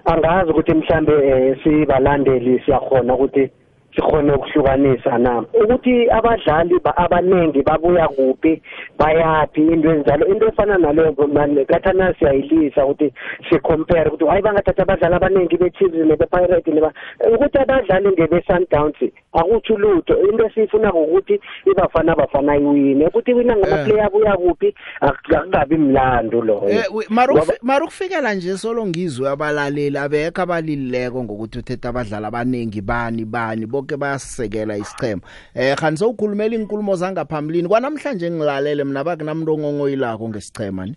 angazi 0.04 0.50
ukuthi 0.50 0.74
mhlambe 0.74 1.12
eh, 1.12 1.58
sibalandeli 1.62 2.62
siyakhona 2.64 3.14
ukuthi 3.14 3.50
sikhona 3.96 4.36
ukuhlukanisa 4.36 5.18
na 5.18 5.44
ukuthi 5.62 6.10
abadlali 6.10 6.78
ba- 6.84 6.96
abaningi 6.96 7.62
babuya 7.62 8.08
kuphi 8.08 8.62
bayapi 8.98 9.60
into 9.60 9.90
enjalo 9.90 10.26
into 10.26 10.46
efana 10.48 10.78
naleyo 10.78 11.14
manje 11.32 11.64
kathana 11.64 12.14
siyayilisa 12.18 12.86
ukuthi 12.86 13.12
sicompare 13.50 14.10
ukuthi 14.10 14.26
hayi 14.26 14.42
bangathatha 14.42 14.82
abadlali 14.82 15.14
abaningi 15.14 15.56
be-chiefs 15.56 15.94
nebe-pirate 15.94 16.70
neba 16.70 16.92
ukuthi 17.32 17.58
abadlali 17.58 18.08
ngebe-sundowns 18.08 18.96
akutsho 19.32 19.76
lutho. 19.78 20.16
Into 20.30 20.46
esiyifuna 20.46 20.92
ukuthi 20.94 21.40
ibafana 21.72 22.16
bafana 22.16 22.56
iwine. 22.56 23.06
Ukuthi 23.06 23.30
iwina 23.30 23.56
ngamaplayer 23.56 24.04
abuya 24.06 24.36
kuphi 24.36 24.74
ak- 25.00 25.34
akukabi 25.36 25.76
mlando 25.76 26.42
loyo. 26.42 26.68
Eh 26.68 26.84
we- 26.94 27.06
mara 27.08 27.32
Ngoba- 27.34 27.42
ukuf- 27.52 27.58
mara 27.62 27.84
ukufikela 27.84 28.34
nje 28.34 28.56
solo 28.56 28.86
ngizwe 28.86 29.28
abalaleli 29.30 29.98
abekho 29.98 30.42
abalileko 30.42 31.24
ngokuthi 31.24 31.58
uthethe 31.58 31.88
abadlali 31.88 32.26
abaningi 32.26 32.80
bani 32.80 33.24
bani 33.24 33.66
bonke 33.80 33.96
bayasisekela 33.96 34.76
isichema 34.76 35.22
eh 35.54 35.76
khani 35.76 35.96
sowukhulumela 35.96 36.54
inkulumo 36.54 36.96
zangaphambilini 36.96 37.68
kwanamhlanje 37.68 38.30
ngilalele 38.30 38.84
mina 38.84 39.04
bakunamuntu 39.04 39.52
ongongoyilako 39.54 40.28
ngesichema 40.28 40.86
ni? 40.86 40.96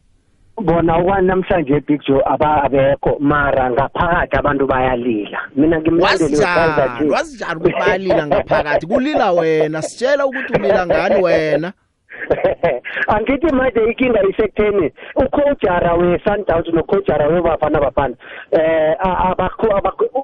Bona 0.62 0.98
okwani 0.98 1.28
namhlanje 1.28 1.80
big 1.88 2.02
joe 2.08 2.22
aba 2.26 2.64
abekho 2.64 3.18
mara 3.20 3.72
ngaphakathi 3.72 4.38
abantu 4.38 4.68
bayalila. 4.68 5.40
Mina 5.56 5.80
ngimlandeli 5.80 6.36
we-Kaizer 6.36 6.46
wasijani 6.46 6.98
Chiefs. 6.98 7.14
wasijani 7.14 7.60
ukuthi 7.60 7.80
bayalila 7.80 8.28
ngaphakathi. 8.28 8.88
Kulila 8.88 9.32
wena 9.32 9.82
sitshela 9.82 10.26
ukuthi 10.26 10.54
ulila 10.54 10.86
ngani 10.86 11.24
wena? 11.24 11.74
angithi 13.16 13.56
manje 13.56 13.84
inkinga 13.84 14.22
isekutheni 14.24 14.92
ucoachara 15.16 15.94
we-sundowns 15.94 16.68
nocoachara 16.74 17.28
webafana 17.28 17.80
bafana. 17.80 18.16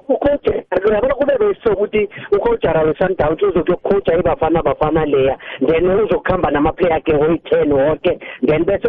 Ucoachara 0.08 0.64
uyabona 0.88 1.14
kube 1.14 1.38
besokuthi 1.38 2.08
ucoachara 2.32 2.82
we-sundowns 2.82 3.42
uzokuyocoacha 3.42 4.18
ibafana 4.18 4.62
bafana 4.62 5.04
leya 5.04 5.38
then 5.66 5.90
uzokuhamba 5.90 6.50
namaplayer 6.50 6.96
akhe 6.96 7.14
oyi-ten 7.14 7.72
wonke 7.72 8.18
then 8.46 8.64
bese 8.64 8.88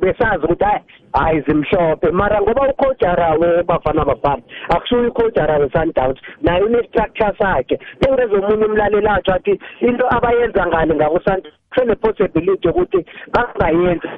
besazi 0.00 0.44
ukuthi 0.44 0.64
hayi 0.64 0.80
hayi 1.12 1.40
zimhlophe. 1.40 2.10
Mara 2.10 2.40
ngoba 2.42 2.68
ucoachara 2.68 3.30
webafana 3.34 4.04
bafana 4.04 4.42
akushuyo 4.68 5.08
ucoachara 5.08 5.58
we-sundowns 5.58 6.18
naye 6.42 6.62
une-structure 6.62 7.32
sakhe. 7.38 7.78
Bengezomunye 8.00 8.64
umlaleli 8.64 9.08
atsho 9.08 9.34
athi 9.34 9.60
into 9.80 10.04
abayenza 10.16 10.66
ngale 10.66 10.94
ngaku-sundowns 10.94 11.65
sene-possibility 11.76 12.66
yokuthi 12.68 13.06
bangayenzi 13.32 14.08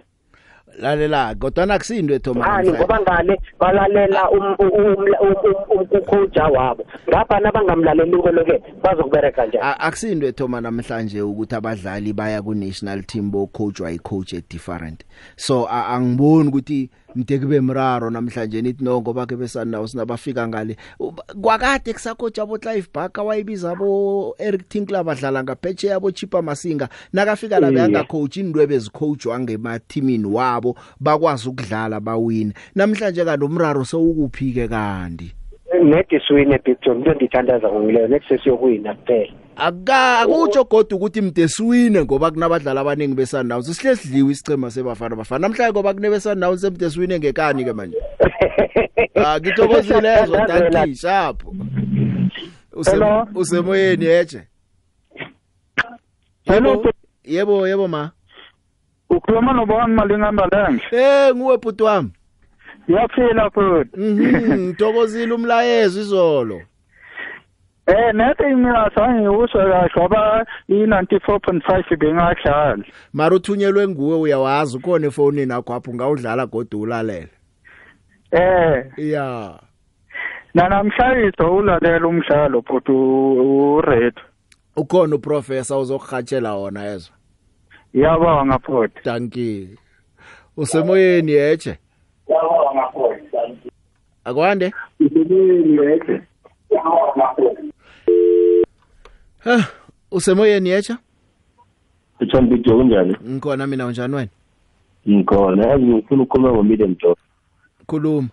lalela 0.79 1.35
kodwa 1.35 1.67
nakusinto 1.67 2.15
ethoma 2.15 2.47
ani 2.55 2.71
ngoba 2.73 3.01
ngale 3.01 3.41
balalela 3.61 4.31
um- 4.31 4.57
um- 4.59 4.73
um- 4.73 5.15
um- 5.21 5.65
um- 5.71 5.87
ucoacha 5.99 6.45
wabo. 6.47 6.87
Ngapha 7.09 7.41
nabangamlaleli 7.41 8.11
inkolo-ke 8.13 8.63
bazokubereka 8.83 9.47
njani? 9.47 9.65
A- 9.65 9.81
akusinto 9.81 10.27
ethoma 10.27 10.61
namhlanje 10.61 11.23
ukuthi 11.23 11.55
abadlali 11.55 12.13
baya 12.13 12.43
ku 12.43 12.55
national 12.55 13.03
team 13.03 13.31
bo 13.31 13.47
coach 13.47 13.81
wa 13.81 13.91
coach 14.03 14.35
different 14.51 15.05
so 15.37 15.67
a- 15.71 15.87
angiboni 15.97 16.49
ukuthi 16.49 16.91
mde 17.17 17.39
kube 17.39 17.61
mraro 17.61 18.11
namhlanje 18.11 18.63
nithi 18.63 18.85
no 18.85 19.01
ngoba 19.01 19.27
ke 19.27 19.37
besanawo 19.37 19.87
sinabafika 19.89 20.49
ngale. 20.49 20.77
Uba- 21.01 21.25
kwakade 21.43 21.93
kusacoach 21.93 22.39
abo 22.39 22.59
Clive 22.59 22.89
Barker 22.95 23.25
wayibiza 23.25 23.71
abo 23.71 24.35
Eric 24.39 24.69
Tinkler 24.69 25.05
badlala 25.05 25.43
ngaphetshe 25.45 25.87
yabo 25.87 26.11
Chipa 26.11 26.43
Masinga. 26.43 26.89
Nakafika 27.13 27.61
la 27.61 27.67
Iye. 27.69 27.75
beyanga 27.75 28.05
coach 28.05 28.37
indwebe 28.37 28.75
ezicoach 28.75 29.27
wangema 29.27 29.79
teamini 29.79 30.25
wabo 30.25 30.77
bakwazi 31.01 31.49
ukudlala 31.49 32.01
bawine. 32.01 32.53
Namhlanje 32.75 33.25
kanti 33.25 33.45
umraro 33.45 33.85
sewukuphi 33.85 34.53
ke 34.53 34.69
kanti? 34.69 35.33
Nedi 35.85 36.21
siwine 36.27 36.59
big 36.65 36.77
john 36.83 36.97
into 36.99 37.11
endiyithandaza 37.11 37.69
ngomileyo 37.69 38.09
nethi 38.09 38.29
sesiyokuwina 38.29 38.95
kuphela. 38.95 39.33
Akutsho 39.57 40.65
kodwa 40.65 40.97
ukuthi 40.97 41.21
mde 41.21 41.49
siwine 41.49 42.03
ngoba 42.05 42.31
kunabadlali 42.31 42.79
abaningi 42.79 43.15
besundowns. 43.15 43.67
Sihle 43.77 43.97
sidliwe 43.97 44.33
isicema 44.33 44.71
sebafana 44.71 45.17
bafana. 45.17 45.49
Namhlanje 45.49 45.73
ngoba 45.73 45.95
kunebe 45.95 46.21
sundowns 46.21 46.65
emde 46.65 46.91
siwine 46.91 47.19
ngekani 47.19 47.65
ke 47.65 47.73
manje? 47.73 47.97
Ah 49.15 49.41
ngithokozile 49.41 50.15
ezwa 50.23 50.47
tanti 50.47 50.95
sharp 50.95 51.43
Hello. 52.85 53.27
usemoyeni 53.35 54.07
eje 54.07 54.43
Hello. 56.45 56.85
yebo 57.25 57.69
yebo 57.69 57.89
ma. 57.89 58.11
Ukhuluma 59.11 59.53
nobani 59.53 59.95
malingambalenhle 59.95 60.81
eh 60.93 61.35
nguwe 61.35 61.57
bhuti 61.59 61.83
wami. 61.83 62.11
Yaphila 62.89 63.51
futhi. 63.51 64.01
Mhm 64.01 64.69
ngithokozile 64.69 65.33
umlayezo 65.35 66.01
izolo. 66.01 66.61
Eh 67.87 68.15
nethi 68.15 68.55
mina 68.55 68.91
sange 68.95 69.21
ngiwuswe 69.21 69.65
kahle 69.65 69.91
ngoba 69.97 70.47
i-94.5 70.69 71.97
bengadlali 71.97 72.93
mara 73.13 73.37
uthunyelwe 73.37 73.89
nguwe 73.89 74.17
uyawazi 74.17 74.77
ukhona 74.77 75.07
efonini 75.07 75.53
yakho 75.53 75.75
apho 75.75 75.95
ngawudlala 75.95 76.47
godwa 76.47 76.81
ulalela 76.81 77.29
eh. 78.31 78.85
Ya. 78.97 79.59
Nanamhlayiso 80.55 81.57
ulalela 81.57 82.07
umdlalo 82.07 82.63
futhi 82.63 82.93
ured. 82.93 84.15
Ukhona 84.77 85.17
uprofessor 85.17 85.79
uzokurhatshela 85.79 86.55
wona 86.55 86.87
ezwa? 86.87 87.17
Yabonga 87.95 88.59
futhi. 88.59 89.03
Thank 89.03 89.37
you. 89.37 89.69
Usemoyeni 90.57 91.33
eje 92.29 93.71
akwande 94.25 94.73
ha 99.39 99.65
usemoyeni 100.11 100.71
Uthombe 102.21 102.59
Joe 102.59 102.77
kunjani? 102.77 103.17
ngikhona 103.29 103.67
mina 103.67 103.87
unjani 103.87 104.15
wena 104.15 104.29
Ngikhona 105.09 105.67
yazi 105.67 105.85
ngifuna 105.85 106.23
ukukhuluma 106.23 106.53
ngomedium 106.53 106.97
dog. 107.03 107.17
khuluma 107.87 108.29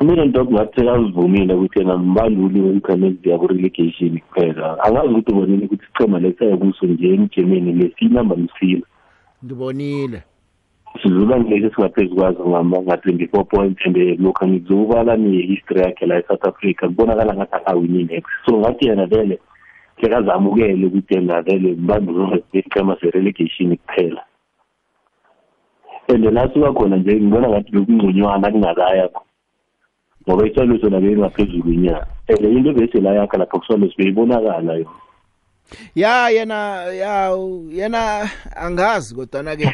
Umedium 0.00 0.32
dog 0.32 0.52
ngathi 0.52 0.88
azivumile 0.88 1.54
ukuthi 1.54 1.78
yena 1.78 1.96
mbanduli 1.98 2.60
wemkhamezi 2.60 3.28
yabo 3.28 3.46
relegation 3.46 4.20
kuphela. 4.20 4.84
Angazi 4.84 5.08
ukuthi 5.08 5.32
ubonile 5.32 5.64
ukuthi 5.64 5.84
ichema 5.94 6.18
lesaya 6.18 6.56
kuso 6.56 6.86
nje 6.86 7.14
emgemeni 7.14 7.72
lesinamba 7.72 8.36
msila. 8.36 8.86
ngibonile 9.44 10.22
Sizula 11.02 11.40
ngeke 11.40 11.70
singaphezulu 11.74 12.20
kwazo 12.20 12.44
nga-24 12.46 13.44
points 13.44 13.86
and 13.86 13.96
lokhu 14.20 14.46
ngizobala 14.46 15.16
ni-history 15.16 15.80
yakhe 15.80 16.06
la 16.06 16.18
e-South 16.18 16.44
Africa 16.46 16.86
kubonakala 16.86 17.34
ngathi 17.34 17.54
akawini 17.54 18.04
next 18.04 18.30
so 18.46 18.56
ngathi 18.58 18.86
yena 18.86 19.06
vele 19.06 19.38
sekazamukele 20.00 20.86
ukuthi 20.86 21.14
yena 21.14 21.42
vele 21.42 21.74
mbanduli 21.74 22.42
wesichema 22.52 22.96
se-relegation 23.00 23.76
kuphela. 23.76 24.22
And 26.08 26.24
la 26.24 26.48
suka 26.54 26.72
khona 26.72 26.96
nje 26.96 27.20
ngibona 27.20 27.48
ngathi 27.48 27.72
bekungconywana 27.72 28.50
kungakaya 28.50 29.08
ngoba 30.28 30.46
itshalo 30.46 30.78
sona 30.78 31.00
bengaphezulu 31.00 31.72
inyanga. 31.72 32.06
And 32.28 32.44
into 32.44 32.70
ebesela 32.70 33.14
yakha 33.14 33.38
lapha 33.38 33.58
kusolo 33.58 33.90
sibeyibonakala 33.90 34.72
yona. 34.72 34.90
Ya 35.94 36.28
yena 36.28 36.84
ya 36.92 37.36
yena 37.70 38.30
angazi 38.56 39.14
kodwa 39.14 39.56
ke 39.56 39.68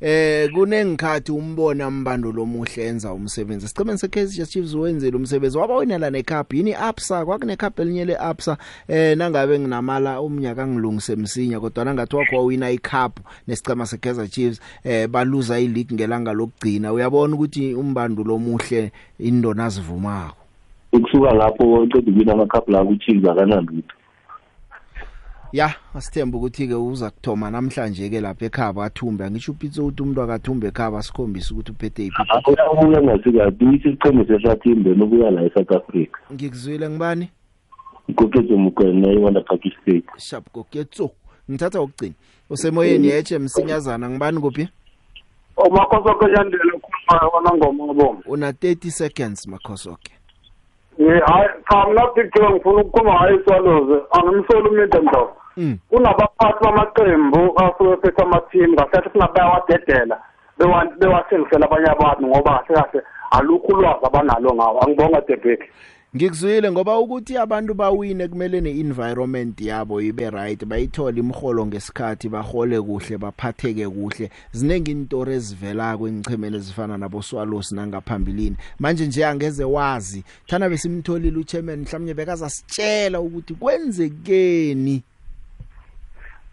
eh 0.00 0.50
kunengikhathi 0.52 1.32
umbona 1.32 1.90
mbando 1.90 2.32
lomuhle 2.32 2.86
enza 2.86 3.12
umsebenzi. 3.12 3.68
Sicemeni 3.68 3.98
seKaizer 3.98 4.46
Chiefs 4.46 4.74
wenzele 4.74 5.16
umsebenzi 5.16 5.58
waba 5.58 5.76
winela 5.76 6.10
necup. 6.10 6.54
Yini 6.54 6.74
absa 6.74 7.24
kwakune 7.24 7.56
cup 7.56 7.80
elinye 7.80 8.04
leabsa. 8.04 8.56
Eh 8.88 9.16
nangabe 9.16 9.58
nginamala 9.58 10.20
umnyaka 10.20 10.66
ngilungise 10.66 11.16
msinya 11.16 11.60
kodwa 11.60 11.84
nangathi 11.84 12.16
wakho 12.16 12.44
wina 12.44 12.70
icup 12.70 13.18
nesicema 13.48 13.86
seKaizer 13.86 14.28
Chiefs 14.28 14.60
eh 14.84 15.08
baluza 15.08 15.60
ileague 15.60 15.94
ngelanga 15.96 16.32
lokugcina. 16.32 16.92
Uyabona 16.92 17.34
ukuthi 17.34 17.74
umbando 17.74 18.24
lomuhle 18.24 18.92
indona 19.18 19.64
azivumako? 19.64 20.36
Ukusuka 20.92 21.32
lapho 21.32 21.82
uqeda 21.82 22.10
ukwina 22.10 22.32
amakhaphu 22.32 22.70
la 22.70 22.84
ku-chiefs 22.84 23.28
akanalutho. 23.28 23.96
Ya 25.52 25.74
asithemba 25.94 26.38
ukuthi 26.38 26.68
ke 26.68 26.74
uza 26.74 27.10
kuthoma 27.10 27.50
namhlanje 27.50 28.10
ke 28.10 28.20
lapha 28.20 28.46
ekhaba 28.46 28.84
athumbe. 28.84 29.24
Angisho 29.24 29.52
upitso 29.52 29.82
ukuthi 29.82 30.02
umuntu 30.02 30.22
akathumbe 30.22 30.66
ekhaba 30.66 31.02
sikhombisa 31.02 31.54
ukuthi 31.54 31.72
uphethe 31.72 32.06
iphi 32.06 32.22
uyabuya 32.46 33.02
ngasikabi 33.02 33.64
uyise 33.64 33.88
isiqhemo 33.88 34.24
sehlathimbe 34.24 34.94
nokuya 34.94 35.30
la 35.30 35.42
e-south 35.42 35.72
africa. 35.72 36.16
Ngikuzwile 36.32 36.88
ngibani? 36.90 37.28
Ikokezo 38.08 38.56
mukwena 38.56 39.12
iwanda 39.12 39.40
park 39.40 39.62
state 39.82 40.04
sharp 40.18 40.50
koketso 40.52 41.10
ngithatha 41.50 41.80
ukugcina. 41.80 42.14
Usemoyeni 42.50 43.06
yeche 43.06 43.38
msinyazana. 43.38 44.10
Ngibani 44.10 44.40
kuphi 44.40 44.68
umakhosoke 45.56 46.24
yandele 46.24 46.72
ukhuluma 46.72 47.28
wona 47.34 47.50
ngoma 47.56 47.94
bomo 47.94 48.22
una 48.26 48.50
30 48.50 48.90
seconds 48.90 49.46
makhosoke. 49.46 50.12
Eh, 50.98 51.22
hayi 51.26 51.48
cha 51.70 51.86
mna 51.88 52.02
big 52.14 52.32
joe 52.34 52.50
ngifuna 52.50 52.80
ukukhuluma 52.80 53.18
hayi 53.18 53.40
swaloze 53.44 54.02
angimsoli 54.10 54.68
umedium 54.68 55.06
dog 55.12 55.28
Mm. 55.56 55.78
kunabaphathi 55.90 56.64
bamaqembu 56.64 57.52
asuke 57.64 57.96
phethe 58.02 58.22
amathim 58.22 58.72
ngasethi 58.72 59.08
singabayawadedela 59.12 60.16
bewathengisela 61.00 61.66
abanye 61.66 61.86
abantu 61.90 62.26
ngoba 62.26 62.62
kahle 62.66 62.80
kahle 62.80 63.02
alukho 63.30 63.72
ulwazi 63.72 64.06
abanalo 64.06 64.54
ngawo 64.54 64.80
angibonga 64.84 65.20
debeki 65.20 65.68
ngikuzwile 66.14 66.70
ngoba 66.72 66.98
ukuthi 66.98 67.36
abantu 67.36 67.74
bawine 67.74 68.28
kumele 68.28 68.60
neenvironment 68.60 69.60
yabo 69.60 70.00
ibe 70.00 70.30
right 70.30 70.64
bayithola 70.64 71.18
imholo 71.18 71.66
ngesikhathi 71.66 72.28
bahole 72.28 72.80
kuhle 72.80 73.18
baphatheke 73.18 73.88
kuhle. 73.88 74.30
Zinenge 74.52 74.90
intori 74.90 75.32
ezivela 75.32 75.96
kwengichemeni 75.96 76.56
ezifana 76.56 76.98
nabo 76.98 77.22
Swallows 77.22 77.72
nangaphambilini. 77.72 78.56
Manje 78.78 79.06
nje 79.06 79.26
angeze 79.26 79.64
wazi 79.64 80.24
thana 80.46 80.68
besimtholile 80.68 81.38
uchairman 81.38 81.80
mhlawumnye 81.80 82.14
bekaza 82.14 82.50
sitshela 82.50 83.20
ukuthi 83.20 83.54
kwenzekeni? 83.54 85.02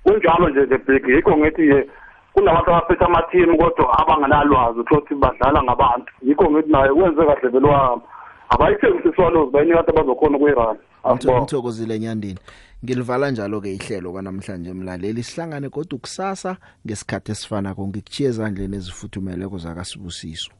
Kunjalo 0.03 0.49
nje 0.49 0.65
the 0.65 0.77
big 0.77 1.07
yikho 1.07 1.37
ngithi 1.37 1.61
nje 1.61 1.89
kunabantu 2.33 2.71
abaphethe 2.71 3.05
amathini 3.05 3.57
kodwa 3.57 3.99
abanganalwazi 3.99 4.79
ukuthi 4.79 5.15
badlala 5.15 5.63
ngabantu. 5.63 6.13
Yikho 6.21 6.51
ngithi 6.51 6.71
naye 6.71 6.93
kwenze 6.93 7.25
kahle 7.25 7.49
vele 7.49 7.67
wahamba 7.67 8.12
abayithengise 8.49 9.09
iswalozi 9.09 9.51
bayinika 9.51 9.79
abantu 9.79 9.91
abazokhona 9.91 10.37
ukuyirana 10.37 10.79
ngithokozile 11.11 11.99
nyandini. 11.99 12.39
Ngilivala 12.83 13.31
njalo 13.31 13.61
ke 13.61 13.73
ihlelo 13.73 14.11
kwanamhlanje 14.11 14.69
emlaleli 14.69 15.23
sihlangane 15.23 15.69
kodwa 15.69 15.99
kusasa 15.99 16.57
ngesikhathi 16.85 17.31
esifana. 17.31 17.75
Konke 17.75 18.01
kuchiye 18.01 18.29
ezandleni 18.29 18.75
ezifuthumeleko 18.75 19.57
zakasibusiso 19.57 20.51